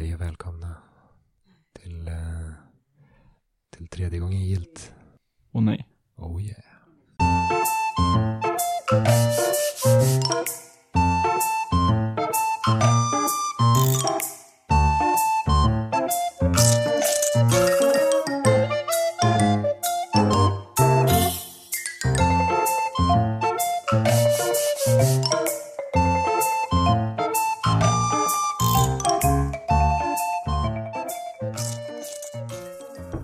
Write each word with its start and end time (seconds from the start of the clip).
Hej 0.00 0.14
och 0.14 0.20
välkomna 0.20 0.76
till, 1.72 2.08
eh, 2.08 2.52
till 3.70 3.88
tredje 3.88 4.18
gången 4.18 4.44
gilt. 4.44 4.92
Åh 5.52 5.62
nej. 5.62 5.88
Oh 6.16 6.42
yeah. 6.42 6.69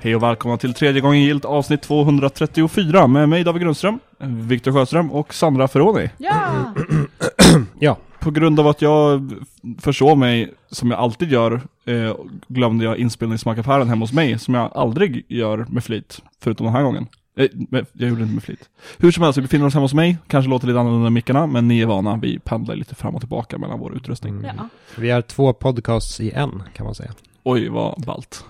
Hej 0.07 0.17
och 0.17 0.23
välkomna 0.23 0.57
till 0.57 0.75
tredje 0.75 1.01
gången 1.01 1.23
gilt 1.23 1.45
avsnitt 1.45 1.83
234 1.83 3.07
med 3.07 3.29
mig 3.29 3.45
David 3.45 3.63
Grundström, 3.63 3.99
Viktor 4.19 4.73
Sjöström 4.73 5.11
och 5.13 5.35
Sandra 5.35 5.69
Ferroni. 5.69 6.11
Ja! 6.19 6.75
Ja, 7.81 7.99
På 8.19 8.31
grund 8.31 8.61
av 8.61 8.67
att 8.67 8.83
jag 8.83 9.31
försov 9.79 10.19
mig, 10.19 10.53
som 10.71 10.91
jag 10.91 11.01
alltid 11.01 11.33
gör, 11.33 11.61
eh, 11.85 12.17
glömde 12.49 12.85
jag 12.85 12.99
inspelningsmackaffären 12.99 13.89
hemma 13.89 14.03
hos 14.03 14.13
mig, 14.13 14.39
som 14.39 14.55
jag 14.55 14.71
aldrig 14.75 15.25
gör 15.29 15.67
med 15.69 15.85
flit, 15.85 16.23
förutom 16.41 16.67
den 16.67 16.75
här 16.75 16.83
gången. 16.83 17.07
Eh, 17.37 17.49
jag 17.93 18.09
gjorde 18.09 18.21
det 18.21 18.23
inte 18.23 18.35
med 18.35 18.43
flit. 18.43 18.69
Hur 18.99 19.11
som 19.11 19.23
helst, 19.23 19.39
vi 19.39 19.43
befinner 19.43 19.67
oss 19.67 19.75
hemma 19.75 19.85
hos 19.85 19.95
mig, 19.95 20.19
kanske 20.27 20.51
låter 20.51 20.67
lite 20.67 20.81
annorlunda 20.81 21.07
än 21.07 21.13
mickarna, 21.13 21.47
men 21.47 21.69
ni 21.69 21.81
är 21.81 21.87
vana, 21.87 22.17
vi 22.23 22.39
pendlar 22.39 22.77
lite 22.77 22.95
fram 22.95 23.15
och 23.15 23.21
tillbaka 23.21 23.59
mellan 23.59 23.79
vår 23.79 23.97
utrustning. 23.97 24.35
Mm. 24.35 24.57
ja. 24.57 24.69
vi 24.97 25.11
är 25.11 25.23
två 25.23 25.53
podcasts 25.53 26.21
i 26.21 26.31
en 26.31 26.63
kan 26.75 26.85
man 26.85 26.95
säga. 26.95 27.11
Oj, 27.43 27.69
vad 27.69 28.05
ballt. 28.07 28.45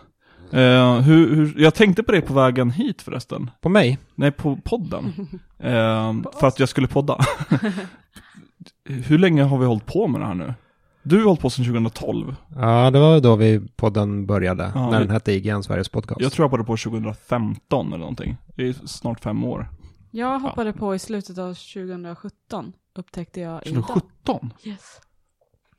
Eh, 0.53 1.01
hur, 1.01 1.35
hur, 1.37 1.55
jag 1.61 1.75
tänkte 1.75 2.03
på 2.03 2.13
det 2.13 2.21
på 2.21 2.35
vägen 2.35 2.71
hit 2.71 3.03
förresten. 3.03 3.51
På 3.61 3.69
mig? 3.69 3.99
Nej, 4.15 4.31
på 4.31 4.59
podden. 4.65 5.13
Eh, 5.59 6.15
för 6.41 6.47
att 6.47 6.61
jag 6.61 6.69
skulle 6.69 6.87
podda. 6.89 7.19
Hur 8.85 9.19
länge 9.19 9.43
har 9.43 9.59
vi 9.59 9.67
hållit 9.67 9.87
på 9.87 10.07
med 10.07 10.21
det 10.21 10.27
här 10.27 10.35
nu? 10.35 10.55
Du 11.03 11.17
har 11.17 11.25
hållit 11.25 11.41
på 11.41 11.51
sedan 11.51 11.65
2012. 11.65 12.37
Ja, 12.57 12.91
det 12.91 12.99
var 13.01 13.21
då 13.21 13.37
vi 13.37 13.61
podden 13.77 14.27
började. 14.27 14.73
Ja, 14.75 14.91
när 14.91 14.99
vi- 14.99 15.05
den 15.05 15.11
hette 15.15 15.33
IGN 15.33 15.63
Sveriges 15.63 15.89
podcast. 15.89 16.21
Jag 16.21 16.33
tror 16.33 16.45
jag 16.45 16.51
började 16.51 16.67
på 16.67 16.77
2015 16.77 17.87
eller 17.87 17.99
någonting. 17.99 18.37
Det 18.47 18.69
är 18.69 18.73
snart 18.73 19.21
fem 19.21 19.45
år. 19.45 19.69
Jag 20.11 20.39
hoppade 20.41 20.73
på 20.73 20.95
i 20.95 20.99
slutet 20.99 21.39
av 21.39 21.55
2017, 21.55 22.73
upptäckte 22.95 23.41
jag 23.41 23.67
idag. 23.67 23.87
2017? 23.87 24.53
Yes. 24.65 25.01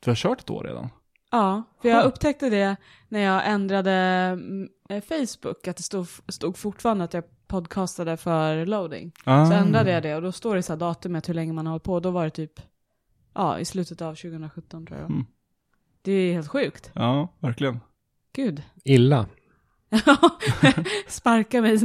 Du 0.04 0.10
har 0.10 0.14
kört 0.16 0.40
ett 0.40 0.50
år 0.50 0.64
redan? 0.64 0.88
Ja, 1.30 1.62
för 1.82 1.88
jag 1.88 1.98
Ja. 1.98 2.02
upptäckte 2.02 2.50
det 2.50 2.76
när 3.08 3.20
jag 3.20 3.48
ändrade 3.48 3.92
mm, 3.92 4.68
eh, 4.88 5.02
Facebook, 5.02 5.68
att 5.68 5.76
det 5.76 5.82
stod, 5.82 6.06
stod 6.28 6.56
fortfarande 6.58 7.04
att 7.04 7.14
jag 7.14 7.24
podcastade 7.46 8.16
för 8.16 8.66
loading. 8.66 9.12
Ah. 9.24 9.46
Så 9.46 9.52
ändrade 9.52 9.90
jag 9.90 10.02
det 10.02 10.14
och 10.14 10.22
då 10.22 10.32
står 10.32 10.56
det 10.56 10.62
så 10.62 10.72
här 10.72 10.78
datumet 10.80 11.28
hur 11.28 11.34
länge 11.34 11.52
man 11.52 11.66
har 11.66 11.72
hållit 11.72 11.82
på. 11.84 12.00
Då 12.00 12.10
var 12.10 12.24
det 12.24 12.30
typ, 12.30 12.52
ja, 13.34 13.58
i 13.58 13.64
slutet 13.64 14.02
av 14.02 14.14
2017 14.14 14.86
tror 14.86 14.98
jag. 14.98 15.10
Mm. 15.10 15.24
Det 16.02 16.12
är 16.12 16.32
helt 16.32 16.48
sjukt. 16.48 16.90
Ja, 16.94 17.28
verkligen. 17.40 17.80
Gud. 18.32 18.62
Illa. 18.84 19.26
sparka 21.08 21.62
mig, 21.62 21.78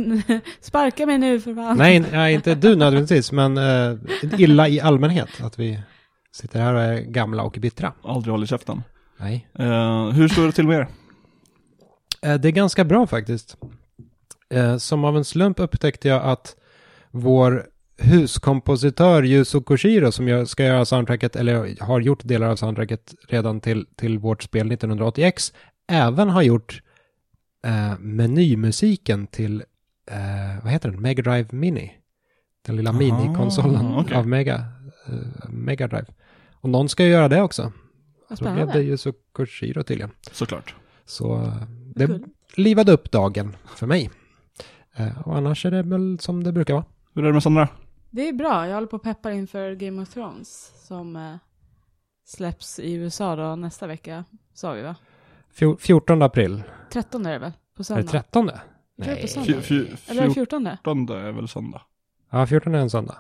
sparka 0.61 1.05
mig 1.05 1.17
nu 1.17 1.39
för 1.41 1.55
fan. 1.55 1.77
nej, 1.77 1.99
nej, 2.11 2.33
inte 2.33 2.55
du 2.55 2.75
nödvändigtvis, 2.75 3.31
men 3.31 3.57
eh, 3.57 3.97
illa 4.37 4.67
i 4.67 4.79
allmänhet. 4.81 5.41
Att 5.41 5.59
vi 5.59 5.83
sitter 6.31 6.59
här 6.61 6.73
och 6.73 6.81
är 6.81 7.01
gamla 7.01 7.43
och 7.43 7.57
bittra. 7.61 7.93
Aldrig 8.03 8.31
hållit 8.31 8.49
käften. 8.49 8.83
Nej. 9.23 9.47
Eh, 9.59 10.09
hur 10.09 10.27
står 10.27 10.45
det 10.45 10.51
till 10.51 10.67
med 10.67 10.77
er? 10.79 10.87
Eh, 12.21 12.39
Det 12.39 12.47
är 12.47 12.51
ganska 12.51 12.83
bra 12.85 13.07
faktiskt. 13.07 13.57
Eh, 14.49 14.77
Som 14.77 15.05
av 15.05 15.17
en 15.17 15.25
slump 15.25 15.59
upptäckte 15.59 16.07
jag 16.07 16.23
att 16.23 16.55
vår 17.11 17.65
huskompositör 17.97 19.23
Yuzo 19.25 19.61
Koshiro 19.61 20.11
som 20.11 20.27
gör- 20.27 20.45
ska 20.45 20.63
göra 20.63 20.85
soundtracket, 20.85 21.35
eller 21.35 21.83
har 21.83 21.99
gjort 21.99 22.23
delar 22.23 22.47
av 22.47 22.55
soundtracket 22.55 23.13
redan 23.29 23.59
till, 23.61 23.85
till 23.95 24.19
vårt 24.19 24.43
spel 24.43 24.67
1980X, 24.71 25.53
även 25.87 26.29
har 26.29 26.41
gjort 26.41 26.81
eh, 27.65 27.99
menymusiken 27.99 29.27
till, 29.27 29.63
eh, 30.11 30.63
vad 30.63 30.71
heter 30.71 30.89
den, 30.91 31.01
Mega 31.01 31.23
Drive 31.23 31.47
Mini. 31.51 31.93
Den 32.65 32.75
lilla 32.75 32.91
minikonsolen 32.91 33.95
okej. 33.97 34.17
av 34.17 34.27
Mega, 34.27 34.55
eh, 35.07 35.49
Mega 35.49 35.87
Drive. 35.87 36.05
Och 36.61 36.69
någon 36.69 36.89
ska 36.89 37.05
göra 37.05 37.27
det 37.27 37.41
också. 37.41 37.71
Så 38.29 38.35
blev 38.43 38.55
det 38.55 38.61
spännande. 38.61 38.83
Yuzo 38.83 39.13
Koshiro 39.31 39.83
tydligen. 39.83 40.11
Såklart. 40.31 40.75
Så 41.05 41.35
eh, 41.35 41.53
det 41.95 42.07
Kul. 42.07 42.23
livade 42.55 42.91
upp 42.91 43.11
dagen 43.11 43.55
för 43.75 43.87
mig. 43.87 44.09
Eh, 44.95 45.27
och 45.27 45.37
annars 45.37 45.65
är 45.65 45.71
det 45.71 45.83
väl 45.83 46.19
som 46.19 46.43
det 46.43 46.51
brukar 46.51 46.73
vara. 46.73 46.85
Hur 47.13 47.23
är 47.23 47.27
det 47.27 47.33
med 47.33 47.43
Sandra? 47.43 47.67
Det 48.11 48.27
är 48.29 48.33
bra, 48.33 48.67
jag 48.67 48.73
håller 48.73 48.87
på 48.87 48.95
att 48.95 49.03
peppa 49.03 49.31
inför 49.31 49.73
Game 49.75 50.01
of 50.01 50.09
Thrones 50.13 50.71
som 50.87 51.15
eh, 51.15 51.35
släpps 52.25 52.79
i 52.79 52.93
USA 52.93 53.35
då 53.35 53.55
nästa 53.55 53.87
vecka, 53.87 54.25
sa 54.53 54.71
vi 54.71 54.81
va? 54.81 54.95
Fjor- 55.53 55.77
14 55.77 56.21
april. 56.21 56.63
13 56.91 57.25
är 57.25 57.31
det 57.31 57.39
väl? 57.39 57.51
På 57.75 57.81
Är 57.81 57.83
söndag? 57.83 58.01
det 58.03 58.07
13? 58.09 58.47
Tror 58.47 58.55
det 58.95 59.11
är 59.11 59.57
på 59.57 59.73
Nej. 59.73 59.97
Eller 60.07 60.21
är 60.23 60.27
det 60.27 60.33
14? 60.33 60.67
14 60.83 61.09
är 61.09 61.31
väl 61.31 61.47
söndag? 61.47 61.81
Ja, 62.29 62.47
14 62.47 62.75
är 62.75 62.79
en 62.79 62.89
söndag. 62.89 63.17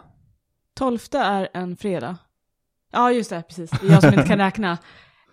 12 0.75 0.99
är 1.13 1.49
en 1.53 1.77
fredag. 1.77 2.17
Ja, 2.93 3.11
just 3.11 3.29
det, 3.29 3.41
precis. 3.41 3.69
Det 3.71 3.87
är 3.87 3.91
jag 3.91 4.01
som 4.01 4.13
inte 4.13 4.27
kan 4.27 4.37
räkna. 4.37 4.77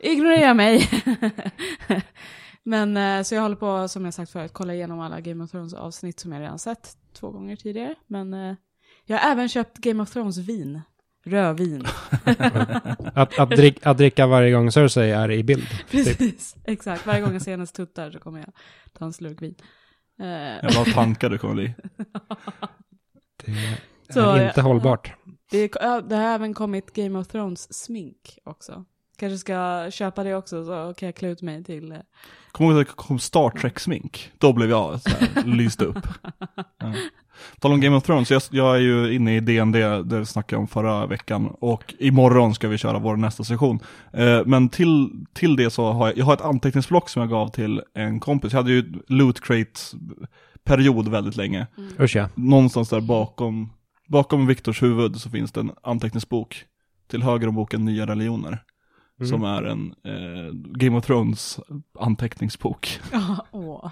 Ignorera 0.00 0.54
mig. 0.54 0.88
Men 2.62 2.96
eh, 2.96 3.22
så 3.22 3.34
jag 3.34 3.42
håller 3.42 3.56
på, 3.56 3.88
som 3.88 4.04
jag 4.04 4.14
sagt 4.14 4.32
förut, 4.32 4.50
kolla 4.54 4.74
igenom 4.74 5.00
alla 5.00 5.20
Game 5.20 5.44
of 5.44 5.50
Thrones 5.50 5.74
avsnitt 5.74 6.20
som 6.20 6.32
jag 6.32 6.40
redan 6.42 6.58
sett 6.58 6.96
två 7.20 7.30
gånger 7.30 7.56
tidigare. 7.56 7.94
Men 8.06 8.34
eh, 8.34 8.54
jag 9.06 9.18
har 9.18 9.30
även 9.32 9.48
köpt 9.48 9.78
Game 9.78 10.02
of 10.02 10.10
Thrones 10.10 10.36
vin. 10.38 10.80
Rödvin. 11.24 11.86
Att, 13.14 13.38
att, 13.38 13.50
drick, 13.50 13.86
att 13.86 13.98
dricka 13.98 14.26
varje 14.26 14.52
gång 14.52 14.72
Cersei 14.72 15.10
är 15.10 15.30
i 15.30 15.42
bild. 15.44 15.66
Precis, 15.90 16.56
exakt. 16.64 17.06
Varje 17.06 17.20
gång 17.20 17.32
jag 17.32 17.42
ser 17.42 17.50
hennes 17.50 17.72
tuttar 17.72 18.10
så 18.10 18.18
kommer 18.18 18.38
jag 18.38 18.52
ta 18.98 19.04
en 19.04 19.12
slurk 19.12 19.42
vin. 19.42 19.54
Eh, 20.20 20.26
Jävla 20.26 20.84
tankar 20.84 21.30
du 21.30 21.38
kommer 21.38 21.54
bli. 21.54 21.74
Det 23.44 23.52
är 23.52 24.12
Så, 24.12 24.32
inte 24.32 24.52
ja. 24.56 24.62
hållbart. 24.62 25.12
Det, 25.50 25.68
det 26.08 26.16
har 26.16 26.34
även 26.34 26.54
kommit 26.54 26.92
Game 26.94 27.18
of 27.18 27.26
Thrones 27.28 27.74
smink 27.84 28.38
också. 28.44 28.84
Kanske 29.18 29.38
ska 29.38 29.90
köpa 29.90 30.24
det 30.24 30.34
också 30.34 30.64
så 30.64 30.94
kan 30.96 31.06
jag 31.06 31.14
klä 31.16 31.28
ut 31.28 31.42
mig 31.42 31.64
till... 31.64 31.92
eh, 31.92 31.98
Kommer 32.52 32.70
ihåg 32.70 32.80
att 32.80 32.86
det 32.86 32.92
kom 32.96 33.18
Star 33.18 33.50
Trek-smink? 33.50 34.30
Då 34.38 34.52
blev 34.52 34.70
jag 34.70 35.00
så 35.02 35.08
här, 35.10 35.44
lyst 35.44 35.82
upp. 35.82 35.98
Ja. 36.78 36.94
Tal 37.60 37.72
om 37.72 37.80
Game 37.80 37.96
of 37.96 38.04
Thrones, 38.04 38.30
jag, 38.30 38.42
jag 38.50 38.74
är 38.76 38.80
ju 38.80 39.14
inne 39.14 39.36
i 39.36 39.40
DND, 39.40 39.74
det 40.04 40.26
snackade 40.26 40.54
jag 40.54 40.60
om 40.60 40.68
förra 40.68 41.06
veckan, 41.06 41.46
och 41.60 41.94
imorgon 41.98 42.54
ska 42.54 42.68
vi 42.68 42.78
köra 42.78 42.98
vår 42.98 43.16
nästa 43.16 43.44
session. 43.44 43.78
Eh, 44.12 44.40
men 44.46 44.68
till, 44.68 45.10
till 45.32 45.56
det 45.56 45.70
så 45.70 45.92
har 45.92 46.06
jag, 46.08 46.18
jag 46.18 46.24
har 46.24 46.34
ett 46.34 46.40
anteckningsblock 46.40 47.08
som 47.08 47.20
jag 47.20 47.30
gav 47.30 47.48
till 47.48 47.82
en 47.94 48.20
kompis. 48.20 48.52
Jag 48.52 48.58
hade 48.58 48.72
ju 48.72 48.92
loot 49.08 49.40
crate-period 49.40 51.08
väldigt 51.08 51.36
länge. 51.36 51.66
Ja. 52.14 52.28
Någonstans 52.34 52.88
där 52.88 53.00
bakom, 53.00 53.70
bakom 54.10 54.46
Viktors 54.46 54.82
huvud 54.82 55.20
så 55.20 55.30
finns 55.30 55.52
det 55.52 55.60
en 55.60 55.72
anteckningsbok. 55.82 56.64
Till 57.06 57.22
höger 57.22 57.48
om 57.48 57.54
boken 57.54 57.84
Nya 57.84 58.06
religioner. 58.06 58.64
Mm. 59.18 59.28
Som 59.28 59.44
är 59.44 59.62
en 59.62 59.94
eh, 60.04 60.52
Game 60.54 60.98
of 60.98 61.06
Thrones 61.06 61.60
anteckningsbok. 61.98 63.00
Ja, 63.12 63.46
åh. 63.50 63.90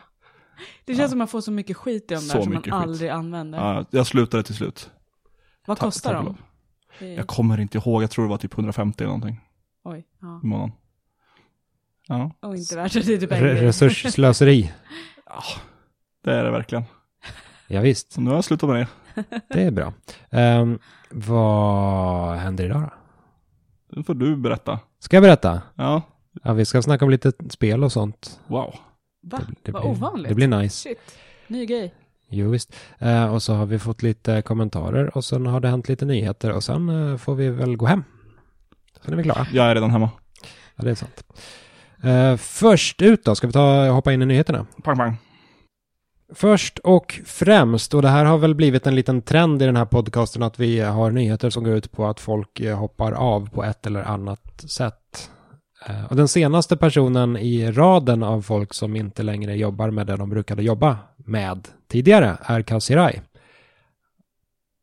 Det 0.85 0.93
känns 0.93 1.01
Ja. 1.03 1.09
som 1.09 1.19
man 1.19 1.29
får 1.29 1.41
så 1.41 1.51
mycket 1.53 1.77
skit 1.77 2.11
i 2.11 2.15
dem 2.15 2.23
Så 2.23 2.37
där 2.37 2.43
som 2.45 2.53
man 2.53 2.63
skit. 2.63 2.73
aldrig 2.73 3.11
använder. 3.11 3.59
Ja, 3.59 3.85
jag 3.91 4.07
slutade 4.07 4.43
till 4.43 4.55
slut. 4.55 4.91
Vad 5.67 5.79
Ta- 5.79 5.85
kostar 5.87 6.15
de? 6.15 6.37
Det 6.99 7.15
Jag 7.15 7.27
kommer 7.27 7.61
inte 7.61 7.79
ihåg, 7.79 8.03
jag 8.03 8.11
tror 8.11 8.25
det 8.25 8.29
var 8.31 8.37
typ 8.39 8.53
150 8.55 9.03
eller 9.05 9.07
någonting 9.13 9.41
Oj, 9.85 10.07
ja. 10.21 10.41
i 10.43 10.47
månaden. 10.47 10.73
Ja, 12.07 12.31
Och 12.41 12.57
inte 12.57 12.77
värt 12.77 12.93
det, 12.93 13.01
det 13.17 13.33
är 13.33 13.43
en 13.43 13.57
Re- 13.57 13.61
resursslöseri. 13.61 14.73
det 16.25 16.33
är 16.33 16.45
det 16.45 16.51
verkligen. 16.51 16.85
Ja, 17.69 17.81
visst, 17.81 18.13
Så 18.13 18.21
nu 18.21 18.31
har 18.31 18.37
jag 18.37 18.45
slutat 18.45 18.69
med 18.71 18.79
det. 18.79 18.89
det 19.49 19.63
är 19.63 19.71
bra. 19.71 19.93
Um, 20.31 20.79
vad 21.11 22.37
händer 22.37 22.65
idag 22.65 22.81
då? 22.83 22.91
Nu 23.97 24.03
får 24.03 24.15
du 24.15 24.37
berätta. 24.37 24.79
Ska 24.99 25.17
jag 25.17 25.23
berätta? 25.23 25.63
Ja, 25.75 26.03
Ja, 26.43 26.53
vi 26.53 26.65
ska 26.65 26.83
snacka 26.83 27.05
om 27.05 27.11
lite 27.11 27.33
spel 27.51 27.85
och 27.85 27.93
sånt. 27.93 28.41
wow. 28.47 28.75
Va? 29.23 29.39
Det, 29.39 29.55
det 29.63 29.73
Vad 29.73 29.83
blir, 29.83 29.91
ovanligt. 29.91 30.29
Det 30.29 30.35
blir 30.35 30.49
nice. 30.49 30.89
Shit. 30.89 30.99
Ny 31.47 31.67
grej. 31.67 31.95
Jo, 32.31 32.51
visst. 32.51 32.77
Eh, 32.99 33.35
och 33.35 33.43
så 33.43 33.55
har 33.55 33.67
vi 33.67 33.79
fått 33.79 34.03
lite 34.03 34.43
kommentarer 34.43 35.17
och 35.17 35.25
sen 35.25 35.47
har 35.47 35.61
det 35.61 35.69
hänt 35.69 35.89
lite 35.89 36.05
nyheter 36.05 36.53
och 36.53 36.65
sen 36.65 36.89
eh, 36.89 37.17
får 37.17 37.35
vi 37.35 37.49
väl 37.49 37.77
gå 37.77 37.87
hem. 37.87 38.05
Sen 39.05 39.13
är 39.13 39.17
vi 39.17 39.23
klara. 39.23 39.47
Jag 39.53 39.67
är 39.67 39.75
redan 39.75 39.91
hemma. 39.91 40.11
Ja, 40.77 40.85
det 40.85 40.91
är 40.91 40.95
sant. 40.95 41.25
Eh, 42.03 42.37
först 42.37 43.03
ut 43.03 43.25
då, 43.25 43.35
ska 43.35 43.47
vi 43.47 43.53
ta, 43.53 43.89
hoppa 43.89 44.13
in 44.13 44.23
i 44.23 44.27
nyheterna? 44.27 44.67
Pang 44.85 44.97
pang. 44.97 45.17
Först 46.35 46.79
och 46.79 47.21
främst, 47.25 47.95
och 47.95 48.03
det 48.03 48.09
här 48.09 48.25
har 48.25 48.39
väl 48.39 48.55
blivit 48.55 48.87
en 48.87 48.95
liten 48.95 49.23
trend 49.23 49.63
i 49.63 49.67
den 49.67 49.77
här 49.77 49.85
podcasten, 49.85 50.43
att 50.43 50.59
vi 50.59 50.81
har 50.81 51.11
nyheter 51.11 51.51
som 51.51 51.65
går 51.65 51.75
ut 51.75 51.93
på 51.93 52.07
att 52.07 52.21
folk 52.21 52.61
eh, 52.61 52.79
hoppar 52.79 53.13
av 53.13 53.51
på 53.51 53.65
ett 53.65 53.87
eller 53.87 54.03
annat 54.03 54.65
sätt. 54.71 55.31
Eh, 55.87 56.05
och 56.05 56.17
den 56.17 56.29
senaste 56.29 56.77
personen 56.77 57.37
i 57.37 57.73
raden 57.73 58.23
av 58.23 58.43
folk 58.43 58.75
som 58.75 58.97
inte 58.97 59.23
längre 59.23 59.57
jobbar 59.57 59.91
med 59.91 60.07
det 60.07 60.17
de 60.17 60.31
brukade 60.31 60.63
jobba 60.63 60.99
med 61.17 61.69
tidigare 61.89 62.39
är 62.43 62.63
Kassirai. 62.63 63.21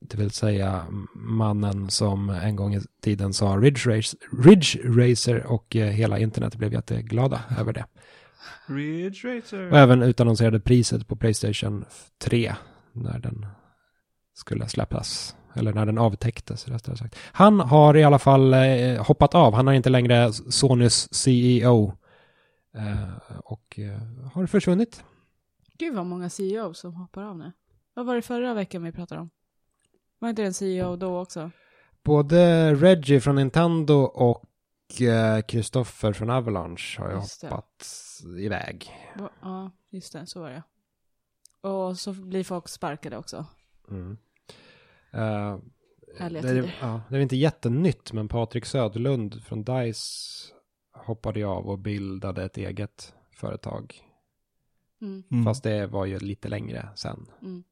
Det 0.02 0.18
vill 0.18 0.32
säga 0.32 0.86
mannen 1.16 1.90
som 1.90 2.30
en 2.30 2.56
gång 2.56 2.76
i 2.76 2.82
tiden 3.04 3.34
sa 3.34 3.58
Ridge 3.58 3.98
Racer, 3.98 4.20
Ridge 4.44 4.80
Racer 4.84 5.46
och 5.46 5.76
eh, 5.76 5.88
hela 5.88 6.20
internet 6.20 6.56
blev 6.56 6.74
jätteglada 6.74 7.42
över 7.60 7.74
det. 7.74 7.86
Ridge 8.66 9.38
Racer. 9.38 9.72
Och 9.72 9.78
även 9.78 10.04
utannonserade 10.04 10.60
priset 10.60 11.08
på 11.08 11.16
Playstation 11.16 11.86
3 12.18 12.56
när 12.92 13.20
den 13.20 13.46
skulle 14.34 14.68
släppas. 14.68 15.36
Eller 15.54 15.74
när 15.74 15.86
den 15.86 15.98
avtäcktes, 15.98 16.68
rättare 16.68 16.98
sagt. 16.98 17.16
Han 17.32 17.60
har 17.60 17.98
i 17.98 18.04
alla 18.04 18.20
fall 18.20 18.54
eh, 18.54 19.06
hoppat 19.06 19.36
av. 19.36 19.54
Han 19.54 19.68
är 19.68 19.74
inte 19.74 19.90
längre 19.90 20.34
Sonys 20.34 21.14
CEO. 21.14 21.94
Eh, 22.76 23.38
och 23.44 23.80
eh, 23.80 24.30
har 24.34 24.46
försvunnit. 24.46 25.04
Gud 25.78 25.96
vad 25.96 26.06
många 26.06 26.30
CEO 26.30 26.74
som 26.74 26.94
hoppar 26.94 27.24
av 27.24 27.38
nu. 27.38 27.52
Vad 27.94 28.06
var 28.06 28.16
det 28.16 28.22
förra 28.22 28.54
veckan 28.54 28.84
vi 28.84 28.92
pratade 28.92 29.22
om? 29.22 29.30
Var 30.20 30.30
inte 30.30 30.42
det 30.42 30.46
en 30.46 30.54
CEO 30.54 30.96
då 30.96 31.20
också? 31.20 31.52
Både 32.04 32.74
Reggie 32.76 33.22
från 33.22 33.36
Nintendo 33.36 33.94
och 33.94 34.44
Kristoffer 35.48 36.14
från 36.14 36.30
Avalanche 36.30 37.00
har 37.02 37.10
ju 37.10 37.16
hoppat 37.16 38.05
iväg. 38.40 38.92
Ja, 39.42 39.72
just 39.90 40.14
det, 40.14 40.26
så 40.26 40.42
var 40.42 40.50
det. 40.50 40.64
Och 41.62 42.00
så 42.00 42.14
blir 42.14 42.44
folk 42.44 42.68
sparkade 42.68 43.18
också. 43.18 43.46
Mm. 43.90 44.18
Härliga 46.18 46.42
det, 46.42 46.50
är, 46.50 46.76
ja, 46.82 47.02
det 47.10 47.16
är 47.16 47.20
inte 47.20 47.36
jättenytt, 47.36 48.14
men 48.14 48.28
Patrik 48.28 48.66
Söderlund 48.66 49.44
från 49.44 49.64
DICE 49.64 50.54
hoppade 50.94 51.46
av 51.46 51.70
och 51.70 51.80
bildade 51.80 52.44
ett 52.44 52.58
eget 52.58 53.14
företag. 53.32 54.02
Mm, 55.02 55.24
Mm. 55.32 55.44
Fast 55.44 55.64
det 55.64 55.88
var 55.88 56.06
ju 56.06 56.20
lite 56.20 56.50
längre 56.50 56.90
sen. 56.96 57.28
mm. 57.42 57.64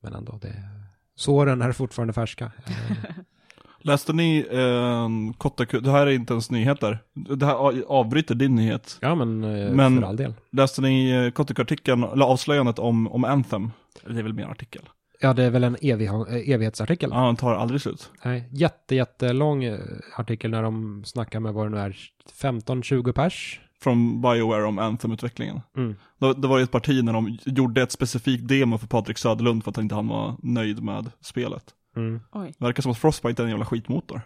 Men 0.00 0.14
ändå, 0.14 0.38
det... 0.42 0.68
såren 1.14 1.62
är 1.62 1.72
fortfarande 1.72 2.12
färska. 2.12 2.52
Läste 3.84 4.12
ni 4.12 4.46
eh, 4.50 5.36
Kotaku, 5.38 5.80
det 5.80 5.90
här 5.90 6.06
är 6.06 6.10
inte 6.10 6.32
ens 6.32 6.50
nyheter. 6.50 6.98
Det 7.14 7.46
här 7.46 7.82
avbryter 7.88 8.34
din 8.34 8.54
nyhet. 8.54 8.98
ja, 9.00 9.14
men, 9.14 9.44
eh, 9.44 9.72
Men- 9.72 10.00
för 10.00 10.08
all 10.08 10.16
del. 10.16 10.34
Läste 10.52 10.80
ni 10.82 11.10
eh, 11.10 11.30
Kotaku-artikeln, 11.30 12.04
eller 12.04 12.24
avslöjandet 12.24 12.78
om, 12.78 13.08
om 13.08 13.24
Anthem? 13.24 13.70
Det 14.06 14.18
är 14.18 14.22
väl 14.22 14.32
mer 14.32 14.44
en 14.44 14.50
artikel? 14.50 14.82
Ja, 15.20 15.32
det 15.32 15.44
är 15.44 15.50
väl 15.50 15.64
en 15.64 15.76
evig, 15.82 16.06
eh, 16.08 16.50
evighetsartikel. 16.50 17.10
Ja, 17.12 17.26
den 17.26 17.36
tar 17.36 17.54
aldrig 17.54 17.80
slut. 17.80 18.10
Nej, 18.24 18.48
jätte, 18.52 18.94
jättelång 18.94 19.64
eh, 19.64 19.78
artikel 20.16 20.50
när 20.50 20.62
de 20.62 21.02
snackar 21.06 21.40
med 21.40 21.54
vad 21.54 21.66
det 21.66 21.70
nu 21.70 21.78
är, 21.78 21.96
15-20 22.42 23.12
pers. 23.12 23.60
Från 23.82 24.20
Bioware 24.20 24.64
om 24.64 24.78
Anthem-utvecklingen. 24.78 25.60
Mm. 25.76 25.94
Det, 26.20 26.34
det 26.34 26.48
var 26.48 26.58
ju 26.58 26.64
ett 26.64 26.70
parti 26.70 27.04
när 27.04 27.12
de 27.12 27.38
gjorde 27.44 27.82
ett 27.82 27.92
specifikt 27.92 28.48
demo 28.48 28.78
för 28.78 28.86
Patrik 28.86 29.18
Söderlund 29.18 29.64
för 29.64 29.70
att 29.70 29.78
inte 29.78 29.94
han 29.94 30.08
var 30.08 30.36
nöjd 30.42 30.82
med 30.82 31.10
spelet. 31.20 31.64
Mm. 31.96 32.20
Oj. 32.32 32.54
Det 32.58 32.64
verkar 32.64 32.82
som 32.82 32.92
att 32.92 32.98
Frostbite 32.98 33.42
är 33.42 33.44
en 33.44 33.50
jävla 33.50 33.66
skitmotor. 33.66 34.20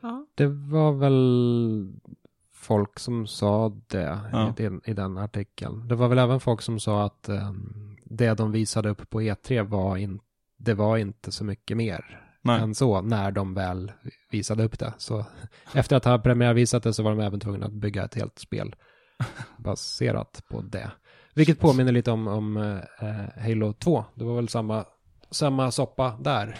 Ja. 0.00 0.26
Det 0.34 0.46
var 0.46 0.92
väl 0.92 1.92
folk 2.54 2.98
som 2.98 3.26
sa 3.26 3.72
det 3.86 4.20
Ja. 4.32 4.48
i, 4.58 4.62
den, 4.62 4.80
i 4.84 4.92
den 4.94 5.18
artikeln. 5.18 5.88
Det 5.88 5.94
var 5.94 6.08
väl 6.08 6.18
även 6.18 6.40
folk 6.40 6.62
som 6.62 6.80
sa 6.80 7.04
att 7.04 7.28
um, 7.28 7.96
det 8.04 8.34
de 8.34 8.52
visade 8.52 8.88
upp 8.88 9.10
på 9.10 9.20
E3 9.20 9.62
var, 9.62 9.96
in, 9.96 10.20
det 10.56 10.74
var 10.74 10.96
inte 10.96 11.32
så 11.32 11.44
mycket 11.44 11.76
mer 11.76 12.22
Nej. 12.42 12.60
än 12.60 12.74
så 12.74 13.00
när 13.00 13.30
de 13.30 13.54
väl 13.54 13.92
visade 14.30 14.64
upp 14.64 14.78
det. 14.78 14.94
Så 14.98 15.24
efter 15.74 15.96
att 15.96 16.04
ha 16.04 16.18
premiärvisat 16.18 16.82
det 16.82 16.92
så 16.92 17.02
var 17.02 17.10
de 17.10 17.20
även 17.20 17.40
tvungna 17.40 17.66
att 17.66 17.72
bygga 17.72 18.04
ett 18.04 18.14
helt 18.14 18.38
spel 18.38 18.74
baserat 19.58 20.42
på 20.50 20.60
det. 20.60 20.90
Vilket 21.34 21.60
påminner 21.60 21.92
lite 21.92 22.10
om, 22.10 22.28
om 22.28 22.56
eh, 22.56 23.42
Halo 23.42 23.72
2. 23.72 24.04
Det 24.14 24.24
var 24.24 24.36
väl 24.36 24.48
samma, 24.48 24.84
samma 25.30 25.70
soppa 25.70 26.16
där. 26.20 26.58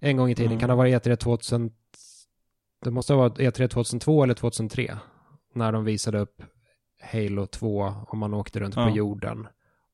En 0.00 0.16
gång 0.16 0.30
i 0.30 0.34
tiden. 0.34 0.50
Mm. 0.52 0.60
Kan 0.60 0.68
det 0.68 0.72
ha 0.72 0.76
varit 0.78 1.06
E3 1.06 1.16
2000? 1.16 1.70
Det 2.84 2.90
måste 2.90 3.12
ha 3.12 3.20
varit 3.20 3.38
E3 3.38 3.68
2002 3.68 4.22
eller 4.22 4.34
2003. 4.34 4.98
När 5.54 5.72
de 5.72 5.84
visade 5.84 6.18
upp 6.18 6.42
Halo 7.12 7.46
2 7.46 7.94
och 8.08 8.16
man 8.18 8.34
åkte 8.34 8.60
runt 8.60 8.76
Ja. 8.76 8.84
på 8.88 8.96
jorden. 8.96 9.46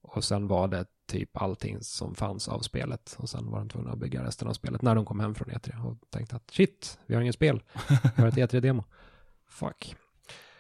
Och 0.03 0.25
sen 0.25 0.47
var 0.49 0.69
det 0.69 0.85
typ 1.09 1.37
allting 1.43 1.81
som 1.81 2.15
fanns 2.15 2.49
av 2.49 2.61
spelet. 2.61 3.17
Och 3.19 3.29
sen 3.29 3.51
var 3.51 3.59
de 3.59 3.69
tvungna 3.69 3.93
att 3.93 3.99
bygga 3.99 4.25
resten 4.25 4.49
av 4.49 4.53
spelet 4.53 4.83
när 4.83 4.95
de 4.95 5.05
kom 5.05 5.21
hem 5.21 5.35
från 5.35 5.49
E3 5.49 5.85
och 5.87 5.97
tänkte 6.11 6.37
att 6.37 6.51
shit, 6.51 6.99
vi 7.07 7.15
har 7.15 7.23
inget 7.23 7.35
spel. 7.35 7.63
Vi 8.17 8.23
har 8.23 8.29
ett 8.29 8.35
E3-demo. 8.37 8.85
Fuck. 9.49 9.97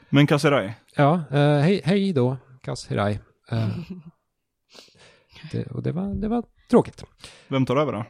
Men 0.08 0.26
Kaserai, 0.26 0.75
Ja, 0.96 1.14
eh, 1.31 1.58
hej, 1.58 1.81
hej 1.84 2.12
då, 2.12 2.37
Kass 2.62 2.87
Hirai. 2.87 3.19
Eh, 3.50 3.69
det, 5.52 5.66
och 5.66 5.82
det 5.82 5.92
var, 5.92 6.14
det 6.14 6.28
var 6.28 6.44
tråkigt. 6.70 7.04
vem 7.49 7.66
tar 7.66 7.76
över 7.76 7.92
då? 7.92 8.04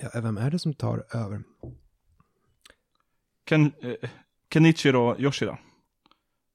Ja, 0.00 0.08
vem 0.14 0.36
är 0.36 0.50
det 0.50 0.58
som 0.58 0.74
tar 0.74 1.04
över? 1.14 1.42
Ken, 3.48 3.72
eh, 3.82 4.10
Kenichiro 4.52 5.16
Yoshida. 5.20 5.58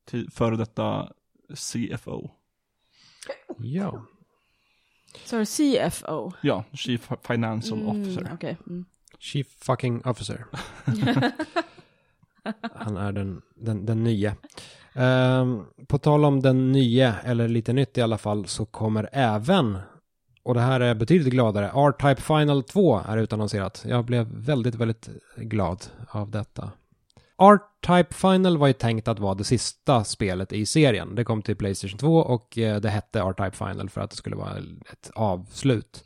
Till 0.05 0.31
före 0.31 0.55
detta 0.55 1.11
CFO. 1.55 2.29
Ja, 3.57 4.05
Så 5.25 5.45
CFO? 5.45 6.31
Ja, 6.41 6.63
Chief 6.73 7.09
Financial 7.27 7.88
Officer. 7.88 8.21
Mm, 8.21 8.33
Okej. 8.33 8.57
Mm. 8.67 8.85
Chief 9.19 9.47
fucking 9.47 10.01
officer. 10.05 10.45
Han 12.75 12.97
är 12.97 13.11
den, 13.11 13.41
den, 13.55 13.85
den 13.85 14.03
nya. 14.03 14.35
Ehm, 14.93 15.65
på 15.88 15.97
tal 15.97 16.25
om 16.25 16.39
den 16.41 16.71
nya, 16.71 17.19
eller 17.19 17.47
lite 17.47 17.73
nytt 17.73 17.97
i 17.97 18.01
alla 18.01 18.17
fall, 18.17 18.47
så 18.47 18.65
kommer 18.65 19.09
även, 19.11 19.77
och 20.43 20.53
det 20.53 20.61
här 20.61 20.79
är 20.79 20.95
betydligt 20.95 21.33
gladare, 21.33 21.65
R-Type 21.65 22.21
Final 22.21 22.63
2 22.63 23.01
är 23.07 23.17
utannonserat. 23.17 23.85
Jag 23.88 24.05
blev 24.05 24.27
väldigt, 24.27 24.75
väldigt 24.75 25.09
glad 25.35 25.85
av 26.07 26.31
detta. 26.31 26.71
R-Type 27.41 28.13
Final 28.13 28.57
var 28.57 28.67
ju 28.67 28.73
tänkt 28.73 29.07
att 29.07 29.19
vara 29.19 29.35
det 29.35 29.43
sista 29.43 30.03
spelet 30.03 30.53
i 30.53 30.65
serien. 30.65 31.15
Det 31.15 31.23
kom 31.23 31.41
till 31.41 31.55
Playstation 31.55 31.97
2 31.97 32.17
och 32.17 32.57
eh, 32.57 32.81
det 32.81 32.89
hette 32.89 33.19
R-Type 33.19 33.51
Final 33.51 33.89
för 33.89 34.01
att 34.01 34.09
det 34.09 34.15
skulle 34.15 34.35
vara 34.35 34.57
ett 34.91 35.11
avslut 35.15 36.03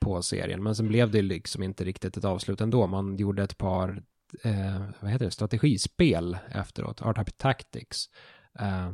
på 0.00 0.22
serien. 0.22 0.62
Men 0.62 0.74
sen 0.74 0.88
blev 0.88 1.10
det 1.10 1.22
liksom 1.22 1.62
inte 1.62 1.84
riktigt 1.84 2.16
ett 2.16 2.24
avslut 2.24 2.60
ändå. 2.60 2.86
Man 2.86 3.16
gjorde 3.16 3.42
ett 3.42 3.58
par 3.58 4.02
eh, 4.42 4.80
vad 5.00 5.10
heter 5.10 5.24
det, 5.24 5.30
strategispel 5.30 6.38
efteråt, 6.50 7.00
R-Type 7.00 7.30
Tactics. 7.30 8.04
Eh, 8.58 8.90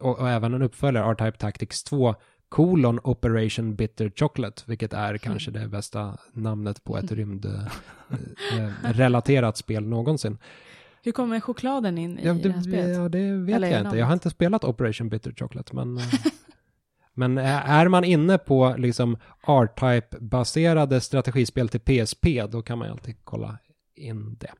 och, 0.00 0.18
och 0.18 0.30
även 0.30 0.54
en 0.54 0.62
uppföljare, 0.62 1.10
R-Type 1.10 1.38
Tactics 1.38 1.84
2, 1.84 2.14
colon 2.48 3.00
Operation 3.04 3.74
Bitter 3.74 4.12
Chocolate, 4.16 4.62
vilket 4.66 4.92
är 4.92 5.18
kanske 5.18 5.50
det 5.50 5.68
bästa 5.68 6.18
namnet 6.32 6.84
på 6.84 6.98
ett 6.98 7.12
rymdrelaterat 7.12 9.56
spel 9.56 9.86
någonsin. 9.86 10.38
Hur 11.02 11.12
kommer 11.12 11.40
chokladen 11.40 11.98
in 11.98 12.18
i 12.18 12.26
Ja, 12.26 12.34
det 12.34 12.48
här 12.48 12.56
det, 12.58 12.62
spelet? 12.62 12.96
ja, 12.96 13.08
det 13.08 13.32
vet 13.32 13.56
Eller 13.56 13.70
jag 13.70 13.80
inte. 13.80 13.96
Jag 13.98 14.06
har 14.06 14.12
inte 14.12 14.30
spelat 14.30 14.64
Operation 14.64 15.08
Bitter 15.08 15.32
Chocolate, 15.32 15.76
men... 15.76 15.98
eh, 16.02 16.04
men 17.18 17.38
eh, 17.38 17.70
är 17.70 17.88
man 17.88 18.04
inne 18.04 18.38
på 18.38 18.74
liksom 18.78 19.16
R-Type-baserade 19.46 21.00
strategispel 21.00 21.68
till 21.68 21.80
PSP, 21.80 22.26
då 22.50 22.62
kan 22.62 22.78
man 22.78 22.88
ju 22.88 22.92
alltid 22.92 23.16
kolla 23.24 23.58
in 23.94 24.36
det. 24.40 24.50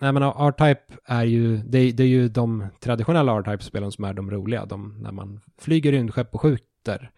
Nej 0.00 0.12
men 0.12 0.22
R-Type 0.22 0.94
är 1.04 1.24
ju, 1.24 1.56
det, 1.56 1.92
det 1.92 2.02
är 2.02 2.06
ju 2.08 2.28
de 2.28 2.66
traditionella 2.80 3.32
R-Type-spelen 3.38 3.92
som 3.92 4.04
är 4.04 4.14
de 4.14 4.30
roliga, 4.30 4.66
de, 4.66 4.98
när 5.02 5.12
man 5.12 5.40
flyger 5.58 5.92
rymdskepp 5.92 6.34
och 6.34 6.40
skjuter. 6.40 7.10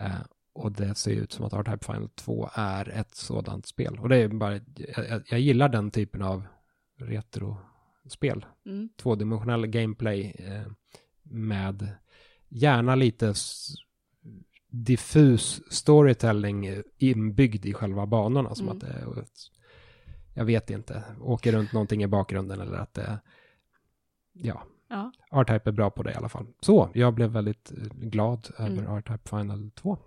Eh, 0.00 0.10
och 0.52 0.72
det 0.72 0.94
ser 0.94 1.10
ut 1.12 1.32
som 1.32 1.44
att 1.44 1.52
R-Type 1.52 1.84
Final 1.86 2.08
2 2.08 2.48
är 2.54 2.88
ett 2.88 3.14
sådant 3.14 3.66
spel. 3.66 3.98
Och 4.00 4.08
det 4.08 4.16
är 4.16 4.28
bara, 4.28 4.60
jag, 5.08 5.22
jag- 5.28 5.40
gillar 5.40 5.68
den 5.68 5.90
typen 5.90 6.22
av 6.22 6.42
retrospel. 6.98 8.46
Mm. 8.66 8.88
Tvådimensionell 9.02 9.66
gameplay 9.66 10.34
eh, 10.38 10.72
med 11.22 11.88
gärna 12.48 12.94
lite 12.94 13.34
diffus 14.70 15.60
storytelling 15.70 16.82
inbyggd 16.98 17.66
i 17.66 17.72
själva 17.74 18.06
banorna. 18.06 18.54
Som 18.54 18.66
Mm. 18.68 18.76
att 18.76 18.80
det 18.84 18.92
är, 19.20 19.24
jag 20.36 20.44
vet 20.44 20.70
inte, 20.70 21.02
åker 21.20 21.52
runt 21.52 21.72
någonting 21.72 22.02
i 22.02 22.06
bakgrunden 22.06 22.60
eller 22.60 22.76
att 22.76 22.94
det, 22.94 23.18
ja, 24.32 24.62
Ja. 24.88 25.12
R-Type 25.30 25.70
är 25.70 25.72
bra 25.72 25.90
på 25.90 26.02
det 26.02 26.12
i 26.12 26.14
alla 26.14 26.28
fall. 26.28 26.46
Så, 26.60 26.90
jag 26.94 27.14
blev 27.14 27.30
väldigt 27.30 27.72
eh, 27.72 27.86
glad 28.08 28.48
över 28.58 28.78
Mm. 28.78 28.96
R-Type 28.96 29.28
Final 29.28 29.70
2 29.70 29.98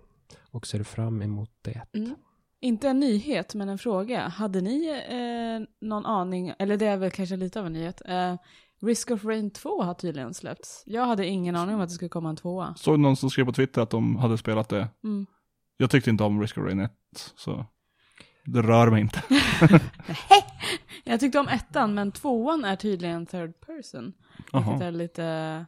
och 0.50 0.66
ser 0.66 0.82
fram 0.82 1.22
emot 1.22 1.50
det. 1.62 1.82
Mm. 1.92 2.14
Inte 2.60 2.88
en 2.88 3.00
nyhet, 3.00 3.54
men 3.54 3.68
en 3.68 3.78
fråga. 3.78 4.28
Hade 4.28 4.60
ni 4.60 4.88
eh, 5.08 5.86
någon 5.88 6.06
aning, 6.06 6.52
eller 6.58 6.76
det 6.76 6.86
är 6.86 6.96
väl 6.96 7.10
kanske 7.10 7.36
lite 7.36 7.60
av 7.60 7.66
en 7.66 7.72
nyhet, 7.72 8.02
eh, 8.06 8.36
Risk 8.82 9.10
of 9.10 9.24
Rain 9.24 9.50
2 9.50 9.82
har 9.82 9.94
tydligen 9.94 10.34
släppts. 10.34 10.82
Jag 10.86 11.06
hade 11.06 11.26
ingen 11.26 11.56
aning 11.56 11.74
om 11.74 11.80
att 11.80 11.88
det 11.88 11.94
skulle 11.94 12.08
komma 12.08 12.30
en 12.30 12.36
tvåa. 12.36 12.74
Såg 12.74 12.98
någon 12.98 13.16
som 13.16 13.30
skrev 13.30 13.44
på 13.44 13.52
Twitter 13.52 13.82
att 13.82 13.90
de 13.90 14.16
hade 14.16 14.38
spelat 14.38 14.68
det. 14.68 14.88
Mm. 15.04 15.26
Jag 15.76 15.90
tyckte 15.90 16.10
inte 16.10 16.24
om 16.24 16.40
Risk 16.40 16.58
of 16.58 16.64
Rain 16.64 16.80
1, 16.80 16.92
så 17.36 17.66
det 18.44 18.62
rör 18.62 18.90
mig 18.90 19.00
inte. 19.00 19.22
Jag 21.04 21.20
tyckte 21.20 21.38
om 21.38 21.48
ettan, 21.48 21.94
men 21.94 22.12
tvåan 22.12 22.64
är 22.64 22.76
tydligen 22.76 23.26
third 23.26 23.60
person. 23.60 24.12
Vilket 24.36 24.52
Jaha. 24.66 24.84
är 24.84 24.90
lite 24.90 25.66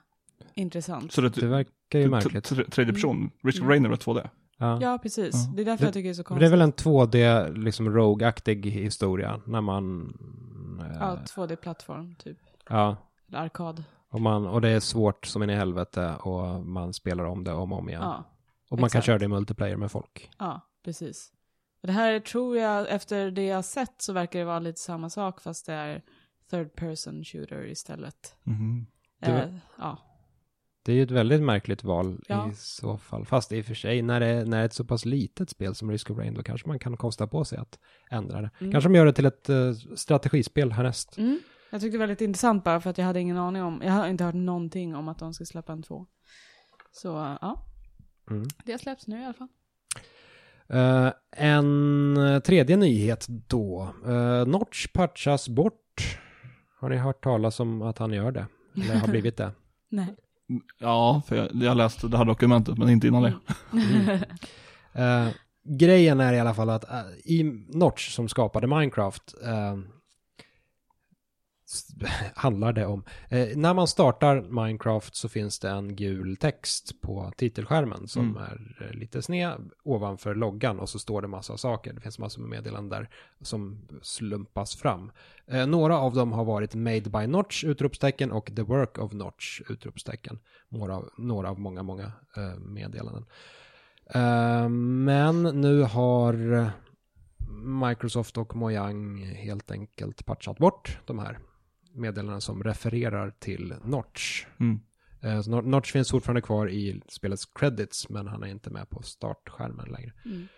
intressant. 0.55 1.13
Så 1.13 1.21
det, 1.21 1.29
Det 1.29 1.47
verkar 1.47 1.99
ju 1.99 2.09
märkligt. 2.09 2.73
tredje 2.73 2.93
person, 2.95 3.31
Risk 3.43 3.57
of 3.59 3.61
Mm. 3.63 3.71
Rain 3.71 3.85
är 3.85 3.89
väl 3.89 3.99
2D? 3.99 4.29
Ja. 4.59 4.79
Ja, 4.83 4.99
precis. 5.03 5.35
Ja. 5.35 5.53
Det 5.57 5.63
är 5.63 5.65
därför 5.67 5.85
jag 5.85 5.95
tycker 5.95 6.09
det 6.09 6.13
är 6.13 6.15
så 6.15 6.25
konstigt. 6.25 6.41
Det 6.41 6.47
är 6.47 6.51
väl 6.51 6.61
en 6.61 6.73
2D, 6.73 7.49
liksom 7.57 7.91
Rogue-aktig 7.91 8.67
historia, 8.71 9.41
när 9.47 9.61
man... 9.61 10.03
eh, 10.81 10.97
Ja, 11.01 11.19
2D-plattform, 11.37 12.15
typ. 12.19 12.39
ja. 12.69 12.97
Eller 13.29 13.39
arkad. 13.39 13.85
Och, 14.11 14.21
man, 14.21 14.47
och 14.47 14.61
det 14.61 14.69
är 14.69 14.81
svårt 14.81 15.27
som 15.27 15.43
in 15.43 15.51
i 15.51 15.55
helvete 15.55 16.15
och 16.21 16.67
man 16.67 16.93
spelar 16.93 17.25
om 17.25 17.45
det 17.45 17.53
om 17.53 17.73
och 17.73 17.79
om 17.79 17.89
igen. 17.89 18.03
Ja, 18.03 18.25
och 18.71 18.79
man 18.79 18.79
kan 18.79 18.87
exakt. 18.87 19.07
köra 19.07 19.19
det 19.19 19.25
i 19.25 19.29
multiplayer 19.29 19.77
med 19.77 19.91
folk. 19.91 20.31
ja, 20.39 20.61
precis. 20.85 21.33
Det 21.83 21.93
här 21.93 22.21
tror 22.21 22.57
jag, 22.57 22.91
efter 22.91 23.31
det 23.31 23.45
jag 23.47 23.55
har 23.57 23.63
sett 23.63 23.95
så 24.03 24.13
verkar 24.13 24.39
det 24.39 24.45
vara 24.45 24.59
lite 24.59 24.81
samma 24.81 25.11
sak 25.11 25.41
fast 25.41 25.67
det 25.67 25.73
är 25.73 26.03
third 26.51 26.75
person 26.75 27.25
shooter 27.25 27.67
istället. 27.67 28.35
Det 29.21 29.33
var- 29.33 29.39
Eh, 29.41 29.55
ja, 29.79 29.99
Det 30.85 30.93
är 30.93 30.97
ju 30.97 31.03
ett 31.03 31.11
väldigt 31.11 31.43
märkligt 31.43 31.85
val 31.85 32.21
Ja. 32.29 32.51
i 32.51 32.55
så 32.55 32.99
fall. 32.99 33.25
Fast 33.27 33.53
i 33.53 33.61
och 33.61 33.65
för 33.67 33.75
sig, 33.75 34.03
när 34.03 34.21
det, 34.21 34.27
är- 34.27 34.45
när 34.45 34.57
det 34.57 34.63
är 34.63 34.65
ett 34.67 34.73
så 34.75 34.85
pass 34.85 35.05
litet 35.05 35.51
spel 35.51 35.75
som 35.75 35.91
Risk 35.91 36.11
of 36.11 36.19
Rain, 36.19 36.35
då 36.35 36.43
kanske 36.43 36.69
man 36.69 36.79
kan 36.79 36.97
kosta 36.97 37.27
på 37.27 37.45
sig 37.45 37.59
att 37.59 37.79
ändra 38.11 38.41
det. 38.41 38.51
Mm. 38.61 38.73
Kanske 38.73 38.89
de 38.89 38.95
gör 38.95 39.07
det 39.07 39.13
till 39.13 39.27
ett 39.27 39.49
eh, 39.49 39.73
strategispel 39.97 40.73
härnäst. 40.73 41.19
mm. 41.19 41.41
Jag 41.71 41.81
tyckte 41.81 41.95
det 41.95 42.01
var 42.01 42.07
lite 42.07 42.25
intressant 42.25 42.65
bara 42.65 42.81
för 42.81 42.91
att 42.91 42.99
jag 42.99 43.05
hade 43.05 43.21
ingen 43.21 43.37
aning 43.37 43.63
om, 43.63 43.83
jag 43.85 43.93
har 43.93 44.09
inte 44.09 44.25
hört 44.25 44.35
någonting 44.35 44.95
om 44.97 45.09
att 45.09 45.19
de 45.19 45.35
ska 45.35 45.45
släppa 45.45 45.73
en 45.73 45.83
två. 45.83 46.07
Så 46.93 47.09
ja, 47.41 47.67
Mm. 48.31 48.49
det 48.65 48.79
släpps 48.79 49.07
nu 49.07 49.21
i 49.21 49.25
alla 49.25 49.35
fall. 49.35 49.49
Eh, 50.69 51.09
en 51.37 52.17
eh, 52.17 52.39
tredje 52.39 52.77
nyhet 52.77 53.27
då. 53.29 53.89
Uh, 54.07 54.47
Notch 54.47 54.87
patchas 54.93 55.49
bort. 55.49 56.19
Har 56.81 56.89
ni 56.91 56.97
hört 56.97 57.25
talas 57.25 57.61
om 57.61 57.83
att 57.83 57.99
han 57.99 58.13
gör 58.13 58.31
det? 58.33 58.47
Eller 58.75 58.95
har 59.01 59.09
blivit 59.09 59.37
det? 59.37 59.51
Nej. 59.91 60.15
Ja, 60.79 61.23
för 61.27 61.37
jag, 61.37 61.49
jag 61.55 61.77
läste 61.77 62.09
det 62.09 62.17
här 62.19 62.25
dokumentet, 62.25 62.79
men 62.79 62.89
inte 62.89 63.07
innan 63.07 63.23
det. 63.23 63.35
Eh, 64.95 65.29
grejen 65.65 66.21
är 66.21 66.33
i 66.33 66.41
alla 66.41 66.55
fall 66.55 66.71
att 66.71 66.91
eh, 66.91 67.01
i 67.25 67.65
Notch 67.69 68.11
som 68.15 68.29
skapade 68.29 68.67
Minecraft 68.67 69.35
eh, 69.45 69.73
s- 69.73 69.83
handlar 72.35 72.73
det 72.73 72.87
om, 72.87 73.05
eh, 73.29 73.49
när 73.57 73.75
man 73.75 73.89
startar 73.89 74.41
Minecraft 74.43 75.15
så 75.15 75.29
finns 75.29 75.59
det 75.59 75.71
en 75.71 75.97
gul 75.97 76.37
text 76.37 77.01
på 77.01 77.33
titelskärmen 77.37 78.09
som 78.09 78.31
Mm. 78.31 78.43
är 78.43 78.87
eh, 78.91 78.93
lite 78.99 79.23
sned 79.23 79.71
ovanför 79.85 80.35
loggan 80.35 80.81
och 80.81 80.89
så 80.89 80.99
står 80.99 81.23
det 81.23 81.29
massa 81.29 81.57
saker. 81.57 81.93
Det 81.93 82.01
finns 82.01 82.19
massor 82.19 82.41
med 82.41 82.51
meddelanden 82.51 82.89
där 83.01 83.09
som 83.41 83.89
slumpas 84.03 84.77
fram. 84.77 85.13
Eh, 85.47 85.67
några 85.67 85.99
av 85.99 86.15
dem 86.15 86.33
har 86.33 86.45
varit 86.45 86.75
Made 86.75 87.01
by 87.11 87.27
Notch 87.27 87.65
utropstecken 87.65 88.33
och 88.33 88.53
The 88.57 88.63
Work 88.63 88.99
of 88.99 89.13
Notch 89.13 89.61
utropstecken. 89.69 90.39
Några, 90.69 90.97
av- 90.97 91.11
några 91.19 91.51
av 91.51 91.61
många, 91.61 91.83
många 91.83 92.13
eh, 92.37 92.55
meddelanden. 92.59 93.25
Eh, 94.15 94.69
men 94.69 95.43
nu 95.43 95.83
har 95.83 96.53
eh, 96.53 96.69
Microsoft 97.89 98.37
och 98.39 98.57
Mojang 98.57 99.19
helt 99.25 99.71
enkelt 99.71 100.27
patchat 100.27 100.59
bort 100.59 100.99
de 101.07 101.19
här 101.19 101.39
meddelandena 101.95 102.41
som 102.41 102.63
refererar 102.63 103.31
till 103.31 103.75
Notch. 103.85 104.47
Mm. 104.61 104.81
Eh, 105.23 105.63
Notch 105.63 105.93
finns 105.93 106.11
fortfarande 106.11 106.41
kvar 106.41 106.71
i 106.71 107.03
spelets 107.09 107.47
credits 107.47 108.09
men 108.09 108.27
han 108.29 108.43
är 108.43 108.47
inte 108.47 108.71
med 108.71 108.91
på 108.91 109.03
startskärmen 109.03 109.89
längre. 109.89 110.13
Mm. 110.25 110.49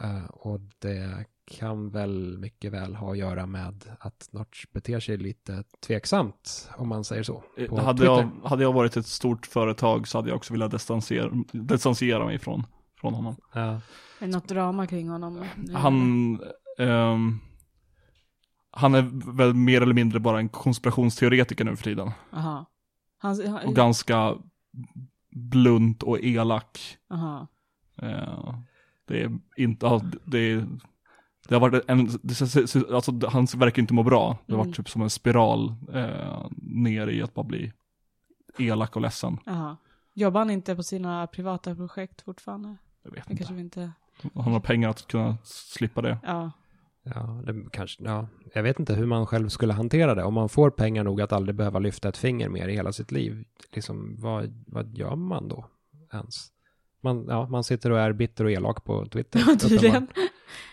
Eh, 0.00 0.24
och 0.24 0.60
det 0.78 1.24
kan 1.50 1.90
väl 1.90 2.38
mycket 2.38 2.72
väl 2.72 2.94
ha 2.94 3.12
att 3.12 3.18
göra 3.18 3.46
med 3.46 3.84
att 4.00 4.28
Notch 4.32 4.64
beter 4.72 5.00
sig 5.00 5.16
lite 5.16 5.64
tveksamt 5.86 6.70
om 6.76 6.88
man 6.88 7.04
säger 7.04 7.22
så. 7.22 7.42
På 7.68 7.78
Eh, 7.78 7.84
Hade 7.84 8.04
jag, 8.04 8.30
hade 8.44 8.62
jag 8.62 8.72
varit 8.72 8.96
ett 8.96 9.06
stort 9.06 9.46
företag 9.46 10.08
så 10.08 10.18
hade 10.18 10.28
jag 10.28 10.36
också 10.36 10.52
velat 10.52 10.70
distansera, 10.70 11.30
distansera 11.52 12.24
mig 12.24 12.38
från, 12.38 12.66
från 13.00 13.14
honom. 13.14 13.36
Ja. 13.54 13.60
Är 13.60 13.80
det 14.18 14.26
något 14.26 14.48
drama 14.48 14.86
kring 14.86 15.08
honom? 15.08 15.44
Han, 15.74 16.38
ehm, 16.78 17.40
han 18.76 18.94
är 18.94 19.32
väl 19.36 19.54
mer 19.54 19.80
eller 19.80 19.94
mindre 19.94 20.20
bara 20.20 20.38
en 20.38 20.48
konspirationsteoretiker 20.48 21.64
nu 21.64 21.76
för 21.76 21.84
tiden. 21.84 22.10
Aha. 22.32 22.66
Han, 23.18 23.46
han, 23.46 23.66
Och 23.66 23.74
ganska 23.74 24.34
blunt 25.30 26.02
och 26.02 26.18
elak. 26.22 26.98
aha. 27.10 27.46
Eh, 28.02 28.54
det 29.08 29.22
är 29.22 29.38
inte, 29.56 30.00
det 30.24 30.38
är, 30.38 30.66
det 31.48 31.54
har 31.54 31.60
varit 31.60 31.84
en, 31.90 32.00
alltså 32.94 33.12
han 33.28 33.44
verkar 33.56 33.82
inte 33.82 33.94
må 33.94 34.02
bra. 34.02 34.38
Det 34.46 34.52
har 34.52 34.58
Mm. 34.58 34.66
varit 34.68 34.76
typ 34.76 34.88
som 34.90 35.02
en 35.02 35.10
spiral 35.10 35.74
eh, 35.92 36.46
ner 36.62 37.06
i 37.06 37.22
att 37.22 37.34
bara 37.34 37.46
bli 37.46 37.72
elak 38.58 38.96
och 38.96 39.02
ledsen. 39.02 39.38
Aha. 39.46 39.76
Jobbar 40.14 40.40
han 40.40 40.50
inte 40.50 40.76
på 40.76 40.82
sina 40.82 41.26
privata 41.26 41.74
projekt 41.74 42.22
fortfarande? 42.22 42.76
Jag 43.02 43.10
vet 43.10 43.30
inte. 43.30 43.44
kanske 43.44 43.60
inte... 43.60 43.92
Han 44.34 44.52
har 44.52 44.60
pengar 44.60 44.88
att 44.88 45.06
kunna 45.06 45.36
slippa 45.44 46.02
det. 46.02 46.18
Ja. 46.22 46.50
Ja, 47.14 47.42
det 47.46 47.70
kanske, 47.72 48.04
ja, 48.04 48.28
jag 48.54 48.62
vet 48.62 48.78
inte 48.78 48.94
hur 48.94 49.06
man 49.06 49.26
själv 49.26 49.48
skulle 49.48 49.72
hantera 49.72 50.14
det. 50.14 50.24
Om 50.24 50.34
man 50.34 50.48
får 50.48 50.70
pengar 50.70 51.04
nog 51.04 51.20
att 51.20 51.32
aldrig 51.32 51.56
behöva 51.56 51.78
lyfta 51.78 52.08
ett 52.08 52.16
finger 52.16 52.48
mer 52.48 52.68
i 52.68 52.72
hela 52.72 52.92
sitt 52.92 53.12
liv, 53.12 53.44
liksom, 53.72 54.16
vad, 54.18 54.64
vad 54.66 54.96
gör 54.96 55.16
man 55.16 55.48
då 55.48 55.66
ens? 56.12 56.48
Man, 57.02 57.26
ja, 57.28 57.48
man 57.48 57.64
sitter 57.64 57.90
och 57.90 58.00
är 58.00 58.12
bitter 58.12 58.44
och 58.44 58.50
elak 58.50 58.84
på 58.84 59.06
Twitter. 59.06 59.42
Ja, 59.46 59.56
tydligen. 59.56 60.06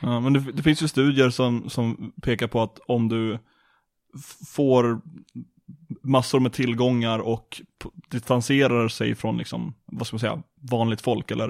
Ja, 0.02 0.20
men 0.20 0.34
det, 0.34 0.40
det 0.40 0.64
finns 0.64 0.84
ju 0.84 0.88
studier 0.88 1.30
som, 1.30 1.70
som 1.70 2.14
pekar 2.22 2.48
på 2.48 2.62
att 2.62 2.80
om 2.88 3.10
du 3.10 3.40
får 4.56 5.02
massor 6.04 6.40
med 6.40 6.54
tillgångar 6.54 7.20
och 7.20 7.62
distanserar 8.10 8.88
sig 8.88 9.16
från 9.16 9.38
liksom, 9.38 9.74
vad 9.86 10.08
ska 10.08 10.16
man 10.16 10.20
säga, 10.20 10.44
vanligt 10.72 11.02
folk 11.02 11.32
eller 11.32 11.50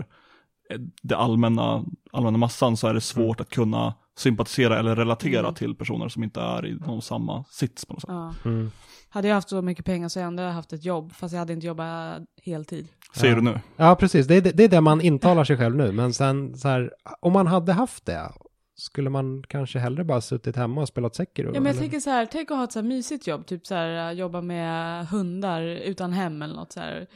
eh, 0.70 0.80
det 1.02 1.18
allmänna, 1.18 1.86
allmänna 2.12 2.38
massan 2.38 2.78
så 2.78 2.88
är 2.88 2.94
det 2.94 3.02
svårt 3.02 3.42
att 3.42 3.50
kunna 3.50 3.94
sympatisera 4.17 4.79
eller 4.79 4.96
relatera 4.96 5.39
Mm. 5.39 5.53
till 5.53 5.75
personer 5.75 6.10
som 6.10 6.24
inte 6.24 6.41
är 6.41 6.65
i 6.65 6.74
någon 6.75 7.01
samma 7.01 7.43
sits 7.43 7.86
på 7.86 7.93
något 7.93 8.01
sätt. 8.01 8.10
Ja. 8.12 8.34
Mm. 8.46 8.72
Hade 9.10 9.27
jag 9.27 9.36
haft 9.36 9.50
så 9.50 9.62
mycket 9.62 9.86
pengar 9.86 10.10
så 10.10 10.20
hade 10.20 10.24
jag 10.24 10.27
ändå 10.27 10.43
haft 10.55 10.74
ett 10.74 10.86
jobb, 10.86 11.13
fast 11.13 11.32
jag 11.34 11.39
hade 11.39 11.53
inte 11.53 11.67
jobbat 11.67 12.22
heltid. 12.46 12.88
Säger 13.15 13.34
Ja. 13.34 13.36
du 13.36 13.41
nu? 13.41 13.60
Ja, 13.77 13.96
precis. 13.96 14.27
Det 14.27 14.36
är, 14.36 14.41
det 14.41 14.63
är 14.63 14.67
det 14.70 14.82
man 14.82 15.01
intalar 15.01 15.43
sig 15.43 15.58
själv 15.58 15.75
nu. 15.75 15.91
Men 15.91 16.13
sen 16.13 16.58
så 16.58 16.67
här, 16.67 16.91
om 17.22 17.34
man 17.34 17.48
hade 17.48 17.74
haft 17.74 18.05
det, 18.05 18.32
skulle 18.75 19.10
man 19.10 19.43
kanske 19.48 19.79
hellre 19.79 20.03
bara 20.03 20.22
suttit 20.22 20.55
hemma 20.55 20.82
och 20.82 20.88
spelat 20.88 21.15
Sekiro? 21.15 21.46
Ja 21.48 21.51
men 21.53 21.63
jag 21.65 21.70
eller? 21.70 21.79
tänker 21.82 22.00
så 22.00 22.10
här, 22.10 22.25
tänk 22.25 22.51
att 22.51 22.58
ha 22.58 22.63
ett 22.63 22.72
så 22.72 22.79
här 22.79 22.88
mysigt 22.88 23.27
jobb, 23.27 23.46
typ 23.46 23.67
så 23.67 23.75
här 23.75 24.12
jobba 24.12 24.41
med 24.41 25.08
hundar 25.08 25.62
utan 25.62 26.13
hem 26.13 26.41
eller 26.41 26.55
något 26.55 26.72
så 26.72 26.79
här. 26.79 27.08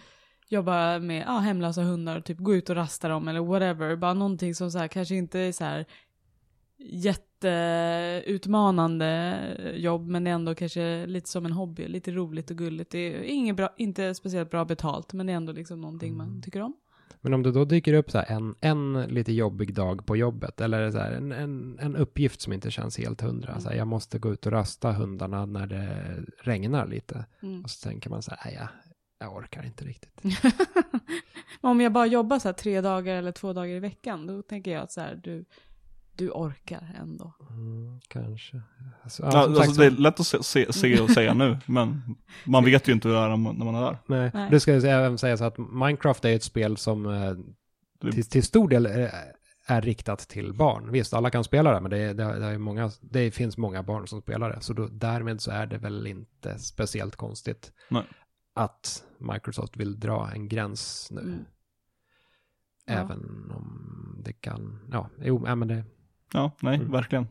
Jobba 0.50 1.00
med 1.00 1.24
ja, 1.27 1.38
hemlösa 1.38 1.82
hundar, 1.82 2.22
typ 2.22 2.38
gå 2.38 2.56
ut 2.56 2.70
och 2.70 2.75
rasta 2.75 3.08
dem 3.10 3.27
eller 3.27 3.39
whatever. 3.39 3.96
Bara 3.96 4.13
någonting 4.13 4.56
som 4.56 4.72
så 4.72 4.77
här, 4.80 4.88
kanske 4.88 5.16
inte 5.16 5.39
är 5.39 5.51
så 5.51 5.63
här 5.63 5.86
jätteutmanande 6.79 9.74
jobb 9.75 10.07
men 10.07 10.24
det 10.24 10.29
är 10.29 10.36
ändå 10.36 10.55
kanske 10.55 11.05
lite 11.05 11.29
som 11.29 11.46
en 11.46 11.51
hobby, 11.51 11.88
lite 11.88 12.12
roligt 12.12 12.51
och 12.51 12.57
gulligt. 12.57 12.91
Det 12.91 13.00
är 13.00 13.24
inget 13.24 13.55
bra, 13.55 13.69
inte 13.77 14.13
speciellt 14.13 14.51
bra 14.51 14.65
betalt 14.65 15.13
men 15.13 15.25
det 15.25 15.34
är 15.34 15.38
ändå 15.38 15.53
liksom 15.53 15.81
någonting 15.81 16.17
man 16.17 16.41
tycker 16.41 16.62
om. 16.62 16.74
Men 17.22 17.34
om 17.34 17.43
det 17.43 17.51
då 17.51 17.65
dyker 17.65 17.93
upp 17.93 18.12
så 18.12 18.24
en, 18.27 18.55
en 18.62 19.01
lite 19.01 19.34
jobbig 19.34 19.74
dag 19.74 20.05
på 20.05 20.17
jobbet 20.17 20.62
eller 20.62 20.91
så 20.91 20.98
en, 20.98 21.31
en, 21.31 21.79
en 21.79 21.96
uppgift 21.96 22.41
som 22.41 22.53
inte 22.53 22.72
känns 22.72 22.98
helt 22.98 23.22
hundra. 23.22 23.60
Så 23.60 23.69
här, 23.69 23.75
jag 23.75 23.88
måste 23.88 24.19
gå 24.19 24.34
ut 24.34 24.46
och 24.46 24.51
rasta 24.51 24.91
hundarna 24.91 25.46
när 25.46 25.67
det 25.67 26.15
regnar 26.41 26.88
lite. 26.88 27.25
Mm. 27.41 27.63
Och 27.63 27.69
så 27.69 27.89
tänker 27.89 28.10
man 28.10 28.22
så 28.22 28.31
här, 28.38 28.53
jag, 28.53 28.67
jag 29.19 29.36
orkar 29.36 29.65
inte 29.65 29.86
riktigt. 29.86 30.24
Men 31.62 31.72
om 31.72 31.81
jag 31.81 31.93
bara 31.93 32.05
jobbar 32.05 32.39
så 32.39 32.48
här 32.48 32.53
tre 32.53 32.81
dagar 32.81 33.15
eller 33.15 33.31
två 33.31 33.53
dagar 33.53 33.75
i 33.75 33.79
veckan, 33.79 34.27
då 34.27 34.41
tänker 34.41 34.72
jag 34.72 34.84
att 34.84 34.91
så 34.91 35.01
här, 35.01 35.22
du, 35.24 35.46
du 36.18 36.30
orkar 36.32 36.96
ändå. 37.02 37.34
Mm, 37.50 38.00
kanske. 38.08 38.62
Alltså, 39.04 39.24
Ja, 39.24 39.30
ja, 39.34 39.40
alltså, 39.40 39.64
sagt, 39.64 39.78
det 39.78 39.86
är 39.86 39.92
lätt 39.92 40.20
att 40.20 40.28
se, 40.28 40.44
se, 40.44 40.74
se 40.74 41.00
och 41.02 41.10
säga 41.10 41.34
nu, 41.34 41.58
men 41.66 42.02
man 42.46 42.66
vet 42.66 42.88
ju 42.88 42.94
inte 42.94 43.08
hur 43.08 43.16
det 43.16 43.22
är 43.22 43.30
när 43.30 43.38
man 43.66 43.76
är 43.76 43.82
där. 43.82 43.98
Nej, 44.08 44.32
Nej. 44.34 44.50
det 44.52 44.60
ska 44.60 44.74
jag 44.74 44.84
även 45.06 45.18
säga 45.18 45.38
så 45.38 45.44
att 45.46 45.58
Minecraft 45.58 46.26
är 46.26 46.36
ett 46.36 46.44
spel 46.44 46.78
som 46.78 47.06
eh, 47.06 47.34
till, 48.12 48.26
till 48.30 48.44
stor 48.44 48.70
del 48.70 48.86
eh, 48.86 49.10
är 49.70 49.82
riktat 49.82 50.20
till 50.20 50.54
barn. 50.54 50.92
Visst, 50.92 51.14
alla 51.14 51.30
kan 51.30 51.44
spela 51.44 51.72
det, 51.74 51.82
men 51.82 51.92
det, 51.92 51.98
är- 51.98 52.14
det, 52.14 52.24
är- 52.24 52.40
det, 52.40 52.46
är 52.46 52.58
många, 52.58 52.92
det 53.02 53.32
finns 53.32 53.58
många 53.58 53.84
barn 53.84 54.08
som 54.08 54.22
spelar 54.22 54.50
det. 54.50 54.62
Så 54.62 54.74
då, 54.74 54.88
därmed 54.88 55.42
så 55.42 55.52
är 55.52 55.66
det 55.68 55.78
väl 55.78 56.08
inte 56.08 56.60
speciellt 56.60 57.16
konstigt 57.16 57.72
Nej. 57.90 58.04
att 58.56 59.04
Microsoft 59.20 59.78
vill 59.78 60.00
dra 60.00 60.32
en 60.32 60.48
gräns 60.48 61.08
nu. 61.12 61.22
Mm. 61.22 61.40
Ja. 62.86 62.94
Även 62.94 63.52
om 63.52 64.22
det 64.26 64.34
kan, 64.34 64.80
ja, 64.92 65.10
jo, 65.22 65.44
ja, 65.48 65.56
men 65.56 65.68
det, 65.68 65.84
Ja, 66.34 66.51
nej, 66.62 66.77
Mm. 66.77 66.91
verkligen. 66.91 67.27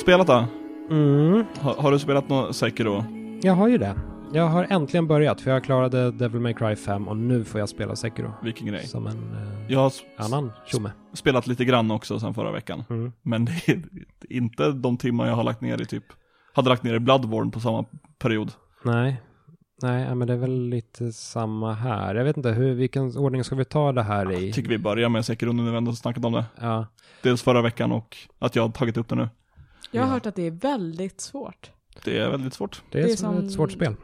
Spelat 0.00 0.26
då? 0.26 0.44
Mm, 0.90 1.44
Har, 1.60 1.74
har 1.74 1.92
du 1.92 1.98
spelat 1.98 2.28
något 2.28 2.56
Sekiro? 2.56 3.04
jag 3.42 3.52
har 3.54 3.68
ju 3.68 3.78
det. 3.78 3.94
Jag 4.32 4.46
har 4.46 4.66
äntligen 4.70 5.06
börjat 5.06 5.40
för 5.40 5.50
jag 5.50 5.64
klarade 5.64 6.10
Devil 6.10 6.40
May 6.40 6.54
Cry 6.54 6.76
5 6.76 7.08
och 7.08 7.16
nu 7.16 7.44
får 7.44 7.60
jag 7.60 7.68
spela 7.68 7.96
Sekiro. 7.96 8.32
Vilken 8.42 8.66
grej. 8.66 8.86
Som 8.86 9.06
en 9.06 9.12
eh, 9.16 9.72
Jag 9.72 9.80
har 9.80 9.92
annan 10.18 10.52
tjomme. 10.66 10.90
spelat 11.14 11.46
lite 11.46 11.64
grann 11.64 11.90
också 11.90 12.18
sen 12.20 12.34
förra 12.34 12.52
veckan. 12.52 12.84
Mm. 12.90 13.12
Men 13.22 13.44
det 13.44 13.68
är 13.68 13.82
inte 14.28 14.72
de 14.72 14.96
timmar 14.96 15.26
jag 15.26 15.34
har 15.34 15.44
lagt 15.44 15.60
ner 15.60 15.82
i 15.82 15.84
typ, 15.86 16.04
hade 16.52 16.68
lagt 16.68 16.82
ner 16.82 16.94
i 16.94 16.98
Bloodborne 17.00 17.50
på 17.50 17.60
samma 17.60 17.84
period. 18.18 18.52
Nej. 18.84 19.22
Nej, 19.82 20.14
men 20.14 20.28
det 20.28 20.32
är 20.34 20.38
väl 20.38 20.68
lite 20.68 21.12
samma 21.12 21.72
här. 21.74 22.14
Jag 22.14 22.24
vet 22.24 22.36
inte, 22.36 22.50
hur, 22.50 22.74
vilken 22.74 23.16
ordning 23.16 23.44
ska 23.44 23.54
vi 23.56 23.64
ta 23.64 23.92
det 23.92 24.02
här 24.02 24.32
i? 24.32 24.46
Jag 24.46 24.54
tycker 24.54 24.68
vi 24.70 24.78
börjar 24.78 25.08
med 25.08 25.24
Sekiro 25.24 25.52
nu 25.52 25.62
när 25.62 25.70
vi 25.70 25.76
ändå 25.76 25.92
snackat 25.92 26.24
om 26.24 26.32
det. 26.32 26.44
Ja, 26.60 26.86
Dels 27.22 27.42
förra 27.42 27.62
veckan 27.62 27.92
och 27.92 28.16
att 28.38 28.56
jag 28.56 28.62
har 28.62 28.68
tagit 28.70 28.96
upp 28.96 29.08
det 29.08 29.14
nu. 29.14 29.28
Jag 29.90 30.02
har 30.02 30.08
Ja. 30.08 30.12
hört 30.14 30.26
att 30.26 30.34
det 30.36 30.46
är 30.46 30.50
väldigt 30.50 31.20
svårt. 31.20 31.70
Det 32.04 32.18
är 32.18 32.30
väldigt 32.30 32.54
svårt. 32.54 32.82
det 32.90 32.98
är, 32.98 33.02
Det 33.02 33.12
är 33.12 33.16
som 33.16 33.34
som- 33.36 33.44
ett 33.46 33.52
svårt 33.52 33.72
spel. 33.72 33.94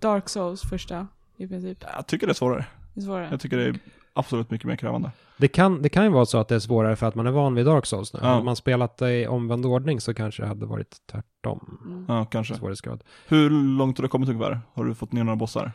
Dark 0.00 0.28
Souls 0.28 0.62
första, 0.62 1.06
i 1.36 1.46
princip. 1.48 1.84
Jag 1.96 2.06
tycker 2.06 2.26
det 2.26 2.32
är 2.32 2.34
svårare. 2.34 2.66
Det 2.94 3.00
är 3.00 3.04
svårare. 3.04 3.28
Jag 3.30 3.40
tycker 3.40 3.56
det 3.56 3.64
är 3.64 3.78
absolut 4.12 4.50
mycket 4.50 4.66
mer 4.68 4.76
krävande. 4.76 5.10
Det 5.38 5.48
kan, 5.48 5.82
det 5.82 5.88
kan 5.88 6.04
ju 6.04 6.10
vara 6.10 6.26
så 6.26 6.38
att 6.38 6.48
det 6.48 6.54
är 6.54 6.58
svårare 6.58 6.96
för 6.96 7.06
att 7.06 7.14
man 7.14 7.26
är 7.26 7.30
van 7.30 7.54
vid 7.54 7.66
Dark 7.66 7.86
Souls 7.86 8.12
nu. 8.14 8.20
Ja. 8.22 8.28
Hade 8.28 8.44
man 8.44 8.56
spelat 8.56 8.96
det 8.96 9.20
i 9.20 9.26
omvänd 9.26 9.66
ordning 9.66 10.00
så 10.00 10.14
kanske 10.14 10.42
det 10.42 10.48
hade 10.48 10.66
varit 10.66 10.96
tvärtom. 11.12 11.78
Mm. 11.86 12.04
Ja, 12.08 12.24
kanske. 12.24 12.54
Svårighetsgrad. 12.54 13.04
Hur 13.28 13.50
långt 13.50 13.98
har 13.98 14.02
du 14.02 14.08
kommit 14.08 14.28
ungefär? 14.28 14.60
Har 14.72 14.84
du 14.84 14.94
fått 14.94 15.12
ner 15.12 15.24
några 15.24 15.36
bossar? 15.36 15.72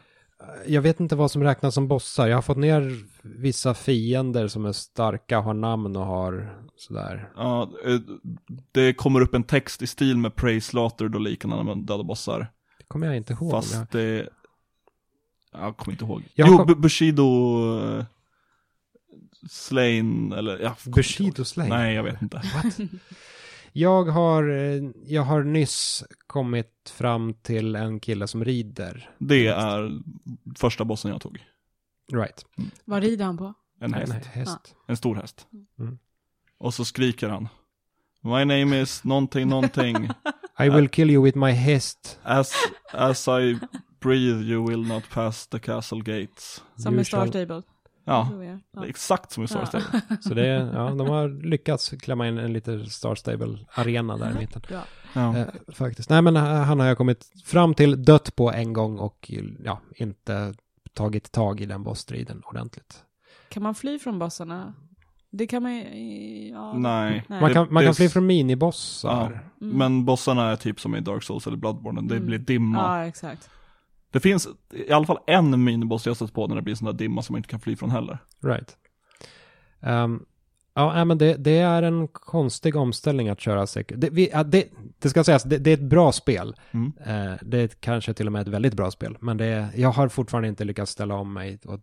Jag 0.67 0.81
vet 0.81 0.99
inte 0.99 1.15
vad 1.15 1.31
som 1.31 1.43
räknas 1.43 1.73
som 1.73 1.87
bossar. 1.87 2.27
Jag 2.27 2.37
har 2.37 2.41
fått 2.41 2.57
ner 2.57 2.97
vissa 3.21 3.73
fiender 3.73 4.47
som 4.47 4.65
är 4.65 4.71
starka, 4.71 5.39
har 5.39 5.53
namn 5.53 5.95
och 5.95 6.05
har 6.05 6.55
sådär. 6.75 7.29
Ja, 7.35 7.71
eh, 7.85 7.99
det 8.71 8.93
kommer 8.93 9.21
upp 9.21 9.33
en 9.33 9.43
text 9.43 9.81
i 9.81 9.87
stil 9.87 10.17
med 10.17 10.35
Praise 10.35 10.67
Slaughtered 10.69 11.15
och 11.15 11.21
liknande 11.21 11.57
när 11.57 11.63
man 11.75 11.85
dödar 11.85 12.03
bossar. 12.03 12.51
Det 12.77 12.83
kommer 12.87 13.07
jag 13.07 13.17
inte 13.17 13.33
ihåg. 13.33 13.41
om 13.53 13.55
jag... 13.55 13.63
Fast 13.63 13.91
det... 13.91 14.29
Jag 15.53 15.77
kommer 15.77 15.93
inte 15.93 16.05
ihåg. 16.05 16.23
Jag 16.33 16.47
jo, 16.49 16.57
kom- 16.57 16.69
Bu- 16.69 16.75
Bushido... 16.81 17.25
eh, 17.97 18.05
Slain, 19.49 20.31
eller... 20.33 20.59
Ja, 20.59 20.75
Bushido. 20.85 21.45
Slain? 21.45 21.69
Nej, 21.69 21.95
jag 21.95 22.03
vet 22.03 22.21
inte. 22.21 22.41
Jag 23.73 24.03
har, 24.03 24.49
eh, 24.49 24.81
jag 25.05 25.21
har 25.21 25.43
nyss 25.43 26.03
kommit 26.27 26.93
fram 26.93 27.33
till 27.33 27.75
en 27.75 27.99
kille 27.99 28.27
som 28.27 28.43
rider. 28.45 29.09
Det 29.19 29.47
är 29.47 30.01
första 30.57 30.85
bossen 30.85 31.11
jag 31.11 31.21
tog. 31.21 31.45
Right. 32.13 32.45
Vad 32.85 33.03
rider 33.03 33.25
han 33.25 33.37
på? 33.37 33.53
En 33.79 33.93
häst. 33.93 34.13
En 34.13 34.21
häst. 34.23 34.75
En 34.87 34.97
stor 34.97 35.15
häst. 35.15 35.47
Mm. 35.79 35.97
Och 36.57 36.73
så 36.73 36.85
skriker 36.85 37.29
han. 37.29 37.47
My 38.23 38.45
name 38.45 38.81
is 38.81 39.03
någonting, 39.03 39.47
någonting. 39.49 40.09
I 40.59 40.69
will 40.69 40.89
kill 40.89 41.09
you 41.11 41.23
with 41.23 41.37
my 41.37 41.51
häst. 41.51 42.19
As, 42.23 42.53
as 42.91 43.27
I 43.27 43.59
breathe 43.99 44.41
you 44.41 44.69
will 44.69 44.87
not 44.87 45.09
pass 45.09 45.47
the 45.47 45.59
castle 45.59 45.99
gates. 46.01 46.63
Som 46.75 46.99
i 46.99 47.05
Star 47.05 47.25
shall- 47.25 47.29
Stable. 47.29 47.61
Ja, 48.11 48.81
är 48.81 48.85
exakt 48.85 49.31
som 49.31 49.43
i 49.43 49.47
Star 49.47 49.59
Ja. 49.59 49.65
Stable. 49.65 50.01
Så 50.21 50.33
det 50.33 50.47
är, 50.47 50.73
ja, 50.73 50.89
de 50.89 51.07
har 51.07 51.43
lyckats 51.43 51.89
klämma 51.89 52.27
in 52.27 52.37
en 52.37 52.53
liten 52.53 52.85
Star 52.89 53.15
Stable-arena 53.15 54.17
där 54.17 54.31
i 54.31 54.33
mitten. 54.39 54.61
Bra. 54.67 54.81
Ja. 55.13 55.37
Eh, 55.37 55.45
faktiskt. 55.73 56.09
Nej, 56.09 56.21
men 56.21 56.35
eh, 56.35 56.43
han 56.43 56.79
har 56.79 56.87
jag 56.87 56.97
kommit 56.97 57.31
fram 57.45 57.73
till, 57.73 58.03
dött 58.05 58.35
på 58.35 58.51
en 58.51 58.73
gång 58.73 58.99
och 58.99 59.31
ja, 59.63 59.79
inte 59.95 60.53
tagit 60.93 61.31
tag 61.31 61.61
i 61.61 61.65
den 61.65 61.83
bossstriden 61.83 62.41
ordentligt. 62.45 63.03
Kan 63.49 63.63
man 63.63 63.75
fly 63.75 63.99
från 63.99 64.19
bossarna? 64.19 64.73
Det 65.33 65.47
kan 65.47 65.63
man. 65.63 65.73
Ja, 66.51 66.73
Nej. 66.77 67.23
Nej. 67.27 67.41
Man 67.41 67.53
kan, 67.53 67.67
man 67.73 67.81
det 67.83 67.87
kan 67.87 67.95
fly 67.95 68.09
från 68.09 68.23
Ja, 68.23 68.27
minibossar. 68.27 69.25
Mm. 69.61 69.77
men 69.77 70.05
bossarna 70.05 70.51
är 70.51 70.55
typ 70.55 70.79
som 70.79 70.95
i 70.95 70.99
Dark 70.99 71.23
Souls 71.23 71.47
eller 71.47 71.57
Bloodborne, 71.57 72.01
det 72.01 72.15
Mm. 72.15 72.27
blir 72.27 72.37
dimma. 72.37 72.77
Ja, 72.77 73.05
exakt. 73.07 73.49
Det 74.11 74.19
finns 74.19 74.47
i 74.73 74.91
alla 74.91 75.05
fall 75.05 75.19
en 75.27 75.63
miniboss 75.63 76.05
jag 76.05 76.15
stött 76.15 76.33
på 76.33 76.47
när 76.47 76.55
det 76.55 76.61
blir 76.61 76.75
sån 76.75 76.85
där 76.85 76.93
dimma 76.93 77.21
som 77.21 77.33
man 77.33 77.39
inte 77.39 77.49
kan 77.49 77.59
fly 77.59 77.75
från 77.75 77.91
heller. 77.91 78.17
Right. 78.43 78.77
Ehm, 79.81 80.25
ja, 80.73 81.05
men 81.05 81.17
det, 81.17 81.35
det 81.35 81.57
är 81.57 81.83
en 81.83 82.07
konstig 82.07 82.75
omställning 82.75 83.29
att 83.29 83.39
köra 83.39 83.67
Sekiro. 83.67 83.97
Det, 83.97 84.09
vi, 84.09 84.31
det, 84.45 84.67
det 84.99 85.09
ska 85.09 85.23
sägas, 85.23 85.43
det, 85.43 85.67
är 85.67 85.73
ett 85.73 85.79
bra 85.79 86.11
spel. 86.11 86.55
Mm. 86.71 86.93
Eh, 87.05 87.37
det 87.41 87.57
är 87.57 87.67
kanske 87.67 88.13
till 88.13 88.25
och 88.25 88.31
med 88.33 88.41
ett 88.41 88.47
väldigt 88.47 88.73
bra 88.73 88.91
spel. 88.91 89.17
Men 89.21 89.37
det 89.37 89.69
jag 89.75 89.89
har 89.89 90.07
fortfarande 90.07 90.47
inte 90.47 90.63
lyckats 90.63 90.91
ställa 90.91 91.15
om 91.15 91.33
mig 91.33 91.59
och 91.65 91.79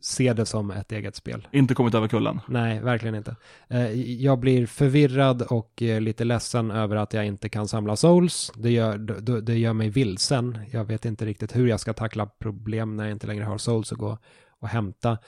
se 0.00 0.32
det 0.32 0.46
som 0.46 0.70
ett 0.70 0.92
eget 0.92 1.16
spel. 1.16 1.48
Inte 1.52 1.74
kommit 1.74 1.94
över 1.94 2.08
kullen. 2.08 2.40
Nej, 2.48 2.80
verkligen 2.80 3.14
inte. 3.14 3.36
Eh, 3.68 3.92
jag 4.22 4.38
blir 4.38 4.66
förvirrad 4.66 5.42
och 5.42 5.82
eh, 5.82 6.00
lite 6.00 6.24
ledsen 6.24 6.70
över 6.70 6.96
att 6.96 7.12
jag 7.12 7.26
inte 7.26 7.48
kan 7.48 7.68
samla 7.68 7.96
souls. 7.96 8.52
Det 8.56 8.70
gör, 8.70 8.98
det, 8.98 9.40
det 9.40 9.58
gör 9.58 9.72
mig 9.72 9.88
vilsen. 9.88 10.58
Jag 10.70 10.84
vet 10.84 11.04
inte 11.04 11.26
riktigt 11.26 11.56
hur 11.56 11.66
jag 11.66 11.80
ska 11.80 11.92
tackla 11.92 12.26
problem 12.26 12.96
när 12.96 13.04
jag 13.04 13.12
inte 13.12 13.26
längre 13.26 13.44
har 13.44 13.58
souls 13.58 13.92
att 13.92 13.98
gå 13.98 14.18
och 14.60 14.68
hämta. 14.68 15.18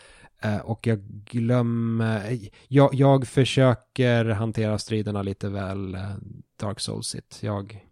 Eh, 0.42 0.56
och 0.58 0.86
jag 0.86 0.98
glömmer... 1.30 2.38
Jag, 2.68 2.94
jag 2.94 3.26
försöker 3.26 4.24
hantera 4.24 4.78
striderna 4.78 5.22
lite 5.22 5.48
väl 5.48 5.96
Dark 6.60 6.80
Souls-igt. 6.80 7.38
Jag 7.42 7.84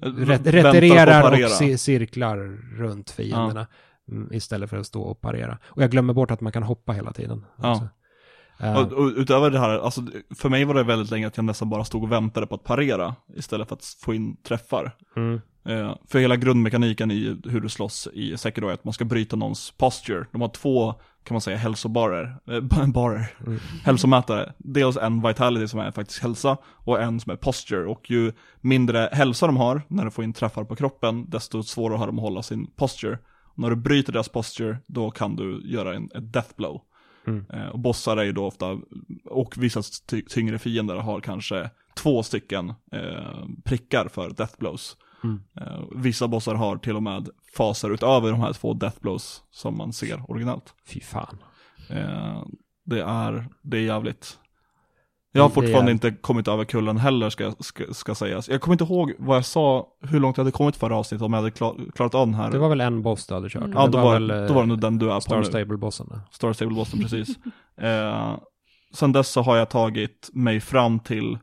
ret, 0.00 0.46
retirerar 0.46 1.32
och 1.32 1.38
ci- 1.38 1.76
cirklar 1.76 2.36
runt 2.76 3.10
fienderna. 3.10 3.60
mm, 3.60 3.66
Istället 4.30 4.70
för 4.70 4.76
att 4.76 4.86
stå 4.86 5.02
och 5.02 5.20
parera. 5.20 5.58
Och 5.64 5.82
jag 5.82 5.90
glömmer 5.90 6.12
bort 6.14 6.30
att 6.30 6.40
man 6.40 6.52
kan 6.52 6.62
hoppa 6.62 6.92
hela 6.92 7.12
tiden. 7.12 7.44
Ja. 7.62 7.88
Eh, 8.60 8.76
Och, 8.78 8.92
och 8.92 9.12
utöver 9.16 9.50
det 9.50 9.58
här, 9.58 9.78
alltså, 9.78 10.02
för 10.36 10.48
mig 10.48 10.64
var 10.64 10.74
det 10.74 10.82
väldigt 10.82 11.10
länge 11.10 11.26
att 11.26 11.36
jag 11.36 11.44
nästan 11.44 11.70
bara 11.70 11.84
stod 11.84 12.02
och 12.02 12.12
väntade 12.12 12.46
på 12.46 12.54
att 12.54 12.64
parera 12.64 13.14
istället 13.36 13.68
för 13.68 13.76
att 13.76 13.84
få 13.84 14.14
in 14.14 14.36
träffar. 14.36 14.92
mm, 15.16 15.40
Eh, 15.68 15.94
för 16.06 16.18
hela 16.18 16.36
grundmekaniken 16.36 17.10
i 17.10 17.36
hur 17.44 17.60
du 17.60 17.68
slåss 17.68 18.08
i 18.12 18.36
Sekiro 18.36 18.68
är 18.68 18.72
att 18.72 18.84
man 18.84 18.92
ska 18.94 19.04
bryta 19.04 19.36
någons 19.36 19.70
posture. 19.70 20.26
De 20.32 20.40
har 20.40 20.48
två, 20.48 20.92
kan 21.24 21.34
man 21.34 21.40
säga, 21.40 21.56
hälsobarer, 21.56 22.36
eh, 22.50 22.86
barer, 22.86 23.30
Mm. 23.46 23.58
hälsomätare. 23.84 24.52
Dels 24.58 24.96
en 24.96 25.22
vitality 25.22 25.68
som 25.68 25.80
är 25.80 25.90
faktiskt 25.90 26.22
hälsa 26.22 26.56
och 26.66 27.02
en 27.02 27.20
som 27.20 27.32
är 27.32 27.36
posture. 27.36 27.86
Och 27.86 28.10
ju 28.10 28.32
mindre 28.60 29.08
hälsa 29.12 29.46
de 29.46 29.56
har 29.56 29.82
när 29.88 30.04
du 30.04 30.10
får 30.10 30.24
in 30.24 30.32
träffar 30.32 30.64
på 30.64 30.76
kroppen, 30.76 31.30
desto 31.30 31.62
svårare 31.62 31.98
har 31.98 32.06
de 32.06 32.18
att 32.18 32.22
hålla 32.22 32.42
sin 32.42 32.66
posture. 32.76 33.18
När 33.58 33.70
du 33.70 33.76
bryter 33.76 34.12
deras 34.12 34.28
posture, 34.28 34.78
då 34.86 35.10
kan 35.10 35.36
du 35.36 35.62
göra 35.64 35.94
en, 35.94 36.10
ett 36.14 36.32
death 36.32 36.56
blow. 36.56 36.82
Mm. 37.26 37.46
Eh, 37.50 37.68
och 37.68 37.78
bossar 37.78 38.16
är 38.16 38.24
ju 38.24 38.32
då 38.32 38.46
ofta, 38.46 38.78
och 39.24 39.54
vissa 39.56 39.82
ty 40.06 40.22
tyngre 40.22 40.58
fiender 40.58 40.94
har 40.94 41.20
kanske 41.20 41.70
två 41.96 42.22
stycken 42.22 42.68
eh, 42.92 43.46
prickar 43.64 44.08
för 44.08 44.30
death 44.30 44.54
blows. 44.58 44.96
Mm. 45.24 45.42
Eh, 45.60 45.84
vissa 45.96 46.28
bossar 46.28 46.54
har 46.54 46.76
till 46.76 46.96
och 46.96 47.02
med 47.02 47.28
faser 47.56 47.90
utöver 47.90 48.30
de 48.30 48.40
här 48.40 48.52
två 48.52 48.74
death 48.74 49.00
blows 49.00 49.42
som 49.50 49.76
man 49.76 49.92
ser 49.92 50.30
originellt. 50.30 50.74
Fy 50.86 51.00
fan. 51.00 51.38
Eh, 51.90 52.42
det, 52.84 53.02
är, 53.02 53.48
det 53.62 53.76
är 53.76 53.82
jävligt. 53.82 54.38
Jag 55.32 55.42
har 55.42 55.48
fortfarande 55.48 55.90
är- 55.90 55.92
inte 55.92 56.10
kommit 56.10 56.48
över 56.48 56.64
kullen 56.64 56.96
heller 56.96 57.30
ska, 57.30 57.52
ska, 57.60 57.84
ska 57.94 58.14
sägas. 58.14 58.48
Jag 58.48 58.60
kommer 58.60 58.74
inte 58.74 58.84
ihåg 58.84 59.12
vad 59.18 59.36
jag 59.36 59.44
sa, 59.44 59.86
hur 60.02 60.20
långt 60.20 60.36
jag 60.36 60.44
hade 60.44 60.52
kommit 60.52 60.76
förra 60.76 60.96
avsnittet 60.96 61.24
om 61.24 61.32
jag 61.32 61.40
hade 61.40 61.50
klar, 61.50 61.76
klarat 61.94 62.14
av 62.14 62.26
den 62.26 62.34
här. 62.34 62.50
Det 62.50 62.58
var 62.58 62.68
väl 62.68 62.80
en 62.80 63.02
boss 63.02 63.26
du 63.26 63.34
hade 63.34 63.48
kört? 63.48 63.62
Mm. 63.62 63.76
ja, 63.76 63.86
då 63.86 63.98
var, 63.98 64.12
väl, 64.12 64.30
eh, 64.30 64.36
då 64.46 64.54
var 64.54 64.60
det 64.62 64.68
nog 64.68 64.80
den 64.80 64.98
du 64.98 65.10
är 65.10 65.14
på 65.14 65.20
Star 65.20 65.38
nu. 65.38 65.44
Stable-bossen. 65.44 66.20
Star 66.30 66.52
Stable 66.52 66.74
Boston, 66.74 67.00
precis. 67.00 67.28
Eh, 67.80 68.36
sen 68.94 69.12
dess 69.12 69.28
så 69.28 69.42
har 69.42 69.56
jag 69.56 69.70
tagit 69.70 70.30
mig 70.32 70.60
fram 70.60 70.98
till 71.00 71.38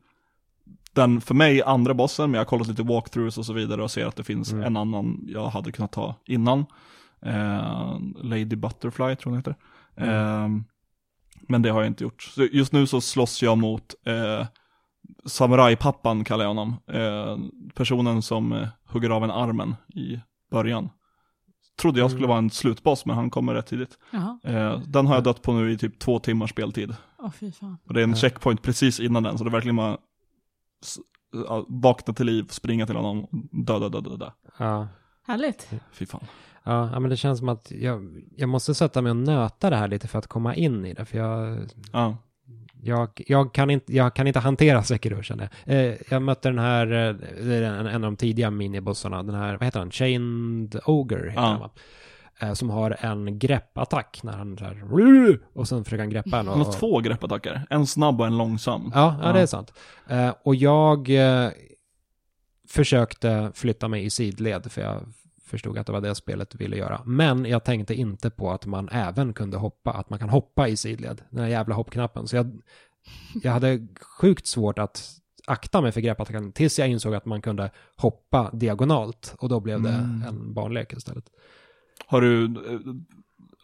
den 0.93 1.21
för 1.21 1.33
mig 1.35 1.61
andra 1.63 1.93
bossen, 1.93 2.31
men 2.31 2.33
jag 2.33 2.39
har 2.39 2.45
kollat 2.49 2.67
lite 2.67 2.83
walkthroughs 2.83 3.37
och 3.37 3.45
så 3.45 3.53
vidare 3.53 3.83
och 3.83 3.91
ser 3.91 4.05
att 4.05 4.15
det 4.15 4.23
finns 4.23 4.51
Mm. 4.53 4.65
en 4.65 4.77
annan 4.77 5.19
jag 5.27 5.47
hade 5.47 5.71
kunnat 5.71 5.91
ta 5.91 6.15
innan. 6.25 6.65
Eh, 7.25 7.97
Lady 8.23 8.45
Butterfly 8.55 9.15
tror 9.15 9.17
jag 9.23 9.25
hon 9.25 9.35
heter. 9.37 9.55
Eh, 9.97 10.47
men 11.49 11.61
det 11.61 11.69
har 11.69 11.79
jag 11.81 11.87
inte 11.87 12.03
gjort. 12.03 12.21
Så 12.23 12.43
just 12.43 12.73
nu 12.73 12.87
så 12.87 13.01
slåss 13.01 13.43
jag 13.43 13.57
mot 13.57 13.95
eh, 14.05 14.47
Samurajpappan 15.25 16.23
kallar 16.23 16.43
jag 16.43 16.49
honom. 16.49 16.75
Eh, 16.87 17.37
personen 17.75 18.21
som 18.21 18.51
eh, 18.53 18.67
hugger 18.89 19.09
av 19.09 19.23
en 19.23 19.31
armen 19.31 19.75
i 19.95 20.19
början. 20.51 20.89
Trodde 21.81 21.99
jag 21.99 22.09
skulle 22.11 22.23
Mm. 22.25 22.29
vara 22.29 22.37
en 22.37 22.49
slutboss, 22.49 23.05
men 23.05 23.15
han 23.15 23.29
kommer 23.29 23.53
rätt 23.53 23.67
tidigt. 23.67 23.97
Eh, 24.43 24.79
den 24.79 25.07
har 25.07 25.15
jag 25.15 25.23
dött 25.23 25.41
på 25.41 25.53
nu 25.53 25.71
i 25.71 25.77
typ 25.77 25.99
två 25.99 26.19
timmars 26.19 26.49
speltid. 26.49 26.95
Åh 27.19 27.31
fy 27.31 27.51
fan. 27.51 27.77
Och 27.87 27.93
det 27.93 27.99
är 27.99 28.03
en 28.03 28.15
checkpoint 28.15 28.61
precis 28.61 28.99
innan 28.99 29.23
den, 29.23 29.37
så 29.37 29.43
det 29.43 29.49
är 29.49 29.51
verkligen 29.51 29.75
bara 29.75 29.97
s- 30.83 30.97
vakna 31.67 32.13
till 32.13 32.25
liv, 32.25 32.45
springa 32.49 32.85
till 32.85 32.95
honom, 32.95 33.27
döda, 33.51 33.89
döda, 33.89 34.09
döda. 34.09 34.33
Ja. 34.57 34.87
Härligt. 35.27 35.69
Fy 35.91 36.05
fan. 36.05 36.23
Ja, 36.65 36.89
ja, 36.93 36.99
men 36.99 37.09
det 37.09 37.17
känns 37.17 37.39
som 37.39 37.49
att 37.49 37.71
jag, 37.71 38.23
jag 38.35 38.49
måste 38.49 38.73
sätta 38.75 39.01
mig 39.01 39.09
och 39.09 39.15
nöta 39.15 39.69
det 39.69 39.75
här 39.75 39.87
lite 39.87 40.07
för 40.07 40.19
att 40.19 40.27
komma 40.27 40.55
in 40.55 40.85
i 40.85 40.93
det. 40.93 41.05
För 41.05 41.17
jag, 41.17 41.57
Ja, 41.93 42.17
jag, 42.81 43.21
jag, 43.27 43.53
kan, 43.53 43.69
inte, 43.69 43.95
jag 43.95 44.15
kan 44.15 44.27
inte 44.27 44.39
hantera 44.39 44.83
Sekiro 44.83 45.21
känner 45.21 45.49
jag. 45.65 45.75
Eh, 45.85 45.95
jag 46.09 46.21
mötte 46.21 46.49
den 46.49 46.59
här, 46.59 46.87
eh, 46.91 47.13
det 47.45 47.65
en, 47.65 47.87
en 47.87 47.95
av 47.95 48.01
de 48.01 48.15
tidiga 48.15 48.51
minibossarna, 48.51 49.23
den 49.23 49.35
här, 49.35 49.51
vad 49.57 49.63
heter 49.63 49.79
han, 49.79 49.91
Chained 49.91 50.79
Ogre 50.85 51.17
heter 51.29 51.41
Ja. 51.41 51.47
han 51.47 51.59
va? 51.59 51.69
Eh, 52.39 52.53
som 52.53 52.69
har 52.69 52.97
en 52.99 53.39
greppattack 53.39 54.19
när 54.23 54.33
han 54.33 54.57
så 54.57 54.63
här, 54.65 55.39
och 55.53 55.67
sen 55.67 55.83
försöker 55.83 56.01
han 56.03 56.09
greppa 56.09 56.39
en. 56.39 56.47
han 56.47 56.61
har 56.61 56.71
två 56.71 56.99
greppattacker, 56.99 57.65
en 57.69 57.87
snabb 57.87 58.21
och 58.21 58.27
en 58.27 58.37
långsam. 58.37 58.91
Ja, 58.95 59.15
ja, 59.21 59.31
det 59.31 59.37
Ja. 59.39 59.43
är 59.43 59.45
sant. 59.45 59.73
Eh, 60.07 60.33
och 60.43 60.55
jag, 60.55 61.09
försökte 62.67 63.51
flytta 63.53 63.87
mig 63.87 64.05
i 64.05 64.09
sidled 64.09 64.71
för 64.71 64.81
jag 64.81 65.01
förstod 65.45 65.77
att 65.77 65.85
det 65.85 65.91
var 65.93 66.01
det 66.01 66.15
spelet 66.15 66.55
ville 66.55 66.77
göra. 66.77 67.01
Men 67.05 67.45
jag 67.45 67.63
tänkte 67.63 67.93
inte 67.93 68.29
på 68.29 68.51
att 68.51 68.65
man 68.65 68.89
även 68.89 69.33
kunde 69.33 69.57
hoppa, 69.57 69.91
att 69.91 70.09
man 70.09 70.19
kan 70.19 70.29
hoppa 70.29 70.67
i 70.67 70.77
sidled, 70.77 71.21
den 71.29 71.39
här 71.39 71.47
jävla 71.49 71.75
hoppknappen. 71.75 72.27
Så 72.27 72.35
jag, 72.35 72.61
jag 73.43 73.51
hade 73.51 73.87
sjukt 74.19 74.47
svårt 74.47 74.79
att 74.79 75.11
akta 75.47 75.81
mig 75.81 75.91
för 75.91 76.01
greppattacken 76.01 76.51
tills 76.51 76.79
jag 76.79 76.87
insåg 76.89 77.15
att 77.15 77.25
man 77.25 77.41
kunde 77.41 77.71
hoppa 77.95 78.49
diagonalt 78.53 79.35
och 79.39 79.49
då 79.49 79.59
blev 79.59 79.81
det 79.81 79.89
Mm. 79.89 80.23
en 80.27 80.53
barnlek 80.53 80.93
istället. 80.93 81.25
Har 82.07 82.21
du, 82.21 82.47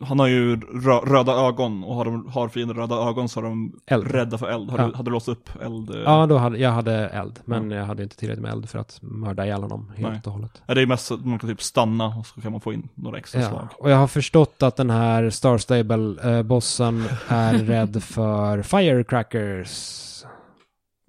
han 0.03 0.19
har 0.19 0.27
ju 0.27 0.55
rö- 0.55 1.05
röda 1.05 1.31
ögon 1.31 1.83
och 1.83 1.95
har, 1.95 2.05
de, 2.05 2.27
har 2.27 2.47
fiender 2.49 2.75
röda 2.75 2.95
ögon 2.95 3.29
så 3.29 3.39
är 3.39 3.43
de 3.43 3.79
Eld. 3.87 4.11
rädda 4.11 4.37
för 4.37 4.47
eld. 4.47 4.69
Har 4.69 4.79
Ja. 4.79 4.87
du, 4.87 4.93
hade 4.93 5.09
du 5.09 5.13
låst 5.13 5.27
upp 5.27 5.49
eld? 5.61 5.89
eh? 5.89 6.01
Ja, 6.05 6.25
då 6.25 6.37
hade, 6.37 6.57
jag 6.57 6.71
hade 6.71 6.93
eld, 7.07 7.39
men 7.45 7.71
jag 7.71 7.85
hade 7.85 8.03
inte 8.03 8.15
tillräckligt 8.17 8.41
med 8.43 8.51
eld 8.51 8.69
för 8.69 8.79
att 8.79 8.99
mörda 9.01 9.45
ihjäl 9.45 9.61
honom 9.61 9.91
helt 9.97 10.09
Nej. 10.11 10.21
och 10.25 10.31
hållet. 10.31 10.61
Ja, 10.65 10.73
det 10.73 10.81
är 10.81 10.85
mest 10.85 11.11
att 11.11 11.25
man 11.25 11.39
kan 11.39 11.49
typ 11.49 11.61
stanna 11.61 12.05
och 12.07 12.27
så 12.27 12.41
kan 12.41 12.51
man 12.51 12.61
få 12.61 12.73
in 12.73 12.89
några 12.95 13.17
extra 13.17 13.41
Ja, 13.41 13.49
slag. 13.49 13.67
och 13.77 13.89
jag 13.91 13.97
har 13.97 14.07
förstått 14.07 14.63
att 14.63 14.75
den 14.75 14.89
här 14.89 15.29
Star 15.29 15.57
Stable-bossen 15.57 17.03
är 17.27 17.53
rädd 17.57 18.03
för 18.03 18.61
firecrackers. 18.61 20.07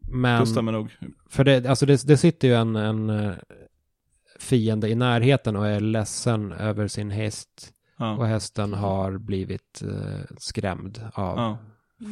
Men, 0.09 0.41
Det 0.41 0.47
stämmer 0.47 0.73
nog. 0.73 0.97
för 1.31 1.45
det, 1.45 1.67
alltså 1.67 1.87
det, 1.87 2.07
det 2.07 2.17
sitter 2.17 2.49
ju 2.49 2.55
en, 2.55 2.77
en 2.77 3.11
eh, 3.11 3.33
fiende 4.41 4.89
i 4.89 4.95
närheten 4.95 5.57
och 5.57 5.67
är 5.69 5.81
ledsen 5.81 6.53
över 6.53 6.89
sin 6.89 7.11
häst. 7.11 7.49
Och 8.03 8.25
Ja. 8.25 8.29
hästen 8.29 8.73
har 8.75 9.19
blivit 9.19 9.83
eh, 9.83 10.21
skrämd 10.39 11.11
av 11.15 11.39
Ja. 11.39 11.59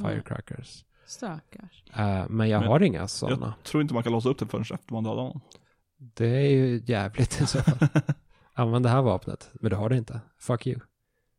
firecrackers. 0.09 0.85
Stackars. 1.07 1.85
Eh, 1.97 2.29
men 2.29 2.49
jag 2.49 2.61
Men 2.61 2.69
har 2.69 2.83
inga 2.83 3.09
sådana. 3.09 3.55
Jag 3.59 3.65
tror 3.65 3.83
inte 3.83 3.95
man 3.95 4.03
kan 4.03 4.13
låsa 4.13 4.29
upp 4.29 4.39
det 4.39 4.47
förrän 4.47 4.63
efter 4.63 4.93
man 4.93 5.05
dödar 5.05 5.17
honom. 5.23 5.41
Det 5.97 6.27
är 6.29 6.51
ju 6.51 6.83
jävligt 6.87 7.41
i 7.41 7.47
så 7.47 7.59
fall. 7.63 7.89
Använd 8.55 8.85
det 8.85 8.89
här 8.89 9.03
vapnet, 9.03 9.51
men 9.53 9.71
du 9.71 9.77
har 9.77 9.89
det 9.89 9.97
inte. 9.97 10.21
Fuck 10.39 10.67
you. 10.67 10.81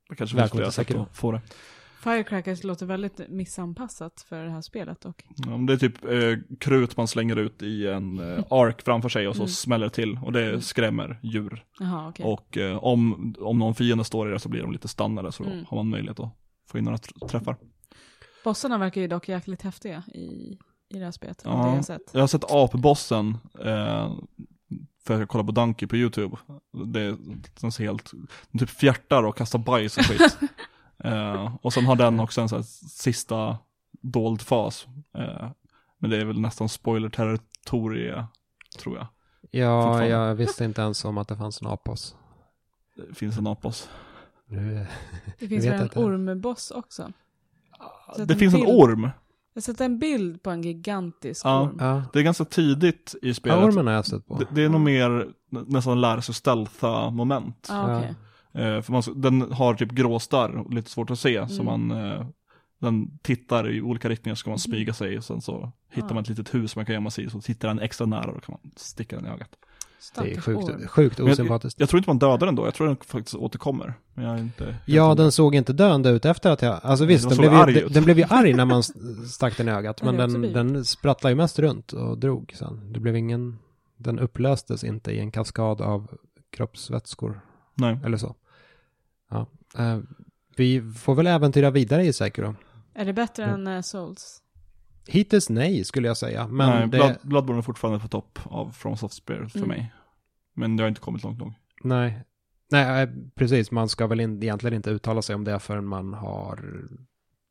Det 0.09 0.15
kanske 0.15 0.35
Välkommen 0.37 0.71
till 0.71 1.05
få 1.13 1.31
det. 1.31 1.41
Firecrackers 2.03 2.63
låter 2.63 2.85
väldigt 2.85 3.21
missanpassat 3.29 4.25
för 4.29 4.43
det 4.43 4.49
här 4.51 4.61
spelet 4.61 5.01
dock. 5.01 5.25
Ja, 5.35 5.51
det 5.51 5.73
är 5.73 5.77
typ 5.77 6.05
eh, 6.05 6.57
krut 6.59 6.97
man 6.97 7.07
slänger 7.07 7.35
ut 7.35 7.61
i 7.61 7.87
en 7.87 8.19
eh, 8.19 8.43
ark 8.49 8.81
framför 8.81 9.09
sig 9.09 9.27
och 9.27 9.35
så 9.35 9.41
Mm. 9.41 9.49
smäller 9.49 9.85
det 9.85 9.89
till. 9.93 10.19
Och 10.23 10.31
det 10.31 10.61
skrämmer 10.61 11.19
djur. 11.23 11.65
Jaha, 11.79 12.09
okej. 12.09 12.25
Och 12.25 12.57
eh, 12.57 12.77
om, 12.83 13.33
om 13.39 13.59
någon 13.59 13.75
fiende 13.75 14.03
står 14.03 14.29
i 14.29 14.33
det 14.33 14.39
så 14.39 14.49
blir 14.49 14.61
de 14.61 14.71
lite 14.71 14.87
stannade 14.87 15.31
så 15.31 15.43
Mm. 15.43 15.65
har 15.67 15.77
man 15.77 15.89
möjlighet 15.89 16.19
att 16.19 16.35
få 16.67 16.77
in 16.77 16.83
några 16.83 16.97
tr- 16.97 17.27
träffar. 17.27 17.55
Bossarna 18.43 18.77
verkar 18.77 19.01
ju 19.01 19.07
dock 19.07 19.29
jäkligt 19.29 19.61
häftiga 19.61 20.03
i, 20.13 20.57
i 20.89 20.99
det 20.99 21.03
här 21.05 21.11
spelet. 21.11 21.41
Ja. 21.45 21.49
Jag 21.51 21.57
har 21.75 21.81
sett. 21.81 22.01
Jag 22.13 22.19
har 22.19 22.27
sett 22.27 22.51
apbossen, 22.51 23.37
eh, 23.65 24.13
för 25.05 25.19
jag 25.19 25.29
kollar 25.29 25.45
på 25.45 25.51
Donkey 25.51 25.87
på 25.87 25.95
YouTube. 25.97 26.37
Det 26.85 27.17
ser 27.71 27.83
helt, 27.83 28.11
den 28.51 28.59
typ 28.59 28.69
fjärtar 28.69 29.23
och 29.23 29.37
kastar 29.37 29.59
bajs 29.59 29.97
och 29.97 30.03
skit. 30.05 30.37
eh, 31.03 31.55
och 31.61 31.73
sen 31.73 31.85
har 31.85 31.95
den 31.95 32.19
också 32.19 32.41
en 32.41 32.49
sån 32.49 32.57
här 32.57 32.63
sista 32.89 33.57
dold 34.01 34.41
fas. 34.41 34.87
Eh, 35.17 35.49
men 35.97 36.09
det 36.09 36.17
är 36.21 36.25
väl 36.25 36.39
nästan 36.39 36.69
spoiler-territorie, 36.69 38.25
tror 38.79 38.97
jag. 38.97 39.07
Ja, 39.51 40.05
jag 40.05 40.35
visste 40.35 40.65
inte 40.65 40.81
ens 40.81 41.05
om 41.05 41.17
att 41.17 41.27
det 41.27 41.35
fanns 41.37 41.61
en 41.61 41.67
apos. 41.67 42.15
Det 42.95 43.15
finns 43.15 43.37
en 43.37 43.47
apboss. 43.47 43.89
Nu, 44.45 44.85
Det 45.39 45.47
finns 45.47 45.65
väl 45.65 45.81
en 45.81 45.89
ormboss 46.03 46.71
också? 46.71 47.11
Så 48.15 48.21
att 48.21 48.27
Det 48.27 48.33
en 48.33 48.39
finns 48.39 48.53
en 48.53 48.59
bild- 48.59 48.71
orm. 48.75 49.09
Jag 49.53 49.63
sett 49.63 49.81
en 49.81 49.99
bild 49.99 50.43
på 50.43 50.49
en 50.49 50.61
gigantisk 50.61 51.45
Ja. 51.45 51.61
orm. 51.61 51.77
ja, 51.79 52.03
Det 52.13 52.19
är 52.19 52.23
ganska 52.23 52.45
tidigt 52.45 53.15
i 53.21 53.27
ja 53.27 53.33
spelet. 53.33 53.63
ormen 53.63 53.87
har 53.87 53.93
jag 53.93 54.05
sett 54.05 54.27
på. 54.27 54.37
det, 54.37 54.47
det 54.51 54.63
är 54.63 54.69
nog 54.69 54.81
mer 54.81 55.09
nä- 55.49 55.63
nästan 55.67 56.01
lära 56.01 56.21
sig 56.21 56.35
stealtha 56.35 57.09
moment. 57.09 57.67
Ja, 57.69 57.97
okej. 57.97 58.09
Eh, 58.09 58.15
för 58.53 58.91
man, 58.91 59.03
den 59.15 59.51
har 59.51 59.73
typ 59.73 59.91
gråstarr 59.91 60.57
och 60.57 60.73
lite 60.73 60.89
svårt 60.89 61.11
att 61.11 61.19
se, 61.19 61.47
så 61.47 61.61
Mm. 61.61 61.65
man 61.87 62.05
eh, 62.05 62.25
den 62.79 63.17
tittar 63.21 63.69
i 63.71 63.81
olika 63.81 64.09
riktningar 64.09 64.35
så 64.35 64.39
ska 64.39 64.49
man 64.49 64.53
Mhm. 64.55 64.59
smyga 64.59 64.93
sig 64.93 65.17
och 65.17 65.23
sen 65.23 65.41
så 65.41 65.71
hittar 65.91 66.13
man 66.15 66.17
ett 66.23 66.29
litet 66.29 66.53
hus 66.53 66.75
man 66.75 66.85
kan 66.85 66.93
gömma 66.95 67.09
sig 67.09 67.25
i, 67.25 67.29
så 67.29 67.41
tittar 67.41 67.67
den 67.67 67.79
extra 67.79 68.05
nära 68.07 68.27
och 68.27 68.33
då 68.33 68.39
kan 68.39 68.57
man 68.63 68.71
sticka 68.75 69.15
den 69.15 69.25
i 69.25 69.29
ögat. 69.29 69.49
Det 70.15 70.31
är 70.33 70.41
sjukt, 70.41 70.89
sjukt 70.89 71.17
Men 71.17 71.27
jag- 71.27 71.33
osympatiskt. 71.33 71.79
Jag 71.79 71.89
tror 71.89 71.97
inte 71.97 72.09
man 72.09 72.19
dödar 72.19 72.45
den 72.45 72.55
då, 72.55 72.65
jag 72.67 72.73
tror 72.73 72.87
den 72.87 72.95
faktiskt 73.05 73.35
återkommer. 73.35 73.93
Men 74.13 74.25
jag 74.25 74.39
inte 74.39 74.75
Ja, 74.85 75.15
den 75.15 75.31
såg 75.31 75.55
inte 75.55 75.73
döende 75.73 76.09
ut 76.09 76.25
efter 76.25 76.51
att 76.51 76.61
jag... 76.61 76.79
Alltså 76.83 77.05
visst, 77.05 77.29
den 77.29 77.37
den 77.37 77.37
blev, 77.37 77.51
ju, 77.53 77.57
arg 77.59 77.73
den, 77.73 77.91
den 77.93 78.03
blev 78.03 78.17
ju 78.19 78.25
arg 78.29 78.53
när 78.53 78.65
man 78.65 78.83
stack 79.27 79.57
den 79.57 79.67
i 79.67 79.71
ögat. 79.71 80.03
Men 80.03 80.17
den, 80.17 80.41
den 80.41 80.85
sprattlade 80.85 81.31
ju 81.31 81.37
mest 81.37 81.59
runt 81.59 81.93
och 81.93 82.17
drog 82.17 82.53
sen. 82.55 82.93
Det 82.93 82.99
blev 82.99 83.15
ingen... 83.17 83.57
Den 83.97 84.19
upplöstes 84.19 84.83
inte 84.83 85.11
i 85.11 85.19
en 85.19 85.31
kaskad 85.31 85.81
av 85.81 86.07
kroppsvätskor 86.55 87.41
Nej. 87.81 87.99
eller 88.05 88.17
så. 88.17 88.35
Ja. 89.29 89.45
Eh, 89.77 89.99
vi 90.55 90.81
får 90.93 91.15
väl 91.15 91.27
äventyra 91.27 91.71
vidare 91.71 92.03
i 92.05 92.13
Sekiro. 92.13 92.55
Är 92.93 93.05
det 93.05 93.13
bättre 93.13 93.43
Ja. 93.43 93.49
än 93.49 93.67
eh, 93.67 93.81
Souls? 93.81 94.43
Hittills 95.07 95.49
nej, 95.49 95.83
skulle 95.83 96.07
jag 96.07 96.17
säga. 96.17 96.47
Men 96.47 96.69
Nej, 96.69 96.81
det... 96.81 96.87
Blood, 96.97 97.15
Bloodborne 97.21 97.59
är 97.59 97.61
fortfarande 97.61 97.99
på 97.99 98.07
topp 98.07 98.39
av 98.43 98.71
From 98.71 98.97
Software 98.97 99.49
för 99.49 99.57
Mm. 99.59 99.69
mig. 99.69 99.93
Men 100.53 100.77
det 100.77 100.83
har 100.83 100.87
inte 100.89 101.01
kommit 101.01 101.23
långt 101.23 101.39
nog. 101.39 101.53
Nej. 101.83 102.23
Nej, 102.71 103.03
eh, 103.03 103.09
precis. 103.35 103.71
Man 103.71 103.89
ska 103.89 104.07
väl 104.07 104.19
in, 104.19 104.43
egentligen 104.43 104.73
inte 104.75 104.89
uttala 104.89 105.21
sig 105.21 105.35
om 105.35 105.43
det 105.43 105.59
förrän 105.59 105.85
man 105.87 106.13
har 106.13 106.87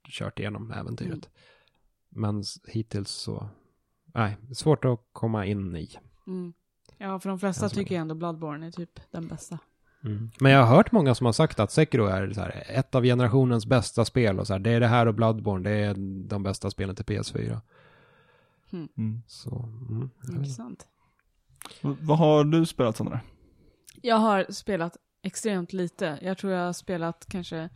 kört 0.09 0.39
igenom 0.39 0.71
äventyret. 0.73 1.13
Mm. 1.13 1.21
Men 2.09 2.45
hittills 2.67 3.11
så... 3.11 3.49
Nej, 4.15 4.37
svårt 4.55 4.85
att 4.85 5.01
komma 5.13 5.47
in 5.47 5.77
i. 5.77 5.91
Mm. 6.27 6.53
Ja, 6.99 7.21
för 7.21 7.29
de 7.29 7.39
flesta 7.39 7.69
tycker 7.69 7.95
jag 7.95 8.03
ändå 8.03 8.15
Bloodborne 8.15 8.67
är 8.67 8.71
typ 8.71 9.01
den 9.11 9.29
bästa. 9.29 9.59
Men 10.41 10.53
jag 10.53 10.65
har 10.67 10.77
hört 10.77 10.93
många 10.93 11.15
som 11.15 11.27
har 11.27 11.33
sagt 11.33 11.61
att 11.61 11.73
Sekiro 11.73 12.07
är 12.07 12.33
så 12.33 12.41
här, 12.41 12.65
ett 12.67 12.95
av 12.95 13.03
generationens 13.03 13.67
bästa 13.67 14.05
spel 14.05 14.41
och 14.41 14.47
så 14.47 14.53
här, 14.53 14.61
det 14.61 14.71
är 14.71 14.81
det 14.81 14.87
här 14.87 15.07
och 15.07 15.15
Bloodborne, 15.15 15.71
det 15.71 15.77
är 15.77 15.95
de 16.29 16.43
bästa 16.43 16.71
spelen 16.71 16.97
till 16.97 17.05
PS4. 17.05 17.61
Mm. 18.73 19.23
Så, 19.27 19.69
mm. 19.89 20.11
Intressant. 20.29 20.87
Vad 21.81 22.19
har 22.19 22.45
du 22.45 22.67
spelat 22.67 22.97
Sandra? 22.97 23.21
Jag 24.03 24.17
har 24.17 24.47
spelat 24.51 24.97
extremt 25.23 25.73
lite. 25.73 26.19
Jag 26.23 26.39
tror 26.39 26.53
jag 26.53 26.67
har 26.67 26.73
spelat 26.73 27.27
kanske 27.29 27.69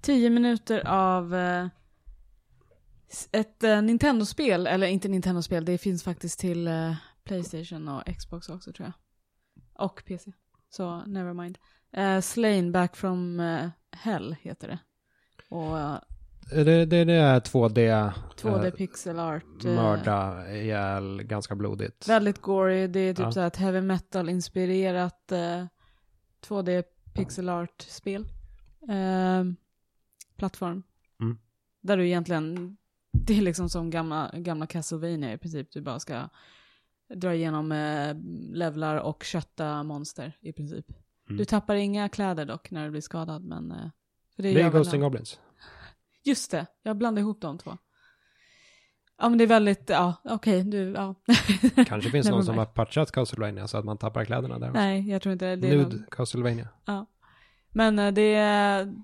10 0.00 0.30
minuter 0.30 0.86
av 0.86 1.34
eh, 1.34 1.66
ett 3.32 3.64
eh, 3.64 3.82
Nintendo-spel, 3.82 4.66
eller 4.66 4.86
inte 4.86 5.08
Nintendo-spel, 5.08 5.64
det 5.64 5.78
finns 5.78 6.02
faktiskt 6.02 6.40
till 6.40 6.66
eh, 6.66 6.94
Playstation 7.24 7.88
och 7.88 8.02
Xbox 8.18 8.48
också 8.48 8.72
tror 8.72 8.86
jag. 8.86 8.92
Och 9.86 10.02
PC. 10.06 10.32
Så 10.70 11.02
never 11.06 11.32
mind. 11.32 11.58
Uh, 11.98 12.20
Slain 12.20 12.72
Back 12.72 12.96
from 12.96 13.40
eh, 13.40 13.68
Hell 13.92 14.36
heter 14.40 14.68
det. 14.68 14.78
Och 15.48 15.78
eh, 15.78 15.98
Det, 16.50 16.84
det, 16.84 17.04
det 17.04 17.12
är 17.14 17.40
2D, 17.40 18.12
2D 18.36 18.64
eh, 18.64 18.70
pixel 18.70 19.18
art. 19.18 19.64
mörda 19.64 20.50
ihjäl, 20.56 21.22
ganska 21.22 21.54
blodigt. 21.54 22.08
Väldigt 22.08 22.40
gory, 22.40 22.86
det 22.86 23.00
är 23.00 23.14
typ 23.14 23.24
Ja. 23.24 23.32
så 23.32 23.40
här 23.40 23.46
ett 23.46 23.56
heavy 23.56 23.80
metal-inspirerat 23.80 25.32
eh, 25.32 25.64
2D 26.48 26.84
pixel 27.14 27.48
art-spel. 27.48 28.26
Eh, 28.88 29.44
plattform. 30.36 30.82
Mm. 31.20 31.38
Där 31.80 31.96
du 31.96 32.06
egentligen, 32.06 32.76
det 33.12 33.38
är 33.38 33.42
liksom 33.42 33.68
som 33.68 33.90
gamla, 33.90 34.30
gamla 34.34 34.66
Castlevania 34.66 35.32
i 35.32 35.38
princip. 35.38 35.72
Du 35.72 35.80
bara 35.80 36.00
ska 36.00 36.28
dra 37.14 37.34
igenom 37.34 37.72
eh, 37.72 38.16
levlar 38.56 38.96
och 38.96 39.24
kötta 39.24 39.82
monster 39.82 40.36
i 40.40 40.52
princip. 40.52 40.86
Mm. 41.28 41.38
Du 41.38 41.44
tappar 41.44 41.74
inga 41.74 42.08
kläder 42.08 42.44
dock 42.46 42.70
när 42.70 42.84
du 42.84 42.90
blir 42.90 43.00
skadad, 43.00 43.44
men... 43.44 43.70
Eh, 43.70 43.90
för 44.36 44.42
Det 44.42 44.60
är 44.60 44.70
Ghost 44.70 44.94
and. 44.94 45.02
Goblins. 45.02 45.40
Just 46.24 46.50
det, 46.50 46.66
jag 46.82 46.96
blandade 46.96 47.20
ihop 47.20 47.40
de 47.40 47.58
två. 47.58 47.78
Ja 49.18 49.28
men 49.28 49.38
det 49.38 49.44
är 49.44 49.48
väldigt, 49.48 49.88
ja 49.90 50.14
okej, 50.24 50.64
du, 50.64 50.78
ja. 50.78 51.14
Kanske 51.86 52.10
finns 52.10 52.26
Never 52.26 52.30
någon 52.30 52.44
som 52.44 52.58
har 52.58 52.66
patchat 52.66 53.12
Castlevania 53.12 53.68
så 53.68 53.78
att 53.78 53.84
man 53.84 53.98
tappar 53.98 54.24
kläderna 54.24 54.58
där. 54.58 54.68
också. 54.70 54.80
Nej, 54.80 55.10
jag 55.10 55.22
tror 55.22 55.32
inte 55.32 55.46
det. 55.46 55.56
det 55.56 55.68
Nude 55.68 55.82
någon- 55.82 56.04
Castlevania. 56.10 56.68
Men 57.72 57.98
eh, 57.98 58.12
det 58.12 58.34
är, 58.34 58.94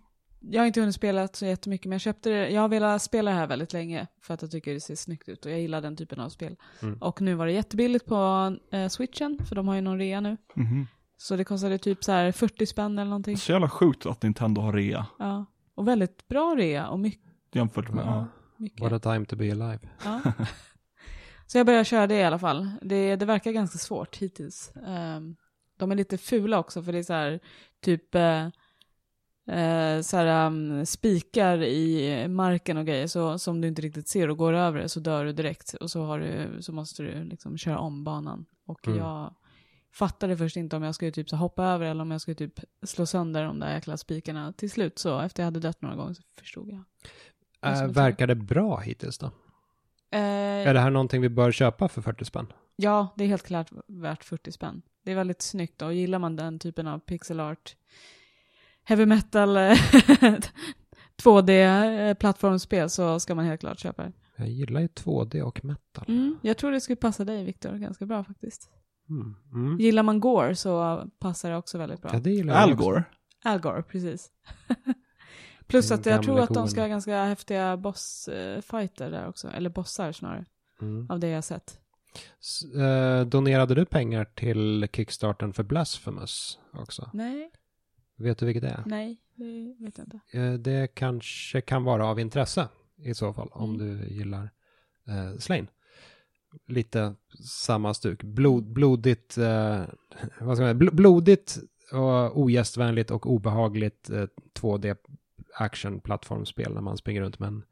jag 0.51 0.61
har 0.63 0.67
inte 0.67 0.81
hunnit 0.81 0.95
spela 0.95 1.29
så 1.29 1.47
jättemycket, 1.47 1.87
men 1.87 1.93
jag 1.93 2.01
köpte 2.01 2.31
det, 2.31 2.51
jag 2.51 2.61
har 2.61 2.69
velat 2.69 3.03
spela 3.03 3.31
det 3.31 3.37
här 3.37 3.47
väldigt 3.47 3.73
länge 3.73 4.07
för 4.23 4.35
att 4.35 4.43
jag 4.43 4.51
tycker 4.51 4.75
det 4.75 4.81
ser 4.81 4.95
snyggt 4.95 5.29
ut 5.29 5.47
och 5.47 5.53
jag 5.53 5.61
gillar 5.61 5.81
den 5.81 5.97
typen 5.97 6.21
av 6.21 6.29
spel. 6.29 6.57
Mm. 6.83 6.99
Och 7.03 7.21
nu 7.21 7.35
var 7.35 7.47
det 7.47 7.53
jättebilligt 7.53 8.07
på 8.07 8.57
eh, 8.73 8.89
switchen, 8.89 9.39
för 9.49 9.55
de 9.57 9.69
har 9.69 9.75
ju 9.75 9.81
någon 9.81 9.99
rea 9.99 10.21
nu. 10.21 10.37
Mhm. 10.55 10.87
Så 11.17 11.37
det 11.37 11.45
kostade 11.45 11.79
typ 11.79 12.05
så 12.05 12.13
här 12.13 12.33
40 12.33 12.67
spänn 12.67 12.99
eller 12.99 13.11
någonting. 13.11 13.37
Så 13.37 13.53
jävla 13.53 13.69
sjukt 13.69 14.07
att 14.07 14.23
Nintendo 14.23 14.61
har 14.61 14.73
rea 14.73 15.07
Ja. 15.19 15.47
Och 15.75 15.89
väldigt 15.89 16.29
bra 16.29 16.55
rea 16.57 16.89
och 16.89 16.99
mycket. 16.99 17.33
jämfört 17.53 17.91
med, 17.95 18.05
ja. 18.07 18.27
mycket. 18.57 18.81
What 18.81 18.93
a 18.93 18.99
time 19.13 19.25
to 19.25 19.37
be 19.37 19.53
alive. 19.53 19.79
Ja. 20.05 20.21
Så 21.47 21.59
jag 21.59 21.67
börjar 21.67 21.85
köra 21.85 22.07
det 22.07 22.15
i 22.15 22.25
alla 22.25 22.39
fall. 22.39 22.71
Det, 22.83 23.17
det 23.17 23.27
verkar 23.27 23.53
ganska 23.53 23.79
svårt 23.79 24.17
hittills. 24.17 24.73
Ehm, 24.87 25.37
de 25.79 25.93
är 25.93 25.97
lite 25.97 26.19
fula 26.19 26.59
också 26.59 26.83
för 26.83 26.93
det 26.93 26.99
är 26.99 27.03
så 27.03 27.13
här 27.13 27.41
typ 27.85 28.15
eh, 28.15 28.49
eh, 29.47 30.01
så 30.01 30.17
här, 30.17 30.47
um, 30.47 30.87
spikar 30.87 31.63
i 31.63 32.29
marken 32.29 32.77
och 32.77 32.87
grejer 32.87 33.07
så, 33.07 33.39
som 33.39 33.61
du 33.61 33.69
inte 33.69 33.83
riktigt 33.83 34.09
ser 34.09 34.31
och 34.31 34.37
går 34.39 34.53
över 34.53 34.79
det 34.81 34.89
så 34.89 35.01
dör 35.01 35.25
du 35.25 35.33
direkt 35.33 35.75
och 35.75 35.91
så, 35.91 36.05
har 36.05 36.19
du, 36.21 36.63
så 36.63 36.73
måste 36.73 37.03
du 37.03 37.25
liksom 37.25 37.59
köra 37.59 37.79
om 37.79 38.05
banan. 38.05 38.47
Och 38.67 38.87
Mm. 38.87 38.99
jag, 38.99 39.35
fattade 39.93 40.37
först 40.37 40.57
inte 40.57 40.77
om 40.77 40.83
jag 40.83 40.95
skulle 40.95 41.11
typ 41.11 41.29
så 41.31 41.37
hoppa 41.37 41.65
över 41.65 41.87
eller 41.87 42.03
om 42.03 42.11
jag 42.11 42.21
skulle 42.21 42.35
typ 42.35 42.61
slå 42.83 43.07
sönder 43.07 43.45
de 43.45 43.61
där 43.61 43.75
jäkla 43.75 43.97
spikarna. 43.97 44.53
Till 44.53 44.71
slut 44.71 44.99
så, 44.99 45.21
efter 45.21 45.43
jag 45.43 45.47
hade 45.47 45.61
dött 45.61 45.83
några 45.83 45.97
gånger 45.97 46.15
så 46.15 46.23
förstod 46.41 46.69
jag. 46.71 46.83
Äh, 47.73 47.87
verkar 47.87 48.27
det 48.27 48.35
bra 48.35 48.77
hittills 48.81 49.19
då? 49.19 49.27
Eh, 50.11 50.21
Är 50.69 50.75
det 50.75 50.81
här 50.81 50.91
någonting 50.91 51.21
vi 51.23 51.29
bör 51.29 51.53
köpa 51.53 51.89
för 51.89 52.03
40 52.03 52.25
spänn? 52.25 52.53
Ja, 52.77 53.09
det 53.17 53.25
är 53.25 53.29
helt 53.29 53.47
klart 53.47 53.69
värt 53.87 54.25
40 54.25 54.53
spänn. 54.53 54.83
Det 55.05 55.11
är 55.13 55.17
väldigt 55.17 55.43
snyggt 55.43 55.83
och 55.83 55.95
gillar 55.95 56.19
man 56.19 56.37
den 56.37 56.59
typen 56.59 56.87
av 56.87 56.99
pixel 56.99 57.41
art, 57.41 57.77
heavy 58.87 59.07
metal, 59.07 59.57
2D-plattformsspel 61.23 62.89
så 62.89 63.21
ska 63.21 63.35
man 63.35 63.45
helt 63.45 63.61
klart 63.61 63.79
köpa 63.79 64.03
det. 64.03 64.13
Jag 64.37 64.49
gillar 64.49 64.81
ju 64.81 64.87
2D 64.87 65.43
och 65.43 65.65
metal. 65.65 66.05
Mm, 66.09 66.39
jag 66.43 66.57
tror 66.57 66.73
det 66.73 66.81
skulle 66.81 66.97
passa 66.97 67.25
dig 67.25 67.45
Viktor 67.45 67.73
ganska 67.77 68.07
bra 68.07 68.25
faktiskt. 68.25 68.71
Mm. 69.11 69.35
Mm. 69.53 69.79
Gillar 69.81 70.03
man 70.03 70.21
Gore 70.21 70.57
så 70.57 71.05
passar 71.19 71.51
det 71.51 71.57
också 71.57 71.79
väldigt 71.79 72.03
bra. 72.03 72.11
Ja, 72.15 72.19
det 72.21 72.31
gillar 72.31 72.55
Al 72.55 72.73
också. 72.73 72.85
Gore. 72.85 73.05
Al 73.45 73.59
Gore, 73.61 73.83
precis. 73.83 74.31
Plus 75.67 75.89
Den 75.89 75.99
att 75.99 76.07
jag 76.07 76.23
tror 76.23 76.41
att 76.41 76.55
de 76.55 76.69
ska 76.69 76.81
ha 76.81 76.89
ganska 76.89 77.25
häftiga 77.25 77.77
bossfighter 77.77 79.11
där 79.11 79.29
också. 79.29 79.49
Eller 79.49 79.71
bossar 79.71 80.13
snarare, 80.13 80.45
Mm. 80.81 81.11
av 81.11 81.21
det 81.21 81.29
jag 81.29 81.37
har 81.37 81.43
sett. 81.43 81.79
S- 82.41 82.75
eh, 82.75 83.27
donerade 83.27 83.75
du 83.75 83.85
pengar 83.85 84.25
till 84.25 84.89
Kickstarten 84.93 85.53
för 85.53 85.63
Blasphemous 85.63 86.59
också? 86.73 87.11
Nej, 87.13 87.51
Vet 88.17 88.39
du 88.39 88.47
vilket 88.47 88.63
det 88.63 88.69
är? 88.69 88.83
nej, 88.87 89.17
det 89.35 89.75
vet 89.85 89.99
jag 89.99 90.07
inte. 90.07 90.21
Eh, 90.39 90.53
Det 90.53 90.95
kanske 90.95 91.61
kan 91.61 91.85
vara 91.85 92.07
av 92.07 92.21
intresse 92.21 92.69
i 92.97 93.15
så 93.15 93.33
fall 93.33 93.49
om 93.53 93.75
Mm. 93.75 93.87
du 93.99 94.15
gillar 94.15 94.51
eh, 95.09 95.39
Slain. 95.39 95.67
Lite 96.67 97.15
samma 97.45 97.95
stuk. 97.95 98.23
Blod, 98.23 98.65
blodigt, 98.73 99.39
eh, 99.39 99.79
vad 99.79 99.87
ska 100.37 100.45
man 100.45 100.57
säga, 100.57 100.75
Bl- 100.75 100.95
blodigt 100.95 101.59
och 101.93 102.41
ogästvänligt 102.41 103.11
och 103.11 103.27
obehagligt 103.33 104.11
eh, 104.11 104.27
2D 104.61 104.97
action 105.59 106.01
plattformsspel 106.01 106.75
när 106.75 106.81
man 106.81 106.97
springer 106.97 107.21
runt 107.21 107.39
med 107.39 107.47
en 107.47 107.63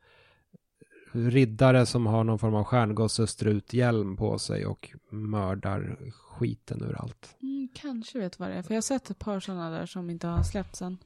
riddare 1.14 1.86
som 1.86 2.06
har 2.06 2.24
någon 2.24 2.38
form 2.38 2.54
av 2.54 2.64
stjärngossestruthjälm 2.64 4.16
på 4.16 4.38
sig 4.38 4.66
och 4.66 4.90
mördar 5.10 6.10
skiten 6.12 6.82
ur 6.82 6.96
allt. 7.00 7.36
Mm, 7.42 7.68
kanske 7.74 8.18
vet 8.18 8.38
vad 8.38 8.48
det 8.48 8.54
är, 8.54 8.62
för 8.62 8.70
jag 8.74 8.76
har 8.76 8.82
sett 8.82 9.10
ett 9.10 9.18
par 9.18 9.40
sådana 9.40 9.70
där 9.70 9.86
som 9.86 10.10
inte 10.10 10.26
har 10.26 10.42
släppts 10.42 10.82
än. 10.82 10.98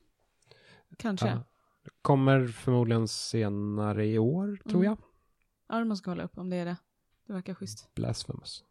Kanske. 0.96 1.28
Ja. 1.28 1.40
Kommer 2.02 2.46
förmodligen 2.46 3.08
senare 3.08 4.06
i 4.06 4.18
år, 4.18 4.58
tror 4.64 4.74
Mm. 4.74 4.84
jag. 4.84 4.98
Ja, 5.78 5.84
man 5.84 5.96
ska 5.96 6.10
kolla 6.10 6.22
upp 6.22 6.38
om 6.38 6.50
det 6.50 6.56
är 6.56 6.64
det. 6.64 6.76
Det 7.26 7.32
verkar 7.32 7.54
schysst. 7.54 7.94
Blasphemous. 7.94 8.64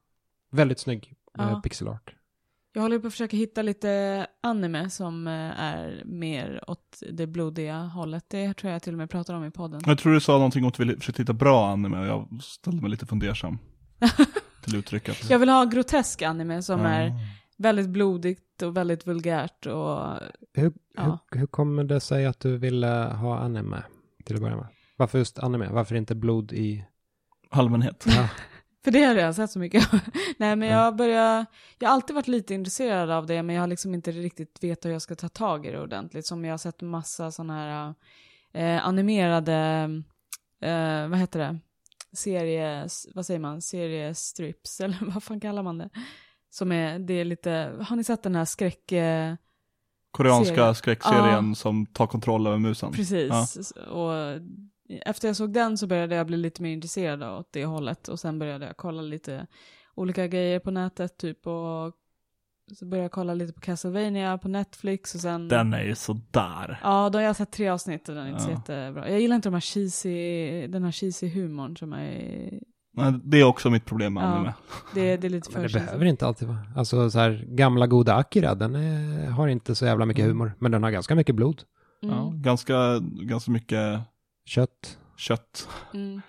Väldigt 0.49 0.79
snygg 0.79 1.13
Ja. 1.33 1.51
eh, 1.51 1.61
pixel 1.61 1.87
art. 1.87 2.15
Jag 2.77 2.81
håller 2.81 2.99
på 2.99 3.07
att 3.07 3.13
försöka 3.13 3.37
hitta 3.37 3.61
lite 3.61 4.27
anime 4.43 4.89
som 4.89 5.27
eh, 5.27 5.33
är 5.61 6.03
mer 6.05 6.63
åt 6.67 7.03
det 7.11 7.27
blodiga 7.27 7.77
hållet. 7.77 8.25
Det 8.27 8.53
tror 8.53 8.71
jag 8.73 8.81
till 8.83 8.93
och 8.93 8.97
med 8.97 9.09
pratar 9.09 9.33
om 9.33 9.45
i 9.45 9.51
podden. 9.51 9.81
Jag 9.85 9.97
tror 9.97 10.13
du 10.13 10.19
sa 10.19 10.33
någonting 10.33 10.63
om 10.63 10.67
att 10.67 10.73
du 10.73 10.83
ville 10.85 10.97
försöka 10.99 11.21
hitta 11.23 11.33
bra 11.33 11.69
anime 11.71 11.99
och 11.99 12.05
jag 12.07 12.39
ställde 12.43 12.81
mig 12.81 12.91
lite 12.91 13.05
fundersam 13.05 13.57
till 14.63 14.75
uttrycket. 14.75 15.29
Jag 15.29 15.39
vill 15.39 15.49
ha 15.49 15.65
grotesk 15.65 16.21
anime 16.21 16.61
som 16.63 16.79
Ja. 16.81 16.87
är 16.87 17.13
väldigt 17.57 17.89
blodigt 17.89 18.61
och 18.61 18.77
väldigt 18.77 19.07
vulgärt 19.07 19.65
och 19.65 19.99
Hur, 20.53 20.73
Ja. 20.95 21.19
hur, 21.31 21.39
hur 21.39 21.47
kommer 21.47 21.83
det 21.83 21.99
sig 21.99 22.25
att 22.25 22.39
du 22.39 22.57
ville 22.57 22.87
ha 23.13 23.39
anime 23.39 23.83
till 24.25 24.35
att 24.35 24.41
börja 24.41 24.55
med? 24.55 24.67
Varför 24.97 25.17
just 25.17 25.39
anime? 25.39 25.67
Varför 25.71 25.95
inte 25.95 26.15
blod 26.15 26.51
i... 26.51 26.85
Allmänhet. 27.49 28.05
Ja. 28.07 28.29
För 28.87 28.91
det 28.91 29.03
har 29.03 29.15
jag 29.15 29.35
sett 29.35 29.51
så 29.51 29.59
mycket. 29.59 29.91
Nej 30.37 30.55
men 30.55 30.69
Ja. 30.69 30.83
jag 30.83 30.95
börjar, 30.95 31.45
jag 31.79 31.89
har 31.89 31.93
alltid 31.95 32.15
varit 32.15 32.27
lite 32.27 32.53
intresserad 32.53 33.11
av 33.11 33.25
det 33.25 33.43
men 33.43 33.55
jag 33.55 33.61
har 33.63 33.67
liksom 33.67 33.93
inte 33.93 34.11
riktigt 34.11 34.63
vet 34.63 34.85
hur 34.85 34.91
jag 34.91 35.01
ska 35.01 35.15
ta 35.15 35.29
tag 35.29 35.65
i 35.65 35.71
det 35.71 35.79
ordentligt. 35.81 36.25
Som 36.25 36.45
jag 36.45 36.53
har 36.53 36.57
sett 36.57 36.81
massa 36.81 37.31
sådana 37.31 37.53
här 37.53 37.93
eh, 38.53 38.87
animerade, 38.87 39.55
eh, 40.61 41.07
vad 41.07 41.19
heter 41.19 41.39
det, 41.39 41.59
serie, 42.13 42.87
vad 43.13 43.25
säger 43.25 43.39
man, 43.39 43.61
seriestrips 43.61 44.79
eller 44.81 44.97
vad 45.01 45.23
fan 45.23 45.39
kallar 45.39 45.63
man 45.63 45.77
det? 45.77 45.89
Som 46.49 46.71
är, 46.71 46.99
det 46.99 47.13
är 47.13 47.25
lite, 47.25 47.71
har 47.87 47.95
ni 47.95 48.03
sett 48.03 48.23
den 48.23 48.35
här 48.35 48.45
skräck, 48.45 48.91
eh, 48.91 49.35
Koreanska 50.11 50.55
Serie. 50.55 50.75
skräckserien 50.75 51.55
som 51.55 51.85
tar 51.85 52.07
kontroll 52.07 52.47
över 52.47 52.57
musen. 52.57 52.91
precis. 52.91 53.71
Och 53.71 54.11
efter 55.05 55.27
jag 55.27 55.35
såg 55.37 55.53
den 55.53 55.77
så 55.77 55.87
började 55.87 56.15
jag 56.15 56.27
bli 56.27 56.37
lite 56.37 56.61
mer 56.61 56.71
intresserad 56.73 57.23
åt 57.23 57.47
det 57.51 57.65
hållet. 57.65 58.07
Och 58.07 58.19
sen 58.19 58.39
började 58.39 58.65
jag 58.65 58.77
kolla 58.77 59.01
lite 59.01 59.47
olika 59.95 60.27
grejer 60.27 60.59
på 60.59 60.71
nätet 60.71 61.17
typ. 61.17 61.47
Och 61.47 61.93
så 62.79 62.85
började 62.85 63.03
jag 63.05 63.11
kolla 63.11 63.33
lite 63.33 63.53
på 63.53 63.59
Castlevania 63.61 64.37
på 64.37 64.47
Netflix 64.47 65.15
och 65.15 65.21
sen... 65.21 65.47
Den 65.47 65.73
är 65.73 65.83
ju 65.83 65.95
sådär. 65.95 66.79
Ja, 66.83 67.09
då 67.09 67.17
har 67.19 67.23
jag 67.23 67.35
sett 67.35 67.51
tre 67.51 67.69
avsnitt 67.69 68.09
och 68.09 68.15
den 68.15 68.25
är 68.25 68.29
inte 68.29 68.41
så 68.43 68.49
Ja. 68.49 68.53
jättebra. 68.55 69.09
Jag 69.09 69.21
gillar 69.21 69.35
inte 69.35 69.49
de 69.49 69.53
här 69.53 69.61
cheesy, 69.61 70.67
den 70.67 70.83
här 70.83 70.91
cheesy 70.91 71.29
humorn 71.29 71.77
som 71.77 71.93
är... 71.93 72.59
Nej, 72.93 73.13
Det 73.23 73.37
är 73.37 73.43
också 73.43 73.69
mitt 73.69 73.85
problem 73.85 74.13
med 74.13 74.23
Ja. 74.23 74.27
anime. 74.27 74.53
Det, 74.93 75.17
det 75.17 75.27
är 75.27 75.29
lite 75.29 75.49
Men 75.49 75.53
för 75.55 75.61
det 75.63 75.69
cheesy. 75.69 75.85
behöver 75.85 76.05
inte 76.05 76.27
alltid 76.27 76.47
vara. 76.47 76.57
Alltså 76.75 77.09
så 77.09 77.19
här, 77.19 77.45
gamla 77.47 77.87
goda 77.87 78.15
Akira, 78.15 78.55
den 78.55 78.75
är, 78.75 79.27
har 79.29 79.47
inte 79.47 79.75
så 79.75 79.85
jävla 79.85 80.05
mycket 80.05 80.25
humor. 80.25 80.53
Men 80.59 80.71
den 80.71 80.83
har 80.83 80.91
ganska 80.91 81.15
mycket 81.15 81.35
blod. 81.35 81.63
Mm, 82.03 82.15
Ja, 82.15 82.31
ganska, 82.35 82.99
ganska 83.21 83.51
mycket 83.51 83.99
Kött. 84.47 84.97
kött. 85.17 85.67
mm. 85.93 86.21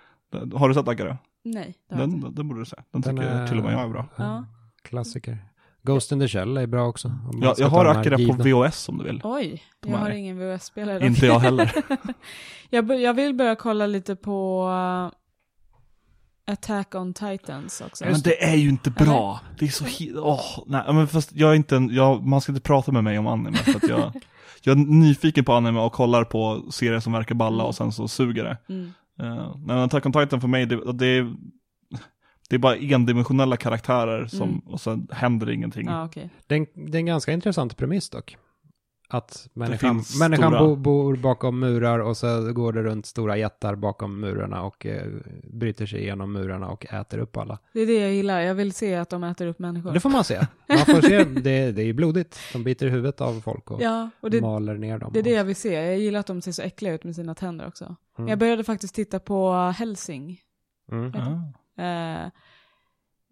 Har 0.53 0.67
du 0.69 0.73
sett 0.75 0.87
Agara? 0.87 1.17
Nej, 1.43 1.75
det 1.89 1.95
har 1.95 2.01
jag 2.01 2.09
inte. 2.09 2.25
Den, 2.27 2.35
den 2.35 2.47
borde 2.47 2.61
du 2.61 2.65
se. 2.65 2.75
Den 2.91 3.01
Den 3.01 3.15
tycker 3.17 3.29
är- 3.29 3.47
till 3.47 3.57
och 3.57 3.63
med 3.63 3.73
jag 3.73 3.81
är 3.81 3.87
bra. 3.87 4.05
Ja. 4.15 4.45
Klassiker. 4.81 5.37
Ghost 5.81 6.11
in 6.11 6.19
the 6.19 6.27
Shell 6.27 6.57
är 6.57 6.67
bra 6.67 6.87
också. 6.87 7.07
man 7.07 7.53
Jag, 7.57 7.69
har 7.69 7.85
Akira 7.85 8.17
på. 8.17 8.43
VHS 8.43 8.89
om 8.89 8.97
du 8.97 9.03
vill. 9.03 9.21
Oj, 9.23 9.63
jag 9.85 9.97
har 9.97 10.09
ingen 10.09 10.37
VHS-spelare. 10.37 11.05
Inte 11.05 11.25
jag 11.25 11.39
heller. 11.39 11.71
jag, 12.69 13.01
jag 13.01 13.13
vill 13.13 13.33
börja 13.33 13.55
kolla 13.55 13.87
lite 13.87 14.15
på 14.15 14.67
uh, 14.67 16.53
Attack 16.53 16.95
on 16.95 17.13
Titans 17.13 17.81
också. 17.81 18.05
Men 18.05 18.21
det 18.21 18.43
är 18.43 18.55
ju 18.55 18.69
inte 18.69 18.91
bra. 18.91 19.39
Det 19.59 19.65
är 19.65 19.69
så 19.69 19.85
åh, 20.21 20.63
nej, 20.67 20.93
men 20.93 21.07
fast 21.07 21.35
jag 21.35 21.51
är 21.51 21.55
inte 21.55 21.75
en, 21.75 21.89
jag, 21.89 22.25
man 22.25 22.41
ska 22.41 22.51
inte 22.51 22.61
prata 22.61 22.91
med 22.91 23.03
mig 23.03 23.19
om 23.19 23.27
anime 23.27 23.57
för 23.57 23.75
att 23.75 23.89
jag, 23.89 24.11
jag 24.63 24.79
är 24.79 24.85
nyfiken 24.85 25.45
på 25.45 25.53
anime 25.53 25.79
och 25.79 25.91
kollar 25.93 26.23
på 26.23 26.71
serier 26.71 26.99
som 26.99 27.13
verkar 27.13 27.35
balla 27.35 27.63
och 27.63 27.75
sen 27.75 27.91
så 27.91 28.07
suger 28.07 28.43
det. 28.43 28.57
Mm. 28.69 28.91
Uh, 29.21 29.57
men 29.57 29.77
Attack 29.77 30.05
on 30.05 30.11
Titan 30.13 30.41
för 30.41 30.47
mig, 30.47 30.65
det, 30.65 30.93
det, 30.93 31.05
är, 31.05 31.35
det 32.49 32.55
är 32.55 32.59
bara 32.59 32.75
endimensionella 32.75 33.57
karaktärer 33.57 34.27
som, 34.27 34.49
Mm. 34.49 34.59
och 34.59 34.81
sen 34.81 35.07
händer 35.11 35.49
ingenting. 35.49 35.87
Ja, 35.87 36.05
okej. 36.05 36.29
Det 36.47 36.55
är, 36.55 36.59
en, 36.59 36.91
det 36.91 36.97
är 36.97 36.99
en 36.99 37.05
ganska 37.05 37.31
intressant 37.31 37.77
premiss 37.77 38.09
dock. 38.09 38.37
Att 39.11 39.49
människan, 39.53 40.03
människan 40.19 40.51
stora- 40.51 40.59
bo, 40.59 40.75
bor 40.75 41.15
bakom 41.15 41.59
murar 41.59 41.99
och 41.99 42.17
så 42.17 42.53
går 42.53 42.73
det 42.73 42.83
runt 42.83 43.05
stora 43.05 43.37
jättar 43.37 43.75
bakom 43.75 44.19
murarna 44.19 44.61
och 44.63 44.85
eh, 44.85 45.07
bryter 45.43 45.85
sig 45.85 45.99
igenom 46.01 46.31
murarna 46.33 46.69
och 46.69 46.85
äter 46.93 47.17
upp 47.17 47.37
alla. 47.37 47.59
Det 47.73 47.79
är 47.79 47.87
det 47.87 47.99
jag 47.99 48.13
gillar. 48.13 48.41
Jag 48.41 48.55
vill 48.55 48.73
se 48.73 48.95
att 48.95 49.09
de 49.09 49.23
äter 49.23 49.47
upp 49.47 49.59
människor. 49.59 49.91
Det 49.93 49.99
får 49.99 50.09
man 50.09 50.23
se. 50.23 50.39
Man 50.69 50.77
får 50.77 51.01
se, 51.01 51.23
det, 51.23 51.71
det 51.71 51.81
är 51.81 51.85
ju 51.85 51.93
blodigt. 51.93 52.39
De 52.53 52.63
biter 52.63 52.87
huvudet 52.87 53.21
av 53.21 53.41
folk 53.41 53.71
och 53.71 53.81
Ja, 53.81 54.09
och 54.19 54.31
det, 54.31 54.41
maler 54.41 54.77
ner 54.77 54.97
dem. 54.99 55.13
det 55.13 55.19
är 55.19 55.23
det 55.23 55.31
jag 55.33 55.43
vill 55.43 55.55
se. 55.55 55.73
Jag 55.73 55.99
gillar 55.99 56.19
att 56.19 56.27
de 56.27 56.41
ser 56.41 56.51
så 56.51 56.61
äckliga 56.61 56.93
ut 56.93 57.03
med 57.03 57.15
sina 57.15 57.35
tänder 57.35 57.67
också. 57.67 57.95
Mm. 58.17 58.29
Jag 58.29 58.39
började 58.39 58.63
faktiskt 58.63 58.95
titta 58.95 59.19
på 59.19 59.53
Helsing. 59.77 60.39
Mm. 60.91 61.11
Ja, 61.15 61.53
Eh, 61.83 62.29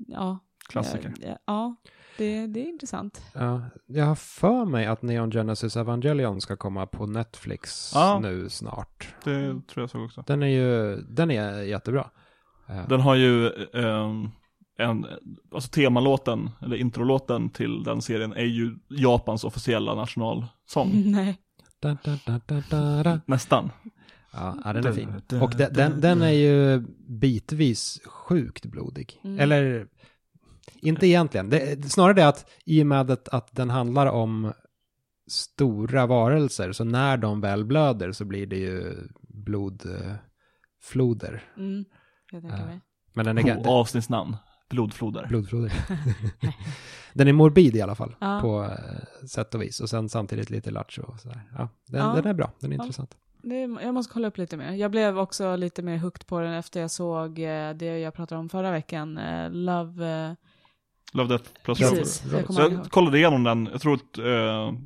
ja. 0.08 0.40
klassiker. 0.70 1.14
Ja, 1.22 1.38
ja 1.48 1.76
det, 2.18 2.48
det 2.48 2.60
är 2.60 2.70
intressant. 2.70 3.22
Ja, 3.34 3.62
jag 3.86 4.06
har 4.06 4.16
för 4.16 4.66
mig 4.66 4.86
att 4.86 5.02
Neon 5.02 5.32
Genesis 5.32 5.76
Evangelion 5.78 6.42
ska 6.42 6.56
komma 6.58 6.86
på 6.86 7.06
Netflix 7.06 7.92
Ja. 7.96 8.20
nu 8.24 8.50
snart. 8.50 9.08
Det 9.24 9.42
tror 9.68 9.84
jag 9.84 9.90
så 9.90 10.06
också. 10.06 10.24
Den 10.28 10.44
är 10.44 10.48
ju, 10.48 10.96
den 11.02 11.32
är 11.32 11.62
jättebra. 11.62 12.10
Eh, 12.70 12.88
Den 12.88 13.02
har 13.02 13.16
ju 13.16 13.48
ehm, 13.74 14.30
en, 14.80 15.06
alltså 15.54 15.70
temalåten, 15.72 16.50
eller 16.62 16.76
introlåten 16.76 17.50
till 17.50 17.84
den 17.84 18.02
serien 18.02 18.34
är 18.34 18.46
ju 18.46 18.76
Japans 18.90 19.44
officiella 19.44 19.96
nationalsång. 19.96 20.92
Nej. 21.12 21.38
da, 21.80 21.98
da, 22.04 22.18
da, 22.26 22.42
da, 22.48 22.64
da, 22.70 23.04
da. 23.04 23.20
Nästan. 23.26 23.72
Ja, 24.34 24.58
ja, 24.66 24.74
den 24.74 24.86
är 24.86 24.92
fin. 24.92 25.42
Och 25.42 25.52
den, 25.58 25.74
den, 25.74 26.02
den 26.02 26.22
är 26.22 26.32
ju 26.32 26.80
bitvis 27.10 28.02
sjukt 28.06 28.66
blodig. 28.66 29.20
Mm. 29.24 29.40
Eller, 29.40 29.88
inte 30.76 31.08
egentligen. 31.08 31.50
Det, 31.50 31.92
snarare 31.92 32.14
det 32.14 32.28
att 32.28 32.50
i 32.66 32.84
och 32.84 32.88
med 32.88 33.12
att, 33.12 33.28
att 33.28 33.56
den 33.56 33.70
handlar 33.70 34.08
om 34.08 34.54
stora 35.28 36.06
varelser, 36.06 36.72
så 36.72 36.84
när 36.84 37.18
de 37.18 37.42
väl 37.42 37.66
blöder 37.66 38.12
så 38.12 38.26
blir 38.26 38.48
det 38.48 38.58
ju 38.58 38.96
blodfloder. 39.22 41.44
Mm. 41.58 41.86
Jag 42.32 42.42
tänker 42.42 42.58
Ja. 42.58 42.66
mig. 42.66 42.80
Men 43.14 43.26
den 43.26 43.38
är, 43.38 43.58
Oh, 43.58 43.70
avsnittsnamn. 43.70 44.36
Blodfloder. 44.70 45.26
Blodfloder. 45.28 45.72
den 47.14 47.28
är 47.28 47.34
morbid 47.34 47.76
i 47.76 47.82
alla 47.82 47.96
fall, 47.96 48.16
Ja. 48.20 48.40
på 48.42 48.64
eh, 48.64 49.26
sätt 49.28 49.56
och 49.56 49.62
vis. 49.62 49.80
Och 49.80 49.90
sen 49.90 50.10
samtidigt 50.10 50.50
lite 50.50 50.72
lattjo 50.72 51.04
och 51.04 51.20
sådär. 51.20 51.42
Ja, 51.58 51.70
den, 51.88 52.02
Ja. 52.02 52.14
den 52.16 52.26
är 52.26 52.34
bra, 52.34 52.52
den 52.60 52.72
är 52.72 52.76
Ja. 52.78 52.84
intressant. 52.84 53.18
Det, 53.42 53.60
jag 53.62 53.94
måste 53.94 54.14
kolla 54.14 54.28
upp 54.28 54.38
lite 54.38 54.58
mer. 54.58 54.72
Jag 54.72 54.92
blev 54.92 55.20
också 55.20 55.56
lite 55.56 55.82
mer 55.82 55.98
hooked 55.98 56.28
på 56.28 56.40
den 56.40 56.54
efter 56.54 56.82
jag 56.82 56.92
såg 56.92 57.40
eh, 57.40 57.74
det 57.74 58.00
jag 58.00 58.14
pratade 58.14 58.40
om 58.40 58.50
förra 58.50 58.72
veckan. 58.72 59.18
Eh, 59.18 59.52
Love, 59.52 60.26
eh, 60.26 60.32
Love 61.14 61.30
Death 61.30 61.50
plus 61.64 61.80
Precis, 61.80 62.26
Rover. 62.26 62.38
jag 62.40 62.54
Så 62.54 62.62
jag 62.62 62.72
ihåg. 62.74 62.90
kollade 62.92 63.18
igenom 63.18 63.44
den, 63.44 63.70
jag 63.72 63.82
tror, 63.82 63.94
att, 63.94 64.18
eh, 64.18 64.26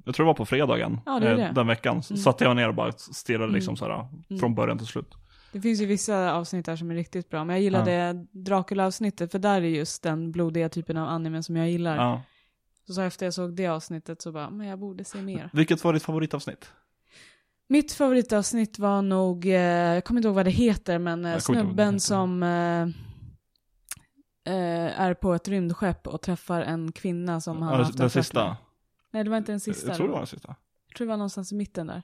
jag 0.06 0.16
tror 0.16 0.18
det 0.18 0.24
var 0.24 0.34
på 0.34 0.46
fredagen, 0.46 1.00
Ja, 1.06 1.20
det 1.20 1.30
eh, 1.32 1.38
det. 1.38 1.52
den 1.56 1.68
veckan. 1.68 2.02
Mm. 2.10 2.18
satte 2.18 2.44
jag 2.44 2.56
ner 2.56 2.68
och 2.70 2.76
bara 2.76 2.92
stirrade 2.92 3.44
Mm. 3.44 3.56
liksom 3.56 3.78
så 3.78 3.86
här, 3.86 4.08
från 4.40 4.56
början 4.56 4.78
till 4.78 4.88
slut. 4.88 5.14
Det 5.54 5.62
finns 5.62 5.82
ju 5.82 5.86
vissa 5.86 6.34
avsnitt 6.34 6.66
där 6.66 6.76
som 6.76 6.92
är 6.92 6.96
riktigt 6.96 7.30
bra, 7.30 7.44
men 7.46 7.56
jag 7.56 7.64
gillade 7.64 8.26
Dracula-avsnittet, 8.32 9.32
för 9.32 9.40
där 9.40 9.62
är 9.62 9.66
just 9.66 10.04
den 10.04 10.32
blodiga 10.32 10.70
typen 10.70 10.98
av 10.98 11.10
anime 11.10 11.44
som 11.44 11.56
jag 11.56 11.70
gillar. 11.70 11.96
Ja. 11.96 12.22
Så, 12.88 12.94
så 12.94 13.02
efter 13.02 13.26
jag 13.26 13.34
såg 13.34 13.56
det 13.56 13.68
avsnittet 13.68 14.22
så 14.22 14.32
bara, 14.32 14.50
men 14.50 14.68
jag 14.68 14.80
borde 14.80 15.04
se 15.04 15.18
mer. 15.22 15.50
Vilket 15.54 15.84
var 15.84 15.94
ditt 15.94 16.04
favoritavsnitt? 16.04 16.72
Mitt 17.68 17.92
favoritavsnitt 17.94 18.80
var 18.80 19.02
nog, 19.02 19.46
eh, 19.46 19.54
jag 19.54 20.04
kommer 20.06 20.20
inte 20.20 20.28
ihåg 20.28 20.36
vad 20.36 20.46
det 20.46 20.52
heter, 20.52 21.00
men 21.00 21.26
eh, 21.26 21.38
snubben 21.38 22.00
som 22.00 22.44
eh, 22.44 22.88
eh, 24.48 25.02
är 25.02 25.14
på 25.14 25.34
ett 25.34 25.48
rymdskepp 25.48 26.08
och 26.08 26.22
träffar 26.22 26.62
en 26.62 26.92
kvinna 26.92 27.42
som 27.42 27.62
han 27.62 27.72
Ja, 27.72 27.78
har 27.78 27.84
haft 27.84 27.98
den 27.98 28.10
sista. 28.10 28.44
med. 28.46 28.56
Nej, 29.12 29.24
det 29.24 29.30
var 29.30 29.38
inte 29.38 29.52
den 29.52 29.60
sista. 29.60 29.88
Jag 29.88 29.98
tror 29.98 30.08
det 30.08 30.12
var 30.14 30.20
den 30.20 30.28
sista. 30.28 30.56
Jag 30.88 30.96
tror 30.98 31.06
det 31.08 31.10
var 31.12 31.18
någonstans 31.18 31.52
i 31.52 31.56
mitten 31.56 31.88
där. 31.88 32.02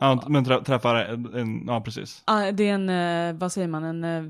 Ja, 0.00 0.22
men 0.28 0.44
trä- 0.44 0.64
träffar 0.64 0.94
en, 0.94 1.34
en, 1.34 1.64
ja 1.66 1.80
precis. 1.80 2.22
Ah, 2.24 2.50
det 2.52 2.68
är 2.68 2.74
en, 2.74 2.88
eh, 3.34 3.40
vad 3.40 3.52
säger 3.52 3.68
man, 3.68 3.84
en... 3.84 4.04
eh, 4.04 4.22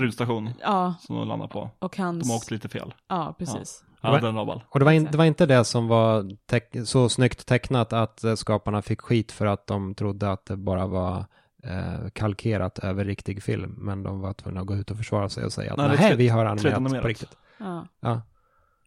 Rymdstation 0.00 0.50
Ja, 0.60 0.94
som 1.00 1.16
de 1.16 1.28
landar 1.28 1.46
på. 1.48 1.70
och 1.78 1.96
hans... 1.96 2.22
De 2.24 2.30
har 2.30 2.36
åkt 2.36 2.50
lite 2.50 2.68
fel. 2.68 2.94
Ja, 3.08 3.34
precis. 3.38 3.84
Ja, 4.02 4.20
den 4.20 4.34
var. 4.34 4.66
Och 4.68 4.78
det 4.78 4.84
var, 4.84 4.92
in, 4.92 5.08
det 5.12 5.18
var 5.18 5.24
inte 5.24 5.46
det 5.46 5.64
som 5.64 5.88
var 5.88 6.36
så 6.84 7.08
snyggt 7.08 7.46
tecknat 7.46 7.92
att 7.92 8.24
eh, 8.24 8.34
skaparna 8.34 8.82
fick 8.82 9.00
skit 9.00 9.32
för 9.32 9.46
att 9.46 9.66
de 9.66 9.94
trodde 9.94 10.32
att 10.32 10.46
det 10.46 10.56
bara 10.56 10.86
var 10.86 11.24
eh, 11.62 12.08
kalkerat 12.12 12.78
över 12.78 13.04
riktig 13.04 13.42
film. 13.42 13.74
Men 13.78 14.02
de 14.02 14.20
var 14.20 14.32
tvungna 14.32 14.60
att 14.60 14.66
gå 14.66 14.74
ut 14.76 14.90
och 14.90 14.96
försvara 14.96 15.28
sig 15.28 15.44
och 15.44 15.52
säga 15.52 15.72
att 15.72 15.78
Nej, 15.78 15.96
nej, 16.00 16.16
vi 16.16 16.28
har 16.28 16.44
animerat 16.46 16.74
3D-animerat. 16.74 17.02
på 17.02 17.08
riktigt. 17.08 17.36
Ja. 17.58 17.86
Ja, 18.00 18.22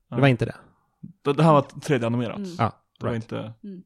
Ja. 0.09 0.15
det 0.15 0.21
var 0.21 0.27
inte 0.27 0.45
det. 0.45 0.55
Det, 1.23 1.33
det 1.33 1.43
här 1.43 1.53
var 1.53 1.61
3D-animerat. 1.61 2.35
Mm. 2.37 2.49
Ja, 2.57 2.71
Det 2.99 3.05
var 3.05 3.13
inte, 3.15 3.53
Mm. 3.63 3.83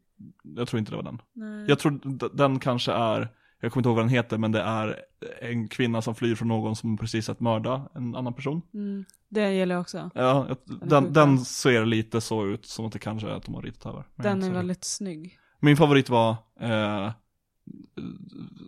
jag 0.58 0.68
tror 0.68 0.80
inte 0.80 0.92
det 0.92 0.96
var 0.96 1.04
den. 1.04 1.22
Nej. 1.34 1.66
Jag 1.68 1.80
tror 1.80 2.00
den 2.38 2.60
kanske 2.60 2.92
är, 2.92 3.30
jag 3.62 3.72
kommer 3.72 3.80
inte 3.82 3.90
ihåg 3.90 3.96
vad 3.96 4.06
den 4.06 4.10
heter, 4.10 4.38
men 4.38 4.52
det 4.52 4.62
är 4.62 4.96
en 5.42 5.68
kvinna 5.68 6.02
som 6.02 6.16
flyr 6.16 6.36
från 6.36 6.48
någon 6.48 6.76
som 6.76 6.98
precis 6.98 7.30
att 7.30 7.40
mörda 7.40 7.90
en 7.96 8.16
annan 8.16 8.34
person. 8.34 8.62
Mm. 8.74 9.06
Det 9.30 9.52
gäller 9.54 9.80
också. 9.80 10.10
Ja, 10.16 10.48
den, 10.82 11.14
den 11.14 11.38
ser 11.40 11.86
lite 11.86 12.22
så 12.22 12.46
ut 12.46 12.66
som 12.66 12.86
att 12.86 12.92
det 12.94 13.00
kanske 13.00 13.28
är 13.30 13.32
att 13.34 13.44
de 13.46 13.56
har 13.56 13.62
ritat 13.62 13.86
över. 13.94 14.04
Den 14.16 14.44
är 14.44 14.52
väldigt 14.52 14.84
snygg. 14.84 15.40
Min 15.60 15.78
favorit 15.78 16.10
var 16.10 16.30
eh, 16.60 17.12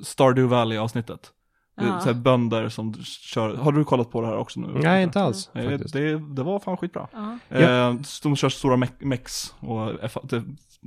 Stardew 0.03 0.47
Valley-avsnittet. 0.55 1.31
Det 1.77 1.85
Ja. 1.85 1.99
så 1.99 2.05
här 2.05 2.13
bönder 2.13 2.69
som 2.69 2.93
kör, 3.03 3.55
har 3.55 3.71
du 3.71 3.83
kollat 3.83 4.11
på 4.11 4.21
det 4.21 4.27
här 4.27 4.37
också 4.37 4.59
nu? 4.59 4.67
Nej, 4.83 5.03
inte 5.03 5.21
alls 5.21 5.49
faktiskt. 5.53 5.93
Det, 5.93 6.33
det 6.35 6.43
var 6.43 6.59
fan 6.59 6.77
skitbra. 6.77 7.07
Ja. 7.13 7.37
Eh, 7.57 7.95
de 8.23 8.35
kör 8.35 8.49
stora 8.49 8.75
me- 8.75 9.05
mex 9.05 9.55
och 9.59 9.93
det, 10.23 10.43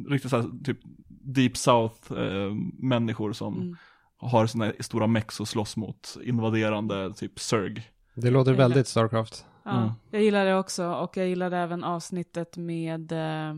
riktigt 0.08 0.30
så 0.30 0.36
här, 0.40 0.64
typ 0.64 0.78
Deep 1.08 1.56
South 1.56 2.12
eh, 2.12 2.50
människor 2.78 3.32
som 3.32 3.54
Mm. 3.56 3.76
har 4.16 4.46
sina 4.46 4.72
stora 4.80 5.06
mex 5.06 5.40
och 5.40 5.48
slåss 5.48 5.76
mot 5.76 6.16
invaderande 6.24 7.12
typ 7.14 7.40
Zerg. 7.40 7.82
Det 8.14 8.30
låter 8.30 8.50
Det 8.50 8.56
väldigt 8.58 8.88
Starcraft. 8.88 9.44
Ja, 9.64 9.70
Mm. 9.78 9.90
jag 10.10 10.22
gillar 10.22 10.44
det 10.44 10.56
också 10.58 10.86
och 10.88 11.16
jag 11.16 11.28
gillade 11.28 11.56
även 11.56 11.84
avsnittet 11.84 12.56
med 12.56 13.12
eh, 13.12 13.54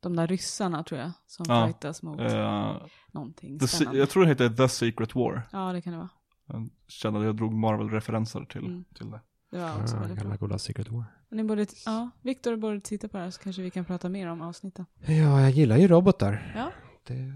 de 0.00 0.16
där 0.16 0.26
ryssarna 0.26 0.82
tror 0.82 1.00
jag, 1.00 1.10
som 1.26 1.46
Ja, 1.48 1.66
fightas 1.66 2.02
mot 2.02 2.20
Eh, 2.20 2.76
någonting 3.12 3.58
the, 3.58 3.66
se- 3.68 3.76
spännande. 3.76 3.98
jag 4.00 4.10
tror 4.10 4.22
det 4.22 4.28
heter 4.28 4.48
The 4.48 4.68
Secret 4.68 5.14
War. 5.14 5.42
Ja, 5.52 5.72
det 5.72 5.80
kan 5.82 5.92
det 5.92 5.98
vara. 5.98 6.08
Jag 6.46 6.68
kände 6.88 7.20
att 7.20 7.26
jag 7.26 7.36
drog 7.36 7.52
Marvel-referenser 7.54 8.44
till, 8.44 8.64
Mm. 8.66 8.84
till 8.94 9.10
det. 9.10 9.20
Det 9.50 9.58
var 9.58 9.82
också 9.82 9.94
Ja, 9.96 10.00
väldigt 10.00 10.18
gamla 10.18 10.36
bra. 10.36 10.46
goda 10.46 10.58
Secret 10.58 10.88
War. 10.88 11.04
Ni 11.30 11.44
borde, 11.44 11.66
ja, 11.86 12.10
Viktor 12.22 12.56
borde 12.56 12.80
titta 12.80 13.08
på 13.08 13.16
det 13.16 13.22
här 13.22 13.30
så 13.30 13.40
kanske 13.42 13.62
vi 13.62 13.70
kan 13.70 13.84
prata 13.84 14.08
mer 14.08 14.28
om 14.28 14.42
avsnitten. 14.42 14.86
Ja, 15.06 15.40
jag 15.40 15.50
gillar 15.50 15.76
ju 15.76 15.88
robotar. 15.88 16.52
Ja. 16.56 16.70
Det 17.06 17.34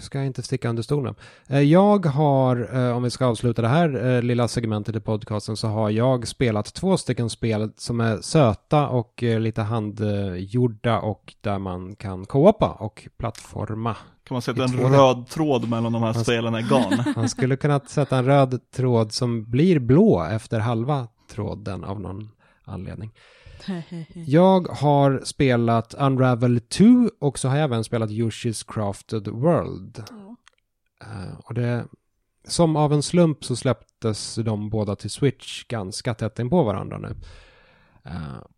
ska 0.00 0.18
jag 0.18 0.26
inte 0.26 0.42
sticka 0.42 0.68
under 0.68 0.82
stolen. 0.82 1.14
Eh, 1.48 1.60
Jag 1.60 2.06
har, 2.06 2.68
eh, 2.76 2.96
om 2.96 3.02
vi 3.02 3.10
ska 3.10 3.26
avsluta 3.26 3.62
det 3.62 3.68
här 3.68 4.06
eh, 4.16 4.22
lilla 4.22 4.48
segmentet 4.48 4.96
i 4.96 5.00
podcasten, 5.00 5.56
så 5.56 5.68
har 5.68 5.90
jag 5.90 6.28
spelat 6.28 6.74
två 6.74 6.96
stycken 6.96 7.30
spel 7.30 7.70
som 7.76 8.00
är 8.00 8.20
söta 8.20 8.88
och 8.88 9.22
lite 9.22 9.62
handgjorda 9.62 10.98
och 11.00 11.34
där 11.40 11.58
man 11.58 11.94
kan 11.96 12.26
co-opa 12.26 12.68
och 12.80 13.08
plattforma. 13.18 13.96
Kan 14.28 14.34
man 14.34 14.42
att 14.42 14.58
en 14.70 14.90
röd 14.92 15.26
tråd 15.28 15.68
mellan 15.68 15.92
de 15.92 16.02
här 16.02 16.12
Fast- 16.12 16.24
spelen 16.26 16.54
är 16.54 16.62
GAN? 16.62 17.04
Man 17.16 17.28
skulle 17.28 17.56
kunna 17.56 17.80
sätta 17.80 18.18
en 18.18 18.24
röd 18.24 18.60
tråd 18.76 19.12
som 19.12 19.50
blir 19.50 19.78
blå 19.78 20.24
efter 20.24 20.60
halva 20.60 21.08
tråden 21.30 21.84
av 21.84 22.00
någon 22.00 22.30
anledning. 22.66 23.12
Jag 24.26 24.68
har 24.68 25.20
spelat 25.24 25.94
Unravel 25.94 26.60
2 26.60 26.84
och 27.20 27.38
så 27.38 27.48
har 27.48 27.56
jag 27.56 27.64
även 27.64 27.84
spelat 27.84 28.10
Yoshi's 28.10 28.64
Crafted 28.74 29.28
World. 29.28 29.98
Eh, 31.02 31.38
och 31.44 31.54
det, 31.54 31.84
som 32.48 32.76
av 32.76 32.92
en 32.92 33.02
slump 33.02 33.44
så 33.44 33.56
släpptes 33.56 34.34
de 34.34 34.70
båda 34.70 34.96
till 34.96 35.10
Switch 35.10 35.64
ganska 35.64 36.14
tätt 36.14 36.38
in 36.38 36.50
på 36.50 36.62
varandra 36.62 36.98
nu. 36.98 37.14
Eh, 38.04 38.12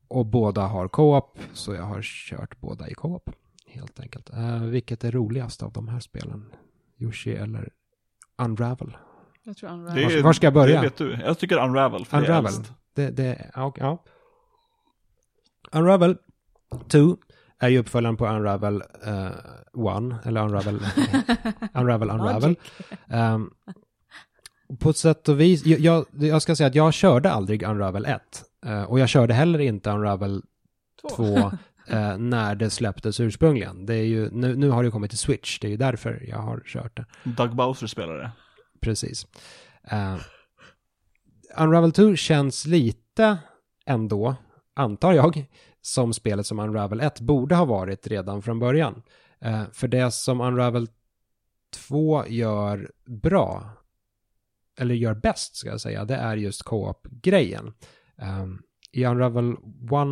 och 0.09 0.27
båda 0.27 0.61
har 0.67 0.89
co-op, 0.89 1.39
så 1.53 1.75
jag 1.75 1.83
har 1.83 2.03
kört 2.03 2.61
båda 2.61 2.89
i 2.89 2.95
co-op. 2.95 3.31
Helt 3.67 4.01
enkelt. 4.01 4.31
Eh, 4.31 4.63
vilket 4.63 5.05
är 5.05 5.13
roligast 5.13 5.63
av 5.63 5.73
de 5.73 5.89
här 5.89 6.01
spelen? 6.01 6.45
Yoshi 6.99 7.35
eller 7.35 7.69
Unravel? 8.39 8.97
Jag 9.45 9.57
tror 9.57 9.71
Unravel. 9.71 10.05
Var- 10.05 10.23
var 10.23 10.33
ska 10.33 10.47
jag 10.47 10.55
börja? 10.55 10.77
Det 10.77 10.87
vet 10.87 10.97
du. 10.97 11.13
Jag 11.25 11.39
tycker 11.39 11.65
Unravel, 11.65 12.05
för 12.05 12.17
det 12.21 12.27
är 12.27 12.29
Unravel. 12.31 12.55
äldst. 12.55 12.73
Det, 12.99 13.11
det, 13.11 13.51
ja, 13.55 13.75
ja. 13.77 14.05
Unravel 15.73 16.17
2 16.89 17.17
är 17.59 17.69
ju 17.69 17.79
uppföljaren 17.79 18.17
på 18.17 18.27
Unravel 18.27 18.83
1, 18.83 20.27
eller 20.27 20.45
Unravel, 20.45 20.81
Unravel 21.75 22.11
Unravel. 22.11 22.57
Ehm, 23.09 23.51
på 24.79 24.91
ett 24.91 24.97
sätt 24.97 25.29
och 25.29 25.41
vis, 25.41 25.67
jag, 25.67 25.81
jag, 25.81 26.07
jag 26.13 26.43
ska 26.43 26.57
säga 26.57 26.67
att 26.67 26.75
jag 26.75 26.95
körde 26.95 27.31
aldrig 27.31 27.63
Unravel 27.63 28.07
1. 28.07 28.21
eh, 28.67 28.83
och 28.83 28.99
jag 28.99 29.09
körde 29.09 29.35
heller 29.35 29.59
inte 29.59 29.91
Unravel 29.91 30.43
2 31.17 31.25
eh, 31.89 32.19
när 32.19 32.55
det 32.55 32.71
släpptes 32.71 33.21
ursprungligen. 33.21 33.87
Det 33.87 33.95
är 33.95 34.05
ju, 34.05 34.31
nu, 34.31 34.57
nu 34.57 34.71
har 34.71 34.85
det 34.85 34.91
kommit 34.91 35.11
till 35.11 35.19
Switch, 35.19 35.59
det 35.59 35.67
är 35.67 35.71
ju 35.71 35.77
därför 35.77 36.25
jag 36.29 36.39
har 36.39 36.63
kört 36.67 36.97
det. 36.97 37.05
Doug 37.25 37.57
Bowser 37.57 37.87
spelar 37.87 38.17
det. 38.17 38.31
Precis. 38.81 39.27
Unravel 41.57 41.93
2 41.93 42.17
känns 42.17 42.67
lite 42.67 43.39
ändå, 43.87 44.35
antar 44.75 45.13
jag, 45.13 45.47
som 45.81 46.13
spelet 46.13 46.47
som 46.47 46.59
Unravel 46.59 47.01
1 47.01 47.21
borde 47.21 47.55
ha 47.55 47.65
varit 47.65 48.07
redan 48.07 48.43
från 48.43 48.59
början. 48.59 49.03
Eh, 49.41 49.63
för 49.73 49.89
det 49.89 50.11
som 50.11 50.41
Unravel 50.41 50.89
2 51.89 52.27
gör 52.27 52.91
bra, 53.07 53.71
eller 54.79 54.95
gör 54.95 55.15
bäst 55.15 55.57
ska 55.57 55.69
jag 55.69 55.81
säga, 55.81 56.05
det 56.05 56.17
är 56.17 56.37
just 56.37 56.63
co-op-grejen. 56.63 57.73
Eh, 58.19 58.47
I 58.93 59.05
Unravel 59.07 59.53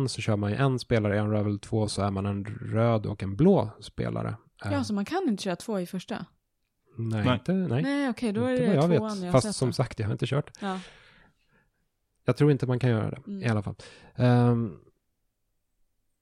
1 0.05 0.11
så 0.11 0.21
kör 0.21 0.35
man 0.35 0.49
ju 0.51 0.55
en 0.57 0.79
spelare, 0.79 1.15
i 1.17 1.19
Unravel 1.19 1.59
2 1.59 1.87
så 1.87 2.01
är 2.01 2.11
man 2.11 2.25
en 2.25 2.45
röd 2.45 3.05
och 3.05 3.23
en 3.23 3.35
blå 3.35 3.69
spelare. 3.81 4.35
Eh, 4.65 4.71
Ja, 4.73 4.83
så 4.83 4.93
man 4.93 5.05
kan 5.05 5.23
inte 5.29 5.43
köra 5.43 5.55
två 5.55 5.79
i 5.79 5.85
första? 5.85 6.25
nej, 6.97 7.25
Nej. 7.25 7.33
inte, 7.33 7.51
nej. 7.53 7.83
Nej, 7.83 8.09
okej, 8.09 8.31
då 8.31 8.43
är 8.43 8.53
det 8.53 8.67
vad 8.67 8.75
jag 8.75 8.97
tvåan 8.97 9.13
vet. 9.15 9.23
jag 9.23 9.31
Fast 9.31 9.47
sett 9.47 9.55
som 9.55 9.69
då. 9.69 9.73
sagt, 9.73 9.99
jag 9.99 10.07
har 10.07 10.11
inte 10.11 10.25
kört. 10.27 10.51
Ja. 10.61 10.79
Jag 12.27 12.37
tror 12.37 12.51
inte 12.51 12.67
man 12.67 12.79
kan 12.79 12.89
göra 12.89 13.09
det 13.09 13.21
Mm. 13.27 13.43
i 13.43 13.47
alla 13.47 13.63
fall. 13.63 13.75
Ehm, 14.15 14.79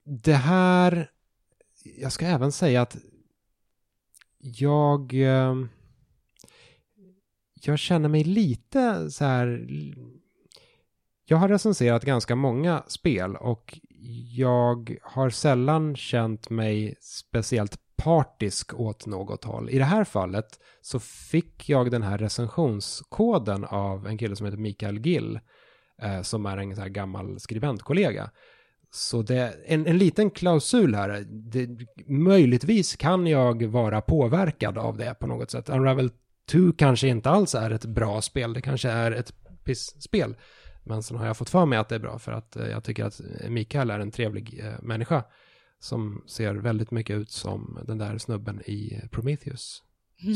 det 0.04 0.34
här, 0.34 1.12
jag 1.98 2.12
ska 2.12 2.26
även 2.26 2.52
säga 2.52 2.82
att 2.82 2.98
jag, 4.38 5.14
ehm, 5.14 5.70
jag 7.62 7.80
känner 7.80 8.10
mig 8.10 8.24
lite 8.24 9.12
så 9.12 9.26
här, 9.26 9.68
jag 11.26 11.38
har 11.38 11.50
recenserat 11.50 12.06
ganska 12.06 12.36
många 12.36 12.84
spel 12.88 13.36
och 13.36 13.80
jag 14.36 14.98
har 15.04 15.30
sällan 15.30 15.96
känt 15.96 16.50
mig 16.50 16.96
speciellt 17.02 17.80
partisk 17.96 18.74
åt 18.74 19.06
något 19.06 19.44
håll. 19.44 19.70
I 19.70 19.78
det 19.78 19.86
här 19.86 20.04
fallet 20.04 20.60
så 20.82 21.00
fick 21.00 21.70
jag 21.70 21.92
den 21.92 22.04
här 22.04 22.18
recensionskoden 22.18 23.66
av 23.66 24.08
en 24.08 24.18
kille 24.18 24.36
som 24.36 24.46
heter 24.46 24.58
Mikael 24.58 25.06
Gill 25.06 25.40
eh, 26.02 26.22
som 26.22 26.46
är 26.46 26.58
en 26.58 26.76
så 26.76 26.82
här 26.82 26.90
gammal 26.90 27.40
skribentkollega. 27.40 28.30
Så 28.92 29.22
det 29.22 29.38
är 29.38 29.56
en, 29.66 29.88
en 29.88 29.98
liten 29.98 30.30
klausul 30.30 30.96
här. 30.96 31.26
Det, 31.30 31.70
möjligtvis 32.08 32.96
kan 32.96 33.28
jag 33.28 33.64
vara 33.64 34.02
påverkad 34.02 34.78
av 34.78 34.98
det 34.98 35.16
på 35.20 35.28
något 35.28 35.52
sätt. 35.52 35.70
Unravel 35.70 36.10
2 36.50 36.60
kanske 36.78 37.08
inte 37.08 37.30
alls 37.30 37.56
är 37.56 37.72
ett 37.72 37.86
bra 37.86 38.22
spel. 38.22 38.54
Det 38.54 38.62
kanske 38.62 38.90
är 38.90 39.12
ett 39.12 39.34
piss-spel. 39.64 40.36
Men 40.84 41.04
sen 41.04 41.18
har 41.18 41.26
jag 41.26 41.38
fått 41.38 41.50
för 41.50 41.66
mig 41.66 41.80
att 41.80 41.90
det 41.90 41.96
är 41.96 42.00
bra 42.00 42.20
för 42.20 42.32
att 42.32 42.56
eh, 42.56 42.68
jag 42.68 42.84
tycker 42.84 43.06
att 43.06 43.22
Mikael 43.50 43.90
är 43.90 44.00
en 44.00 44.12
trevlig 44.12 44.60
eh, 44.64 44.82
människa. 44.82 45.24
Som 45.80 46.24
ser 46.28 46.56
väldigt 46.56 46.92
mycket 46.92 47.16
ut 47.16 47.32
som 47.32 47.80
den 47.88 47.98
där 47.98 48.18
snubben 48.18 48.62
i 48.62 49.02
Prometheus. 49.12 49.84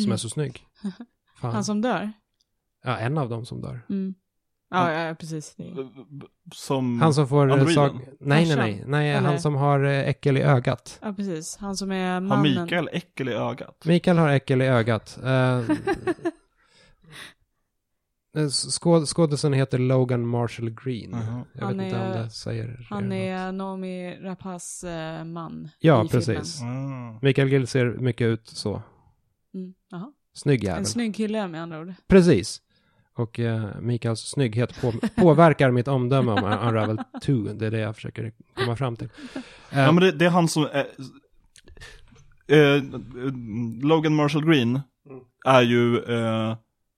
Som 0.04 0.12
är 0.12 0.18
så 0.18 0.30
snygg. 0.30 0.66
Fan. 1.42 1.54
Han 1.54 1.64
som 1.64 1.82
dör? 1.82 2.12
Ja, 2.84 2.98
en 2.98 3.18
av 3.18 3.30
dem 3.30 3.46
som 3.46 3.62
dör. 3.62 3.82
Mm. 3.90 4.16
Ja, 4.72 4.92
ja, 5.08 5.16
precis. 5.16 5.56
Är- 5.58 5.90
Som... 6.56 7.02
Han 7.02 7.14
som 7.14 7.28
får... 7.28 7.42
Androiden? 7.52 7.74
Sag... 7.76 7.96
Nej, 8.20 8.46
nej, 8.46 8.56
nej. 8.56 8.84
Nej, 8.88 9.10
Eller? 9.12 9.28
han 9.28 9.40
som 9.40 9.56
har 9.56 9.84
eh, 9.84 10.08
äckel 10.10 10.38
i 10.38 10.42
ögat. 10.42 11.00
Ja, 11.02 11.14
precis. 11.14 11.58
Han 11.58 11.78
som 11.78 11.92
är 11.92 12.14
Har 12.14 12.22
mannen. 12.22 12.64
Mikael 12.64 12.90
äckel 12.94 13.30
i 13.30 13.34
ögat? 13.34 13.86
Mikael 13.86 14.18
har 14.18 14.30
äckel 14.30 14.62
i 14.62 14.66
ögat. 14.66 15.20
Eh, 18.36 18.42
eh, 18.44 18.50
skåd, 18.50 19.08
skådisen 19.08 19.54
heter 19.54 19.78
Logan 19.78 20.28
Marshall 20.28 20.70
Green. 20.70 21.12
Jaha. 21.12 21.46
Jag 21.54 21.66
Han 21.66 21.78
vet 21.78 21.86
inte 21.86 22.00
om 22.00 22.06
är- 22.12 22.18
det 22.24 22.30
säger 22.30 22.88
Han 22.90 23.12
är 23.12 23.52
Naomi 23.52 24.18
Rapaces 24.22 24.84
eh, 24.84 25.24
man. 25.24 25.70
Ja, 25.80 26.08
precis. 26.12 26.62
Mm. 26.62 27.18
Mikael 27.22 27.50
Gill 27.50 27.68
ser 27.68 27.86
mycket 27.86 28.26
ut 28.26 28.48
så. 28.48 28.82
Mm. 29.54 29.74
Snygg 30.34 30.64
jävel. 30.64 30.80
En 30.80 30.86
snygg 30.86 31.16
kille 31.16 31.48
med 31.48 31.62
andra 31.64 31.80
ord. 31.80 31.94
Precis. 32.08 32.62
Och 33.20 33.40
eh, 33.40 33.66
Mikaels 33.82 34.20
snygghet 34.20 34.82
på, 34.82 34.94
påverkar 35.16 35.72
mitt 35.72 35.88
omdöme 35.88 36.32
om 36.32 36.44
Unravel 36.68 36.98
2. 37.24 37.34
Det 37.34 37.66
är 37.68 37.72
det 37.72 37.80
jag 37.80 37.96
försöker 37.96 38.32
komma 38.56 38.76
fram 38.76 38.96
till. 38.96 39.10
Eh, 39.36 39.80
Ja 39.80 39.92
men 39.92 40.04
det, 40.04 40.12
det 40.12 40.26
är 40.26 40.30
han 40.30 40.48
som 40.48 40.66
eh, 42.48 42.84
Logan 43.82 44.16
Marshall 44.16 44.46
Green 44.46 44.80
är 45.46 45.62
ju, 45.62 45.98
eh, 45.98 46.56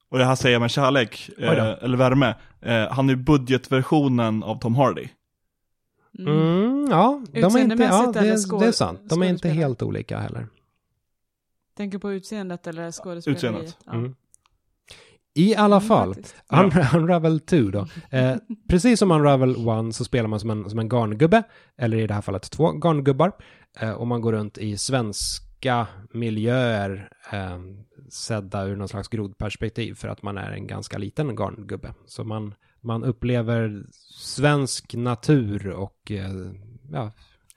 och 0.10 0.18
det 0.18 0.26
här 0.26 0.36
säger 0.36 0.54
jag 0.56 0.60
med 0.60 0.72
kärlek, 0.72 1.30
eh, 1.38 1.50
eller 1.84 1.98
värme, 1.98 2.36
eh, 2.62 2.88
han 2.92 3.10
är 3.10 3.14
ju 3.14 3.20
budgetversionen 3.24 4.44
av 4.44 4.60
Tom 4.60 4.76
Hardy. 4.76 5.08
Mm. 6.20 6.34
Mm, 6.38 6.88
ja, 6.92 7.22
de 7.34 7.56
är 7.56 7.60
inte, 7.60 7.84
ja 7.84 8.12
det, 8.14 8.20
är- 8.20 8.60
det 8.60 8.66
är 8.66 8.72
sant. 8.72 9.00
De 9.04 9.22
är 9.22 9.26
inte 9.30 9.50
helt 9.50 9.82
olika 9.82 10.20
heller. 10.20 10.48
Tänker 11.78 11.98
på 11.98 12.12
utseendet 12.12 12.68
eller 12.68 12.92
skådespeleriet? 12.92 13.38
Utseendet. 13.44 13.78
Ja. 13.86 13.94
Mm. 13.94 14.16
I 15.34 15.56
alla 15.56 15.76
Mm, 15.76 15.88
fall. 15.88 16.16
Un 16.50 16.72
Unravel 17.02 17.40
2 17.40 17.58
då. 17.58 17.88
Eh, 18.10 18.36
precis 18.70 19.00
som 19.00 19.12
Unravel 19.12 19.52
1 19.90 19.96
så 19.96 20.04
spelar 20.06 20.28
man 20.28 20.40
som 20.40 20.50
en, 20.50 20.70
som 20.70 20.80
en 20.80 20.90
garngubbe, 20.90 21.44
eller 21.78 21.98
i 21.98 22.08
det 22.08 22.14
här 22.14 22.22
fallet 22.22 22.52
två 22.52 22.72
garngubbar. 22.72 23.32
Eh, 23.80 23.92
och 23.92 24.08
man 24.08 24.22
går 24.22 24.32
runt 24.34 24.58
i 24.58 24.78
svenska 24.78 25.88
miljöer 26.14 27.10
eh, 27.32 27.60
sedda 28.10 28.64
ur 28.66 28.76
någon 28.76 28.88
slags 28.88 29.08
grodperspektiv 29.08 29.94
för 29.96 30.08
att 30.08 30.24
man 30.24 30.38
är 30.38 30.52
en 30.52 30.68
ganska 30.68 30.98
liten 30.98 31.36
garngubbe. 31.36 31.94
Så 32.06 32.24
man, 32.24 32.54
man 32.82 33.04
upplever 33.04 33.84
svensk 34.18 34.94
natur 34.96 35.68
och 35.70 36.12
eh, 36.12 36.32
ja, 36.92 37.12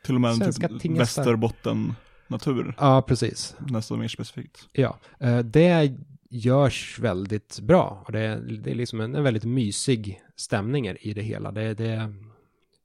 Till 0.05 0.15
och 0.15 0.21
med 0.21 0.31
en 0.31 0.37
Svenska 0.37 0.69
typ 0.69 0.81
tingestar. 0.81 1.23
västerbotten-natur, 1.23 2.75
ja, 2.79 3.03
precis. 3.03 3.55
nästan 3.59 3.99
mer 3.99 4.09
specifikt. 4.09 4.69
Ja, 4.73 4.99
eh, 5.21 5.39
det 5.39 5.97
görs 6.35 6.99
väldigt 6.99 7.61
bra. 7.61 8.03
Och 8.07 8.13
det 8.13 8.21
är, 8.21 8.37
det 8.37 8.71
är 8.71 8.75
liksom 8.75 9.01
en, 9.01 9.15
en 9.15 9.23
väldigt 9.23 9.45
mysig 9.45 10.23
stämning 10.37 10.89
i 10.89 11.13
det 11.15 11.23
hela. 11.23 11.53
Det, 11.53 11.75
det 11.75 11.87
är 11.87 12.15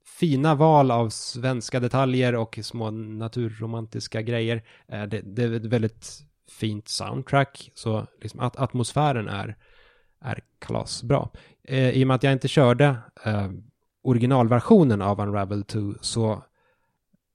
fina 0.04 0.54
val 0.54 0.90
av 0.90 1.08
svenska 1.08 1.80
detaljer 1.80 2.34
och 2.34 2.58
små 2.62 2.90
naturromantiska 2.90 4.22
grejer. 4.22 4.62
Eh, 4.88 5.02
det, 5.02 5.20
det 5.20 5.42
är 5.42 5.52
ett 5.52 5.64
väldigt 5.64 6.22
fint 6.50 6.88
soundtrack. 6.88 7.70
Så 7.74 8.06
liksom 8.22 8.40
att 8.40 8.56
atmosfären 8.56 9.28
är, 9.28 9.56
är 10.20 10.40
kalasbra. 10.58 11.28
Eh, 11.64 11.90
I 11.90 12.04
och 12.04 12.08
med 12.08 12.14
att 12.14 12.22
jag 12.22 12.32
inte 12.32 12.48
körde 12.48 12.96
eh, 13.24 13.50
originalversionen 14.02 15.02
av 15.02 15.20
Unravel 15.20 15.64
2 15.64 15.94
så 16.00 16.42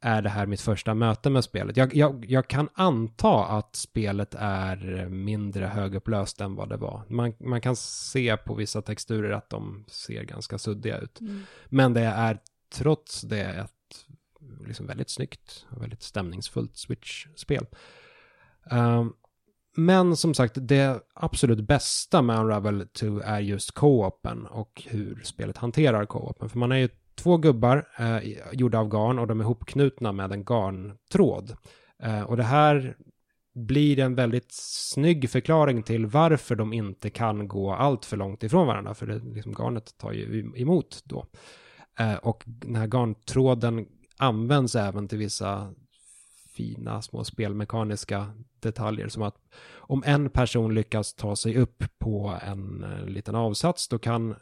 är 0.01 0.21
det 0.21 0.29
här 0.29 0.45
mitt 0.45 0.61
första 0.61 0.93
möte 0.93 1.29
med 1.29 1.43
spelet. 1.43 1.77
Jag, 1.77 1.95
jag, 1.95 2.25
jag 2.27 2.47
kan 2.47 2.69
anta 2.73 3.45
att 3.45 3.75
spelet 3.75 4.35
är 4.39 5.09
mindre 5.09 5.65
högupplöst 5.65 6.41
än 6.41 6.55
vad 6.55 6.69
det 6.69 6.77
var. 6.77 7.03
Man, 7.09 7.33
man 7.39 7.61
kan 7.61 7.75
se 7.75 8.37
på 8.37 8.55
vissa 8.55 8.81
texturer 8.81 9.31
att 9.31 9.49
de 9.49 9.85
ser 9.87 10.23
ganska 10.23 10.57
suddiga 10.57 10.97
ut. 10.97 11.21
Mm. 11.21 11.43
Men 11.65 11.93
det 11.93 12.01
är 12.01 12.39
trots 12.73 13.21
det 13.21 13.43
ett 13.43 13.71
liksom 14.67 14.87
väldigt 14.87 15.09
snyggt 15.09 15.65
och 15.69 15.81
väldigt 15.81 16.03
stämningsfullt 16.03 16.77
Switch-spel. 16.77 17.65
Ehm, 18.71 19.13
men 19.77 20.15
som 20.15 20.33
sagt, 20.33 20.57
det 20.61 20.99
absolut 21.13 21.67
bästa 21.67 22.21
med 22.21 22.39
Unravel 22.39 22.87
2 22.87 23.19
är 23.19 23.39
just 23.39 23.71
co-open 23.71 24.45
och 24.45 24.83
hur 24.85 25.21
spelet 25.23 25.57
hanterar 25.57 26.05
co-open. 26.05 26.49
För 26.49 26.59
man 26.59 26.71
är 26.71 26.77
ju 26.77 26.89
två 27.15 27.37
gubbar 27.37 27.87
eh, 27.97 28.19
gjorda 28.51 28.79
av 28.79 28.89
garn 28.89 29.19
och 29.19 29.27
de 29.27 29.39
är 29.39 29.43
hopknutna 29.45 30.11
med 30.11 30.31
en 30.31 30.43
garntråd. 30.43 31.55
Eh, 32.03 32.21
och 32.21 32.37
det 32.37 32.43
här 32.43 32.97
blir 33.55 33.99
en 33.99 34.15
väldigt 34.15 34.51
snygg 34.51 35.29
förklaring 35.29 35.83
till 35.83 36.05
varför 36.05 36.55
de 36.55 36.73
inte 36.73 37.09
kan 37.09 37.47
gå 37.47 37.73
allt 37.73 38.05
för 38.05 38.17
långt 38.17 38.43
ifrån 38.43 38.67
varandra. 38.67 38.93
För 38.93 39.07
det, 39.07 39.19
liksom, 39.19 39.53
garnet 39.53 39.97
tar 39.97 40.11
ju 40.11 40.51
emot 40.55 41.01
då. 41.03 41.25
Eh, 41.99 42.15
och 42.15 42.43
den 42.45 42.75
här 42.75 42.87
garntråden 42.87 43.87
används 44.17 44.75
även 44.75 45.07
till 45.07 45.17
vissa 45.17 45.73
fina 46.55 47.01
små 47.01 47.23
spelmekaniska 47.23 48.31
detaljer. 48.59 49.07
Som 49.07 49.23
att 49.23 49.37
om 49.75 50.03
en 50.05 50.29
person 50.29 50.73
lyckas 50.73 51.13
ta 51.13 51.35
sig 51.35 51.57
upp 51.57 51.83
på 51.97 52.39
en 52.41 52.83
eh, 52.83 53.05
liten 53.05 53.35
avsats 53.35 53.87
då 53.87 53.99
kan 53.99 54.35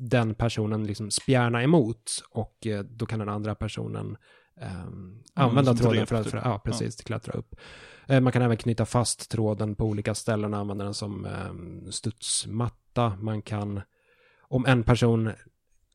den 0.00 0.34
personen 0.34 0.86
liksom 0.86 1.10
spjärna 1.10 1.62
emot 1.62 2.24
och 2.30 2.66
eh, 2.66 2.82
då 2.84 3.06
kan 3.06 3.18
den 3.18 3.28
andra 3.28 3.54
personen 3.54 4.16
ehm, 4.60 5.22
använda 5.34 5.76
som 5.76 5.86
tråden 5.86 6.06
för 6.06 6.16
att, 6.16 6.24
typ. 6.24 6.30
för, 6.30 6.38
ja, 6.38 6.58
precis, 6.58 6.96
klättra 6.96 7.32
upp. 7.32 7.54
Eh, 8.06 8.20
man 8.20 8.32
kan 8.32 8.42
även 8.42 8.56
knyta 8.56 8.86
fast 8.86 9.30
tråden 9.30 9.74
på 9.74 9.84
olika 9.84 10.14
ställen 10.14 10.54
och 10.54 10.60
använda 10.60 10.84
den 10.84 10.94
som 10.94 11.24
um, 11.50 11.92
studsmatta. 11.92 13.16
Man 13.20 13.42
kan, 13.42 13.80
om 14.40 14.66
en 14.66 14.82
person 14.82 15.32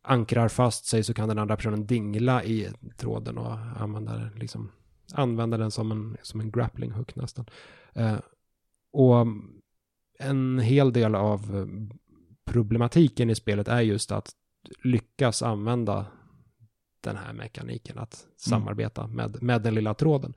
ankrar 0.01 0.47
fast 0.47 0.85
sig 0.85 1.03
så 1.03 1.13
kan 1.13 1.29
den 1.29 1.39
andra 1.39 1.55
personen 1.55 1.85
dingla 1.85 2.43
i 2.43 2.69
tråden 2.97 3.37
och 3.37 3.57
använda, 3.77 4.13
den, 4.13 4.29
liksom, 4.35 4.71
använda 5.13 5.57
den 5.57 5.71
som 5.71 5.91
en, 5.91 6.17
som 6.21 6.39
en 6.39 6.51
grappling 6.51 6.91
hook 6.91 7.15
nästan. 7.15 7.45
Eh, 7.93 8.17
och 8.91 9.27
en 10.19 10.59
hel 10.59 10.93
del 10.93 11.15
av 11.15 11.55
eh, 11.55 11.65
problematiken 12.45 13.29
i 13.29 13.35
spelet 13.35 13.67
är 13.67 13.81
just 13.81 14.11
att 14.11 14.29
lyckas 14.83 15.41
använda 15.41 16.05
den 17.01 17.17
här 17.17 17.33
mekaniken 17.33 17.97
att 17.97 18.25
samarbeta 18.37 19.07
med, 19.07 19.43
med 19.43 19.61
den 19.61 19.75
lilla 19.75 19.93
tråden. 19.93 20.33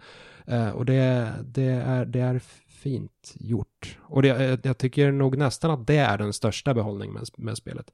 Eh, 0.47 0.71
och 0.71 0.85
det, 0.85 1.33
det, 1.45 1.63
är, 1.63 2.05
det 2.05 2.21
är 2.21 2.39
fint 2.69 3.35
gjort. 3.35 3.99
Och 4.03 4.23
det, 4.23 4.29
eh, 4.29 4.59
jag 4.63 4.79
tycker 4.79 5.13
nog 5.13 5.37
nästan 5.37 5.71
att 5.71 5.87
det 5.87 5.97
är 5.97 6.19
den 6.19 6.33
största 6.33 6.75
behållningen 6.75 7.15
med, 7.15 7.25
med 7.37 7.57
spelet. 7.57 7.93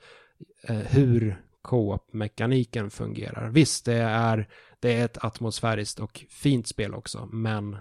Eh, 0.63 0.77
hur 0.77 1.45
co-op-mekaniken 1.63 2.91
fungerar. 2.91 3.51
Visst, 3.51 3.85
det 3.85 3.95
är, 4.03 4.49
det 4.81 5.01
är 5.01 5.05
ett 5.05 5.25
atmosfäriskt 5.25 6.01
och 6.01 6.25
fint 6.31 6.67
spel 6.67 6.95
också, 6.95 7.29
men 7.33 7.77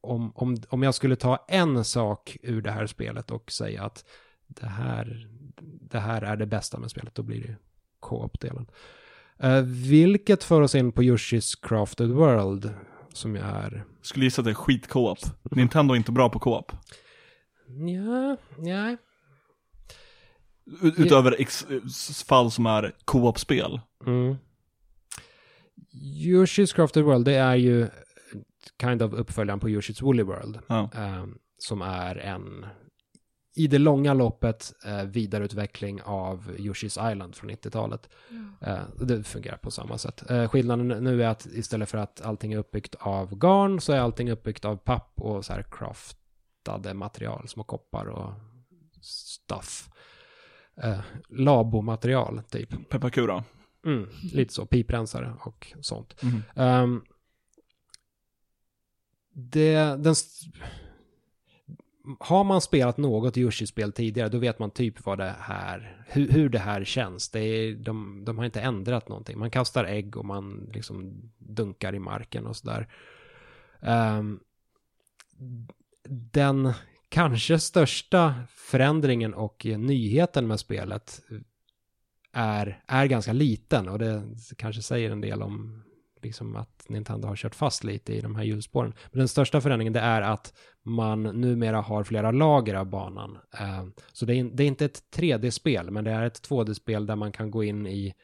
om, 0.00 0.32
om, 0.34 0.56
om 0.68 0.82
jag 0.82 0.94
skulle 0.94 1.16
ta 1.16 1.44
en 1.48 1.84
sak 1.84 2.36
ur 2.42 2.62
det 2.62 2.70
här 2.70 2.86
spelet 2.86 3.30
och 3.30 3.52
säga 3.52 3.82
att 3.82 4.04
det 4.46 4.66
här, 4.66 5.28
det 5.62 5.98
här 5.98 6.22
är 6.22 6.36
det 6.36 6.46
bästa 6.46 6.78
med 6.78 6.90
spelet, 6.90 7.14
då 7.14 7.22
blir 7.22 7.40
det 7.40 7.56
co-op-delen. 8.00 8.66
Eh, 9.38 9.62
vilket 9.62 10.44
för 10.44 10.60
oss 10.60 10.74
in 10.74 10.92
på 10.92 11.02
Yoshi's 11.02 11.58
Crafted 11.62 12.10
World, 12.10 12.70
som 13.12 13.36
är... 13.36 13.84
Skulle 14.02 14.24
gissa 14.24 14.40
att 14.40 14.44
det 14.44 14.50
är 14.50 14.54
skit-co-op. 14.54 15.18
Nintendo 15.50 15.94
är 15.94 15.96
inte 15.96 16.12
bra 16.12 16.28
på 16.30 16.38
co-op. 16.38 16.72
Ja, 17.68 18.36
ja. 18.58 18.96
Ut- 20.82 20.98
Utöver 20.98 21.36
fall 22.26 22.50
som 22.50 22.66
är 22.66 22.94
co-op-spel. 23.04 23.80
Mm. 24.06 24.36
Yoshi's 26.24 26.74
Crafted 26.74 27.04
World, 27.04 27.24
det 27.24 27.34
är 27.34 27.54
ju 27.56 27.88
kind 28.80 29.02
of 29.02 29.12
uppföljaren 29.12 29.60
på 29.60 29.68
Yoshi's 29.68 30.02
Woolly 30.02 30.22
World. 30.22 30.58
Ja. 30.66 30.90
eh, 30.94 31.24
som 31.58 31.82
är 31.82 32.16
en, 32.16 32.66
i 33.56 33.66
det 33.66 33.78
långa 33.78 34.14
loppet, 34.14 34.72
eh, 34.84 35.02
vidareutveckling 35.02 36.02
av 36.02 36.50
Yoshi's 36.56 37.12
Island 37.12 37.36
från 37.36 37.50
90-talet. 37.50 38.08
Eh, 38.60 38.78
det 39.00 39.24
fungerar 39.24 39.56
på 39.56 39.70
samma 39.70 39.98
sätt. 39.98 40.30
Eh, 40.30 40.48
skillnaden 40.48 40.88
nu 40.88 41.22
är 41.22 41.28
att 41.28 41.46
istället 41.46 41.88
för 41.88 41.98
att 41.98 42.20
allting 42.20 42.52
är 42.52 42.58
uppbyggt 42.58 42.94
av 42.94 43.38
garn 43.38 43.80
så 43.80 43.92
är 43.92 43.98
allting 43.98 44.30
uppbyggt 44.30 44.64
av 44.64 44.76
papp 44.76 45.12
och 45.16 45.44
så 45.44 45.52
här 45.52 45.66
craftade 45.70 46.94
material, 46.94 47.48
små 47.48 47.64
koppar 47.64 48.06
och 48.06 48.32
stuff. 49.00 49.88
Eh, 50.82 51.00
labomaterial, 51.28 52.42
typ. 52.50 52.88
Pepparkura. 52.88 53.44
Mm, 53.86 54.08
lite 54.32 54.54
så, 54.54 54.66
piprensare 54.66 55.34
och 55.40 55.72
sånt. 55.80 56.22
Mhm. 56.22 56.42
Ehm, 56.56 57.02
det, 59.32 59.74
den, 59.78 60.14
har 62.20 62.44
man 62.44 62.60
spelat 62.60 62.96
något 62.96 63.36
Yoshi-spel 63.36 63.92
tidigare, 63.92 64.28
då 64.28 64.38
vet 64.38 64.58
man 64.58 64.70
typ 64.70 65.06
vad 65.06 65.18
det 65.18 65.34
här, 65.38 66.04
hur, 66.08 66.28
hur 66.28 66.48
det 66.48 66.58
här 66.58 66.84
känns. 66.84 67.28
Det 67.28 67.40
är, 67.40 67.74
de, 67.74 68.24
de 68.24 68.38
har 68.38 68.44
inte 68.44 68.60
ändrat 68.60 69.08
någonting. 69.08 69.38
Man 69.38 69.50
kastar 69.50 69.84
ägg 69.84 70.16
och 70.16 70.24
man 70.24 70.70
liksom 70.72 71.22
dunkar 71.38 71.94
i 71.94 71.98
marken 71.98 72.46
och 72.46 72.56
sådär. 72.56 72.88
Um, 73.80 74.40
den 76.08 76.72
kanske 77.08 77.58
största 77.58 78.34
förändringen 78.48 79.34
och 79.34 79.66
nyheten 79.78 80.46
med 80.46 80.60
spelet 80.60 81.22
är, 82.32 82.82
är 82.86 83.06
ganska 83.06 83.32
liten 83.32 83.88
och 83.88 83.98
det 83.98 84.22
kanske 84.56 84.82
säger 84.82 85.10
en 85.10 85.20
del 85.20 85.42
om 85.42 85.82
liksom 86.22 86.56
att 86.56 86.88
Nintendo 86.88 87.28
har 87.28 87.36
kört 87.36 87.54
fast 87.54 87.84
lite 87.84 88.12
i 88.14 88.20
de 88.20 88.36
här 88.36 88.44
hjulspåren. 88.44 88.94
Men 89.12 89.18
den 89.18 89.28
största 89.28 89.60
förändringen 89.60 89.92
det 89.92 90.00
är 90.00 90.22
att 90.22 90.54
man 90.82 91.22
numera 91.22 91.80
har 91.80 92.04
flera 92.04 92.30
lager 92.30 92.74
av 92.74 92.86
banan. 92.86 93.38
Eh, 93.60 93.84
Så 94.12 94.26
det 94.26 94.34
är, 94.34 94.44
det 94.44 94.64
inte 94.64 94.84
ett 94.84 95.02
3D-spel, 95.16 95.90
men 95.90 96.04
det 96.04 96.10
är 96.10 96.22
ett 96.22 96.48
2D-spel 96.48 97.06
där 97.06 97.16
man 97.16 97.32
kan 97.32 97.50
gå 97.50 97.64
in 97.64 97.86
i 97.86 98.14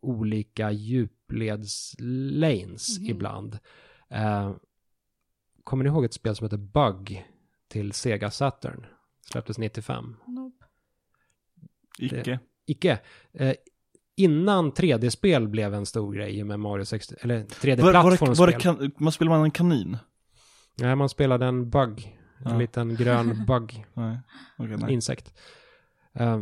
olika 0.00 0.70
djupledslanes 0.70 2.98
Mhm. 2.98 3.10
ibland. 3.10 3.58
Eh, 4.10 4.52
Kommer 5.64 5.84
ni 5.84 5.90
ihåg 5.90 6.04
ett 6.04 6.14
spel 6.14 6.36
som 6.36 6.44
heter 6.44 6.56
Bug 6.56 7.24
till 7.68 7.92
Sega 7.92 8.30
Saturn? 8.30 8.86
Släpptes 9.30 9.58
95. 9.58 10.16
Nope. 10.26 10.64
Icke. 11.98 12.38
Icke. 12.66 12.98
Innan 14.16 14.72
3D-spel 14.72 15.48
blev 15.48 15.74
en 15.74 15.86
stor 15.86 16.12
grej 16.14 16.44
med 16.44 16.60
Mario 16.60 16.84
60, 16.84 17.14
eller 17.20 17.34
Var, 17.34 17.42
var, 17.42 18.10
det, 18.10 18.16
3D-plattformsspel. 18.16 18.34
var 18.38 18.46
det 18.46 18.52
kan, 18.52 18.92
man 18.98 19.12
spelar 19.12 19.30
man 19.30 19.44
en 19.44 19.50
kanin? 19.50 19.96
Nej, 20.80 20.96
man 20.96 21.08
spelade 21.08 21.46
en 21.46 21.70
bug. 21.70 22.18
En 22.44 22.50
Ja. 22.52 22.58
liten 22.58 22.94
grön 22.96 23.44
bug, 23.48 23.84
Nej. 23.94 24.18
Okej, 24.58 24.76
nej. 24.76 24.92
insekt. 24.92 25.34
Eh, 26.14 26.40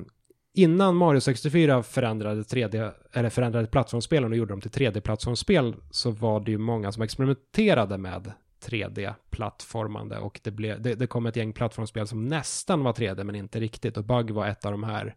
innan 0.54 0.96
Mario 0.96 1.20
64 1.20 1.82
förändrade 1.82 2.42
3D, 2.42 2.92
eller 3.12 3.30
förändrade 3.30 3.66
plattformsspelen 3.66 4.32
och 4.32 4.36
gjorde 4.38 4.52
dem 4.52 4.60
till 4.60 4.70
3D-plattformsspel 4.70 5.74
så 5.90 6.10
var 6.10 6.40
det 6.40 6.50
ju 6.50 6.58
många 6.58 6.92
som 6.92 7.02
experimenterade 7.02 7.98
med 7.98 8.32
3D-plattformande 8.66 10.18
och 10.18 10.40
det, 10.42 10.50
blev, 10.50 10.82
det, 10.82 10.94
det 10.94 11.06
kom 11.06 11.26
ett 11.26 11.36
gäng 11.36 11.52
plattformsspel 11.52 12.06
som 12.06 12.24
nästan 12.28 12.84
var 12.84 12.92
3D 12.92 13.24
men 13.24 13.34
inte 13.34 13.60
riktigt 13.60 13.96
och 13.96 14.04
Bug 14.04 14.30
var 14.30 14.46
ett 14.46 14.64
av 14.66 14.72
de 14.72 14.82
här 14.84 15.14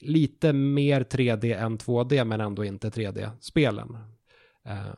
lite 0.00 0.52
mer 0.52 1.04
3D 1.04 1.56
än 1.56 1.78
2D 1.78 2.24
men 2.24 2.40
ändå 2.40 2.64
inte 2.64 2.90
3D-spelen. 2.90 3.96
Eh, 4.64 4.94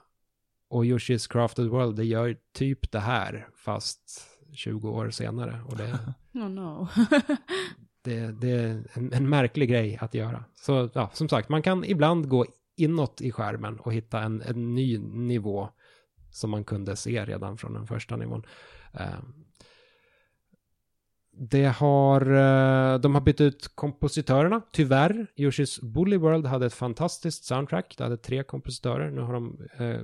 och 0.68 0.84
Yoshi's 0.84 1.32
Crafted 1.32 1.66
World, 1.66 1.96
det 1.96 2.04
gör 2.04 2.36
typ 2.52 2.92
det 2.92 3.00
här 3.00 3.48
fast 3.54 4.30
20 4.52 4.90
år 4.90 5.10
senare 5.10 5.60
och 5.66 5.76
det 5.76 5.98
Oh 6.34 6.48
no. 6.48 6.88
det, 8.02 8.40
det 8.40 8.50
är 8.50 8.86
en, 8.92 9.12
en 9.12 9.28
märklig 9.28 9.68
grej 9.68 9.98
att 10.00 10.14
göra. 10.14 10.44
Så 10.54 10.90
ja, 10.94 11.10
som 11.12 11.28
sagt, 11.28 11.48
man 11.48 11.62
kan 11.62 11.84
ibland 11.84 12.28
gå 12.28 12.46
inåt 12.76 13.20
i 13.20 13.32
skärmen 13.32 13.80
och 13.80 13.94
hitta 13.94 14.20
en, 14.20 14.42
en 14.42 14.74
ny 14.74 14.98
nivå 14.98 15.68
som 16.30 16.50
man 16.50 16.64
kunde 16.64 16.96
se 16.96 17.24
redan 17.24 17.58
från 17.58 17.72
den 17.72 17.86
första 17.86 18.16
nivån. 18.16 18.42
Eh, 18.92 19.20
Det 21.42 21.64
har, 21.64 22.20
eh, 22.20 23.00
de 23.00 23.14
har 23.14 23.20
bytt 23.20 23.40
ut 23.40 23.68
kompositörerna, 23.74 24.60
tyvärr. 24.72 25.26
Yoshi's 25.36 25.84
Bully 25.84 26.16
World 26.16 26.46
hade 26.46 26.66
ett 26.66 26.74
fantastiskt 26.74 27.44
soundtrack. 27.44 27.94
Det 27.98 28.04
hade 28.04 28.16
tre 28.16 28.42
kompositörer. 28.42 29.10
Nu 29.10 29.20
har 29.20 29.32
de 29.32 29.58
eh, 29.78 30.00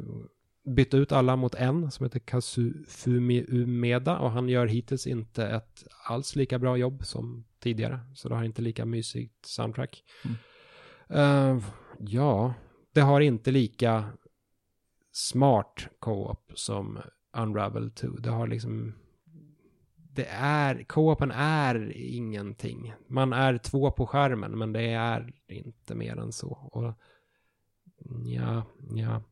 bytt 0.75 0.95
ut 0.95 1.13
alla 1.13 1.37
mot 1.37 1.55
en 1.55 1.91
som 1.91 2.05
heter 2.05 2.19
Kazufumi 2.19 3.45
Umeda 3.49 4.19
och 4.19 4.31
han 4.31 4.49
gör 4.49 4.67
hittills 4.67 5.07
inte 5.07 5.47
ett 5.47 5.85
alls 6.09 6.37
lika 6.37 6.59
bra 6.59 6.77
jobb 6.77 7.05
som 7.05 7.45
tidigare. 7.61 8.01
Så 8.15 8.29
det 8.29 8.35
har 8.35 8.45
inte 8.45 8.63
lika 8.63 8.85
mysigt 8.85 9.47
soundtrack. 9.47 10.05
Eh, 11.09 11.59
ja, 11.99 12.55
det 12.95 13.01
har 13.01 13.21
inte 13.21 13.51
lika 13.51 14.05
smart 15.13 15.89
co-op 15.99 16.53
som 16.55 16.99
Unravel 17.37 17.91
2. 17.91 18.09
Det 18.09 18.31
har 18.31 18.47
liksom 18.47 18.95
det 20.17 20.27
är, 20.31 20.85
co-open 20.85 21.31
är 21.31 21.93
ingenting. 21.97 22.95
Man 23.09 23.33
är 23.33 23.59
två 23.59 23.91
på 23.91 24.07
skärmen, 24.07 24.59
men 24.59 24.73
det 24.73 24.83
är 24.83 25.33
inte 25.49 25.95
mer 25.95 26.19
än 26.19 26.33
så. 26.33 26.49
Och 26.73 26.95
ja, 28.25 28.63
ja. 28.95 29.23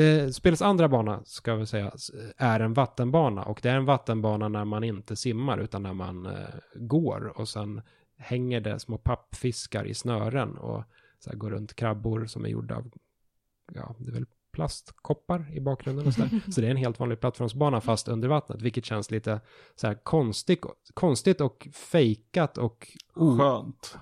Eh, 0.00 0.28
spelets 0.28 0.62
andra 0.62 0.88
bana, 0.88 1.22
ska 1.24 1.54
vi 1.54 1.66
säga, 1.66 1.92
är 2.36 2.60
en 2.60 2.74
vattenbana. 2.74 3.42
Och 3.42 3.60
det 3.62 3.70
är 3.70 3.76
en 3.76 3.84
vattenbana 3.84 4.48
när 4.48 4.64
man 4.64 4.84
inte 4.84 5.16
simmar, 5.16 5.58
utan 5.58 5.82
när 5.82 5.94
man 5.94 6.26
eh, 6.26 6.54
går. 6.74 7.38
Och 7.38 7.48
sen 7.48 7.82
hänger 8.16 8.60
det 8.60 8.78
små 8.78 8.98
pappfiskar 8.98 9.84
i 9.84 9.94
snören 9.94 10.56
och 10.56 10.84
så 11.18 11.30
här, 11.30 11.36
går 11.36 11.50
runt 11.50 11.74
krabbor 11.74 12.26
som 12.26 12.44
är 12.44 12.48
gjorda 12.48 12.76
av, 12.76 12.92
ja, 13.72 13.94
det 13.98 14.10
är 14.10 14.12
väl 14.12 14.26
plastkoppar 14.52 15.46
i 15.52 15.60
bakgrunden 15.60 16.06
och 16.06 16.14
så 16.14 16.20
där. 16.20 16.40
Så 16.52 16.60
det 16.60 16.66
är 16.66 16.70
en 16.70 16.76
helt 16.76 17.00
vanlig 17.00 17.20
plattformsbana 17.20 17.80
fast 17.80 18.08
under 18.08 18.28
vattnet, 18.28 18.62
vilket 18.62 18.84
känns 18.84 19.10
lite 19.10 19.40
så 19.76 19.86
här 19.86 19.94
konstigt, 19.94 20.64
konstigt 20.94 21.40
och 21.40 21.68
fejkat 21.72 22.58
och 22.58 22.88
Skönt. 23.14 23.96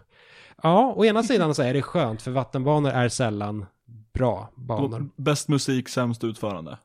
Ja, 0.63 0.95
å 0.97 1.05
ena 1.05 1.23
sidan 1.23 1.55
så 1.55 1.63
är 1.63 1.75
det 1.75 1.83
skönt 1.83 2.23
för 2.23 2.31
vattenbanor 2.31 2.91
är 2.91 3.09
sällan 3.09 3.67
bra 4.13 4.49
banor. 4.55 5.09
Bäst 5.17 5.49
musik, 5.49 5.89
sämst 5.89 6.25
utförande. 6.25 6.79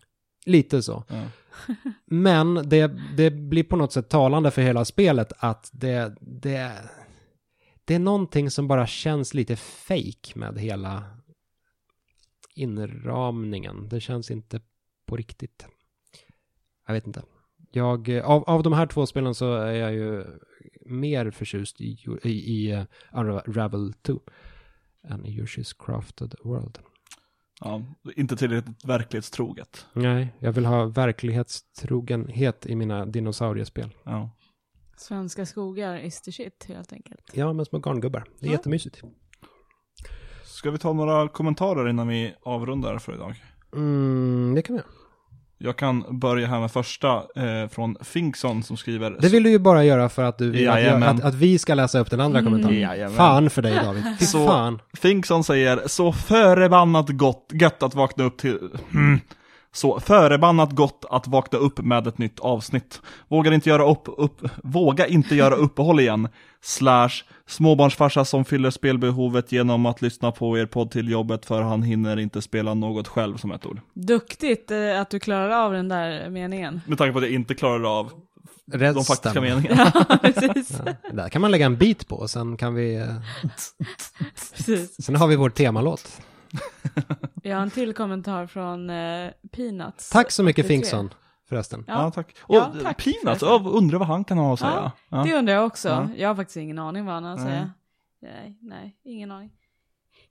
Lite 0.45 0.81
så. 0.81 1.03
Ja. 1.07 1.23
Men 2.05 2.69
det, 2.69 2.91
det 3.17 3.31
blir 3.31 3.63
på 3.63 3.75
något 3.75 3.93
sätt 3.93 4.09
talande 4.09 4.51
för 4.51 4.61
hela 4.61 4.85
spelet 4.85 5.33
att 5.37 5.69
det, 5.73 6.15
det, 6.21 6.71
det 7.85 7.95
är 7.95 7.99
någonting 7.99 8.51
som 8.51 8.67
bara 8.67 8.87
känns 8.87 9.33
lite 9.33 9.55
fake 9.55 10.31
med 10.35 10.59
hela 10.59 11.03
inramningen. 12.55 13.89
Det 13.89 13.99
känns 13.99 14.31
inte 14.31 14.61
på 15.05 15.15
riktigt. 15.17 15.65
Jag 16.87 16.93
vet 16.93 17.07
inte. 17.07 17.23
Jag, 17.71 18.09
av, 18.09 18.43
av 18.43 18.63
de 18.63 18.73
här 18.73 18.87
två 18.87 19.05
spelen 19.05 19.35
så 19.35 19.53
är 19.55 19.73
jag 19.73 19.93
ju 19.93 20.25
mer 20.85 21.31
förtjust 21.31 21.81
i, 21.81 21.97
i, 22.23 22.29
i 22.29 22.75
uh, 22.75 22.83
Unravel 23.13 23.93
2 23.93 24.19
än 25.03 25.25
i 25.25 25.41
Yoshi's 25.41 25.75
Crafted 25.85 26.35
World. 26.43 26.79
Ja, 27.59 27.81
inte 28.15 28.35
tillräckligt 28.35 28.85
verklighetstroget. 28.85 29.85
Nej, 29.93 30.33
jag 30.39 30.51
vill 30.51 30.65
ha 30.65 30.85
verklighetstrogenhet 30.85 32.65
i 32.65 32.75
mina 32.75 33.05
dinosauriespel. 33.05 33.89
Ja. 34.03 34.29
Svenska 34.97 35.45
skogar 35.45 35.97
is 35.97 36.21
the 36.21 36.31
shit 36.31 36.65
helt 36.67 36.93
enkelt. 36.93 37.31
Ja, 37.33 37.53
med 37.53 37.67
små 37.67 37.79
garngubbar. 37.79 38.23
Det 38.39 38.45
är 38.45 38.49
Ja. 38.49 38.57
jättemysigt. 38.57 39.01
Ska 40.55 40.71
vi 40.71 40.77
ta 40.77 40.93
några 40.93 41.27
kommentarer 41.27 41.89
innan 41.89 42.07
vi 42.07 42.33
avrundar 42.43 42.97
för 42.97 43.13
idag? 43.13 43.35
Mm, 43.75 44.53
det 44.55 44.61
kan 44.61 44.75
vi 44.75 44.79
göra. 44.79 44.89
Jag 45.57 45.77
kan 45.77 46.19
börja 46.19 46.47
här 46.47 46.59
med 46.59 46.71
första 46.71 47.15
eh, 47.15 47.69
från 47.71 47.95
Finkson 48.01 48.63
som 48.63 48.77
skriver 48.77 49.17
Det 49.21 49.29
vill 49.29 49.43
du 49.43 49.49
ju 49.49 49.59
bara 49.59 49.83
göra 49.83 50.09
för 50.09 50.23
att 50.23 50.37
du 50.37 50.51
vill 50.51 50.69
att, 50.69 51.03
att, 51.03 51.23
att 51.23 51.33
vi 51.35 51.59
ska 51.59 51.73
läsa 51.73 51.99
upp 51.99 52.09
den 52.11 52.19
andra 52.19 52.39
Mm. 52.39 52.51
kommentaren. 52.51 52.79
Jajamän. 52.79 53.17
Fan 53.17 53.49
för 53.49 53.61
dig 53.61 53.73
David. 53.83 54.03
Fy 54.19 54.25
Så- 54.25 54.47
fan. 54.47 54.79
Finkson 54.93 55.43
säger 55.43 55.81
så 55.85 56.11
förebannat 56.13 57.09
gott, 57.09 57.49
gött 57.53 57.83
att 57.83 57.95
vakna 57.95 58.23
upp 58.23 58.37
till... 58.37 58.59
Hmm. 58.91 59.19
Så 59.75 59.99
förebannat 59.99 60.71
gott 60.71 61.05
att 61.09 61.27
vakna 61.27 61.59
upp 61.59 61.79
med 61.79 62.07
ett 62.07 62.17
nytt 62.17 62.39
avsnitt. 62.39 63.01
Vågar 63.27 63.51
inte 63.51 63.69
göra 63.69 63.89
upp, 63.91 64.03
upp, 64.17 64.41
våga 64.63 65.07
inte 65.07 65.35
göra 65.35 65.55
uppehåll 65.55 65.99
igen. 65.99 66.27
Slash 66.61 67.09
småbarnsfarsa 67.47 68.25
som 68.25 68.45
fyller 68.45 68.69
spelbehovet 68.69 69.51
genom 69.51 69.85
att 69.85 70.01
lyssna 70.01 70.31
på 70.31 70.57
er 70.57 70.65
podd 70.65 70.91
till 70.91 71.09
jobbet 71.09 71.45
för 71.45 71.61
han 71.61 71.83
hinner 71.83 72.19
inte 72.19 72.41
spela 72.41 72.73
något 72.73 73.07
själv 73.07 73.37
som 73.37 73.51
ett 73.51 73.65
ord. 73.65 73.79
Duktigt 73.93 74.71
eh, 74.71 75.01
att 75.01 75.09
du 75.09 75.19
klarar 75.19 75.49
av 75.65 75.73
den 75.73 75.87
där 75.87 76.29
meningen. 76.29 76.81
Med 76.87 76.97
tanke 76.97 77.13
på 77.13 77.17
att 77.19 77.25
jag 77.25 77.33
inte 77.33 77.55
klarar 77.55 77.99
av 77.99 78.11
Resten. 78.71 78.93
de 78.93 79.03
faktiska 79.03 79.41
meningarna. 79.41 79.91
Ja, 80.09 80.17
precis. 80.21 80.81
Ja, 80.85 80.93
där 81.11 81.29
kan 81.29 81.41
man 81.41 81.51
lägga 81.51 81.65
en 81.65 81.77
bit 81.77 82.07
på 82.07 82.15
och 82.15 82.29
sen 82.29 82.57
kan 82.57 82.75
vi... 82.75 82.95
eh. 82.95 83.07
Sen 84.99 85.15
har 85.15 85.27
vi 85.27 85.35
vår 85.35 85.49
temalåt. 85.49 86.21
Jag 87.43 87.55
har 87.55 87.63
en 87.63 87.69
till 87.71 87.93
kommentar 87.93 88.47
från 88.47 88.89
eh, 88.89 89.29
Peanuts. 89.51 90.09
Tack 90.09 90.31
så 90.31 90.43
mycket 90.43 90.65
83. 90.65 90.75
Finkson 90.77 91.13
förresten. 91.49 91.83
Ja, 91.87 91.93
Ja, 91.93 92.11
tack. 92.11 92.35
Och 92.41 92.55
Ja, 92.55 92.71
tack 92.83 93.03
Peanuts, 93.03 93.21
förresten. 93.23 93.49
ja, 93.49 93.69
undrar 93.69 93.99
vad 93.99 94.07
han 94.07 94.23
kan 94.23 94.37
ha 94.37 94.53
att 94.53 94.59
säga. 94.59 94.91
Ja, 95.09 95.23
det 95.23 95.33
undrar 95.33 95.53
jag 95.53 95.65
också. 95.65 95.89
Ja. 95.89 96.09
Jag 96.17 96.29
har 96.29 96.35
faktiskt 96.35 96.57
ingen 96.57 96.79
aning 96.79 97.05
vad 97.05 97.13
han 97.15 97.23
har 97.23 97.31
att 97.33 97.39
Nej. 97.39 97.47
säga. 97.47 97.71
Nej, 98.21 98.57
nej, 98.61 98.95
ingen 99.03 99.31
aning. 99.31 99.51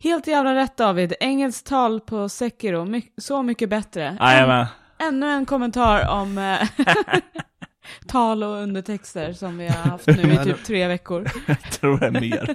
Helt 0.03 0.27
jävla 0.27 0.55
rätt 0.55 0.77
David. 0.77 1.15
Engelskt 1.21 1.67
tal 1.67 2.01
på 2.01 2.29
Sekiro, 2.29 2.85
my- 2.85 3.09
så 3.17 3.43
mycket 3.43 3.69
bättre. 3.69 4.17
Jajamän. 4.21 4.67
Ännu 4.99 5.27
en 5.31 5.47
kommentar 5.47 6.09
om 6.09 6.39
eh, 6.39 6.69
tal 8.09 8.43
och 8.43 8.55
undertexter 8.63 9.33
som 9.33 9.59
vi 9.59 9.67
har 9.69 9.91
haft 9.91 10.07
nu 10.07 10.33
i 10.33 10.37
typ 10.45 10.65
tre 10.65 10.89
veckor. 10.89 11.31
Jag 11.47 11.63
tror 11.63 11.99
det 11.99 12.07
är 12.07 12.11
mer. 12.11 12.55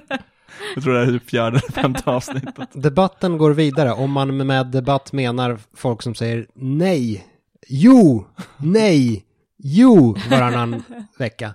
Jag 0.74 0.84
tror 0.84 0.94
det 0.94 1.00
är 1.00 1.06
typ 1.06 1.30
fjärde 1.30 1.58
eller 1.58 1.72
femte 1.72 2.10
avsnittet. 2.10 2.68
Debatten 2.72 3.38
går 3.38 3.50
vidare 3.50 3.92
om 3.92 4.10
man 4.10 4.46
med 4.46 4.66
debatt 4.66 5.12
menar 5.12 5.58
folk 5.74 6.02
som 6.02 6.14
säger 6.14 6.46
nej, 6.54 7.26
jo, 7.68 8.26
nej, 8.56 9.24
jo 9.58 10.16
varannan 10.30 10.82
vecka. 11.18 11.54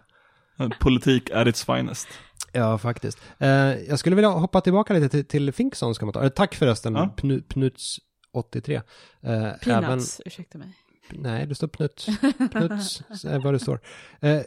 Politik 0.79 1.29
är 1.29 1.47
its 1.47 1.65
finest. 1.65 2.07
Ja, 2.51 2.77
faktiskt. 2.77 3.19
Eh, 3.37 3.49
jag 3.89 3.99
skulle 3.99 4.15
vilja 4.15 4.29
hoppa 4.29 4.61
tillbaka 4.61 4.93
lite 4.93 5.09
till, 5.09 5.25
till 5.25 5.51
Finksons 5.51 5.97
kommentar. 5.97 6.23
Eh, 6.23 6.29
tack 6.29 6.55
förresten, 6.55 6.95
Ja. 6.95 7.07
Pnu, 7.07 7.39
Pnuts83. 7.39 8.73
Eh, 8.75 8.81
även, 9.21 9.57
Peanuts, 9.63 10.21
ursäkta 10.25 10.57
mig. 10.57 10.67
nej, 11.09 11.45
det 11.47 11.55
står 11.55 11.67
Pnuts. 11.67 12.05
Pnuts 12.51 13.01
är 13.25 13.39
vad 13.39 13.53
det 13.53 13.59
står. 13.59 13.79
Eh, 14.19 14.39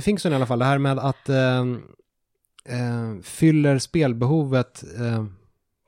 Finkson 0.00 0.32
i 0.32 0.34
alla 0.34 0.46
fall, 0.46 0.58
det 0.58 0.64
här 0.64 0.78
med 0.78 0.98
att 0.98 1.28
eh, 2.68 3.20
fyller 3.22 3.78
spelbehovet 3.78 4.84
eh, 4.98 5.24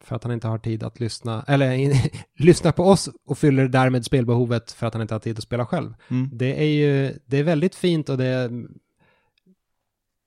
för 0.00 0.16
att 0.16 0.22
han 0.22 0.32
inte 0.32 0.48
har 0.48 0.58
tid 0.58 0.82
att 0.82 1.00
lyssna, 1.00 1.44
eller 1.48 1.70
in, 1.70 1.94
lyssna 2.38 2.72
på 2.72 2.84
oss 2.84 3.08
och 3.26 3.38
fyller 3.38 3.68
därmed 3.68 4.04
spelbehovet 4.04 4.72
för 4.72 4.86
att 4.86 4.94
han 4.94 5.02
inte 5.02 5.14
har 5.14 5.20
tid 5.20 5.38
att 5.38 5.44
spela 5.44 5.66
själv. 5.66 5.94
Mm. 6.08 6.30
Det 6.32 6.60
är 6.60 6.68
ju, 6.68 7.18
det 7.26 7.38
är 7.38 7.42
väldigt 7.42 7.74
fint 7.74 8.08
och 8.08 8.18
det, 8.18 8.50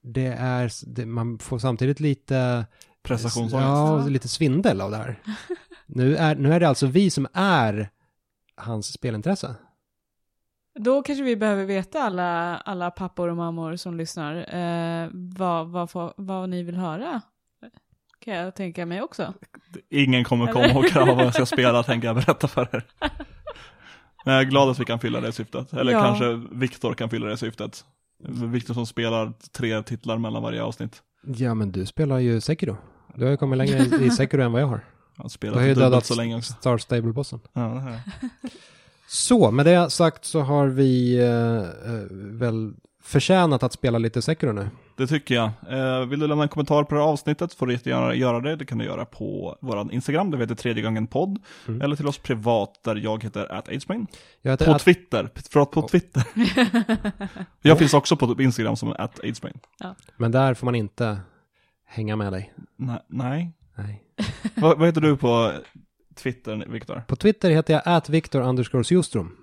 det 0.04 0.28
är, 0.28 0.72
det, 0.86 1.06
man 1.06 1.40
får 1.40 1.60
samtidigt 1.60 2.00
lite 2.00 2.66
Prestationsångest. 3.04 3.68
Ja, 3.68 4.08
lite 4.08 4.28
svindel 4.28 4.82
av 4.82 4.92
det 4.92 4.98
här. 4.98 5.20
nu, 5.86 6.16
är, 6.16 6.36
nu 6.36 6.54
är 6.54 6.60
det 6.60 6.70
alltså 6.70 6.88
vi 6.88 7.10
som 7.10 7.28
är 7.34 7.90
hans 8.56 8.94
spelintresse. 8.94 9.56
Då 10.76 11.02
kanske 11.04 11.24
vi 11.24 11.36
behöver 11.36 11.66
veta 11.66 12.00
alla, 12.04 12.58
alla 12.58 12.92
pappor 12.92 13.28
och 13.28 13.38
mammor 13.38 13.76
som 13.76 13.98
lyssnar 13.98 14.56
eh, 14.56 15.10
vad, 15.14 15.68
vad, 15.70 16.14
vad 16.18 16.50
ni 16.50 16.64
vill 16.64 16.76
höra. 16.76 17.22
Kan 18.20 18.34
jag 18.34 18.56
tänka 18.56 18.86
mig 18.86 19.02
också. 19.02 19.34
Ingen 19.90 20.24
kommer 20.24 20.48
komma 20.54 20.80
och 20.80 20.86
kräva 20.86 21.14
vad 21.16 21.26
jag 21.26 21.34
ska 21.34 21.46
spela, 21.46 21.84
tänker 21.84 22.08
jag 22.08 22.16
berätta 22.16 22.48
för 22.48 22.76
er. 22.76 22.84
Men 24.26 24.34
jag 24.34 24.44
är 24.44 24.48
glad 24.50 24.70
att 24.70 24.80
vi 24.80 24.86
kan 24.86 25.00
fylla 25.00 25.22
det 25.22 25.32
syftet. 25.32 25.74
Eller 25.74 25.92
Ja. 25.92 26.02
kanske 26.02 26.34
Viktor 26.52 26.94
kan 26.94 27.10
fylla 27.10 27.28
det 27.28 27.38
syftet. 27.38 27.86
Viktor 28.28 28.74
som 28.74 28.86
spelar 28.86 29.34
tre 29.52 29.84
titlar 29.84 30.18
mellan 30.18 30.44
varje 30.44 30.64
avsnitt. 30.64 31.04
Ja, 31.24 31.54
men 31.54 31.72
du 31.72 31.86
spelar 31.86 32.20
ju 32.20 32.42
Sekiro. 32.42 32.78
Du 33.16 33.24
har 33.24 33.32
ju 33.32 33.38
kommit 33.38 33.58
längre 33.58 34.04
i 34.06 34.10
Sekiro 34.12 34.42
än 34.42 34.52
vad 34.52 34.62
jag 34.62 34.68
har. 34.68 34.82
Han 35.18 35.24
Du 35.26 35.30
spelar 35.30 35.56
har 35.56 35.62
ju 35.62 35.74
dubbelt 35.74 35.92
dödat 35.92 36.06
så 36.06 36.16
länge 36.16 36.38
också. 36.38 36.54
Star 36.54 36.78
Stable-bossen. 36.78 37.40
Ja, 37.54 37.62
det 37.62 37.80
här. 37.80 38.00
Så, 39.12 39.52
med 39.52 39.66
det 39.66 39.90
sagt 39.90 40.26
så 40.26 40.42
har 40.42 40.68
vi 40.68 41.20
eh, 41.20 41.94
eh, 41.94 42.06
väl 42.12 42.74
förtjänat 43.04 43.64
att 43.64 43.74
spela 43.74 43.98
lite 43.98 44.22
Sekiro 44.22 44.52
nu. 44.52 44.70
Det 44.98 45.08
tycker 45.08 45.36
jag. 45.36 45.52
Eh, 45.70 46.06
vill 46.06 46.20
du 46.20 46.28
lämna 46.28 46.44
en 46.44 46.50
kommentar 46.50 46.84
på 46.84 46.96
det 46.96 47.02
här 47.02 47.08
avsnittet 47.08 47.54
får 47.54 47.68
du 47.68 47.74
jättegärna 47.74 48.16
göra 48.16 48.40
det. 48.40 48.56
Det 48.56 48.66
kan 48.66 48.78
du 48.78 48.86
göra 48.86 49.06
på 49.06 49.58
vår 49.62 49.94
Instagram, 49.94 50.32
det 50.32 50.38
heter 50.38 50.56
tredje 50.56 50.84
gången 50.84 51.08
podd. 51.08 51.40
Mm. 51.68 51.82
Eller 51.82 51.96
till 51.96 52.08
oss 52.08 52.18
privat 52.18 52.80
där 52.84 52.96
jag 52.96 53.24
heter 53.24 53.56
heter 54.52 54.66
På 54.66 54.72
att, 54.72 54.82
Twitter, 54.82 55.30
förlåt 55.52 55.72
på 55.72 55.80
Oh. 55.80 55.88
Twitter. 55.88 56.24
jag 57.62 57.78
finns 57.78 57.94
också 57.94 58.16
på 58.16 58.42
Instagram 58.42 58.76
som 58.76 58.94
atagemain. 59.00 59.60
men 60.18 60.32
där 60.32 60.54
får 60.54 60.66
man 60.66 60.76
inte 60.76 61.20
hänga 61.86 62.16
med 62.16 62.34
dig. 62.34 62.54
Nej, 62.78 63.00
nej. 63.08 63.54
Nej. 63.76 64.04
vad, 64.56 64.78
vad 64.78 64.88
heter 64.88 65.02
du 65.02 65.18
på 65.18 65.52
Twitter, 66.20 66.66
Viktor? 66.68 67.04
På 67.08 67.16
Twitter 67.16 67.50
heter 67.50 67.74
jag 67.74 67.82
atviktor 67.86 68.42
underscore 68.42 68.84
Ljungström. 68.88 69.36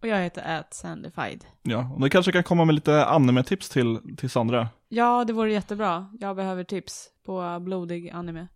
Och 0.00 0.08
jag 0.08 0.22
heter 0.22 0.58
atsandified. 0.58 1.44
Ja, 1.62 1.90
och 1.94 2.00
du 2.00 2.08
kanske 2.10 2.32
kan 2.32 2.42
komma 2.42 2.64
med 2.64 2.74
lite 2.74 3.04
anime-tips 3.04 3.68
till, 3.68 3.98
till 4.16 4.30
Sandra. 4.30 4.68
Ja, 4.88 5.24
det 5.24 5.32
vore 5.32 5.52
jättebra. 5.52 6.10
Jag 6.20 6.36
behöver 6.36 6.64
tips 6.64 7.08
på 7.26 7.58
blodig 7.60 8.10
anime. 8.10 8.46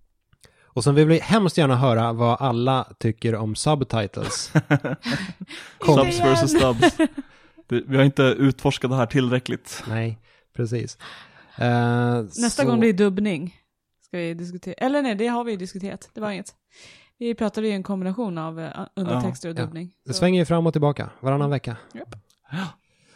Och 0.64 0.84
sen 0.84 0.94
vill 0.94 1.08
vi 1.08 1.18
hemskt 1.18 1.58
gärna 1.58 1.76
höra 1.76 2.12
vad 2.12 2.40
alla 2.40 2.92
tycker 2.98 3.34
om 3.34 3.54
subtitles. 3.54 4.52
Subs 5.86 6.20
versus 6.20 6.50
stubs. 6.50 6.96
Vi 7.68 7.96
har 7.96 8.04
inte 8.04 8.22
utforskat 8.22 8.90
det 8.90 8.96
här 8.96 9.06
tillräckligt. 9.06 9.82
Nej, 9.88 10.18
precis. 10.56 10.98
Eh, 11.56 12.22
Nästa 12.22 12.62
så- 12.62 12.68
gång 12.68 12.84
är 12.84 12.92
dubbning 12.92 13.56
ska 14.02 14.18
vi 14.18 14.34
diskutera. 14.34 14.74
Eller 14.74 15.02
nej, 15.02 15.14
det 15.14 15.26
har 15.26 15.44
vi 15.44 15.50
ju 15.50 15.56
diskuterat. 15.56 16.10
Det 16.14 16.20
var 16.20 16.30
inget. 16.30 16.54
Vi 17.22 17.34
pratade 17.34 17.66
ju 17.66 17.72
en 17.72 17.82
kombination 17.82 18.38
av 18.38 18.60
eh, 18.60 18.70
undertexter 18.96 19.48
och 19.48 19.54
dubbning. 19.54 19.90
Det 20.04 20.12
svänger 20.14 20.40
ju 20.40 20.44
fram 20.44 20.66
och 20.66 20.74
tillbaka 20.74 21.10
varannan 21.20 21.50
vecka. 21.50 21.76
Japp. 21.94 22.14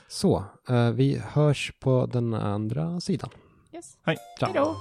Så, 0.09 0.45
eh, 0.69 0.91
vi 0.91 1.23
hörs 1.27 1.73
på 1.81 2.07
den 2.13 2.35
andra 2.35 3.01
sidan. 3.01 3.31
Yes. 3.73 3.99
Hej. 4.03 4.17
Ciao. 4.39 4.53
Hej 4.53 4.63
då. 4.63 4.77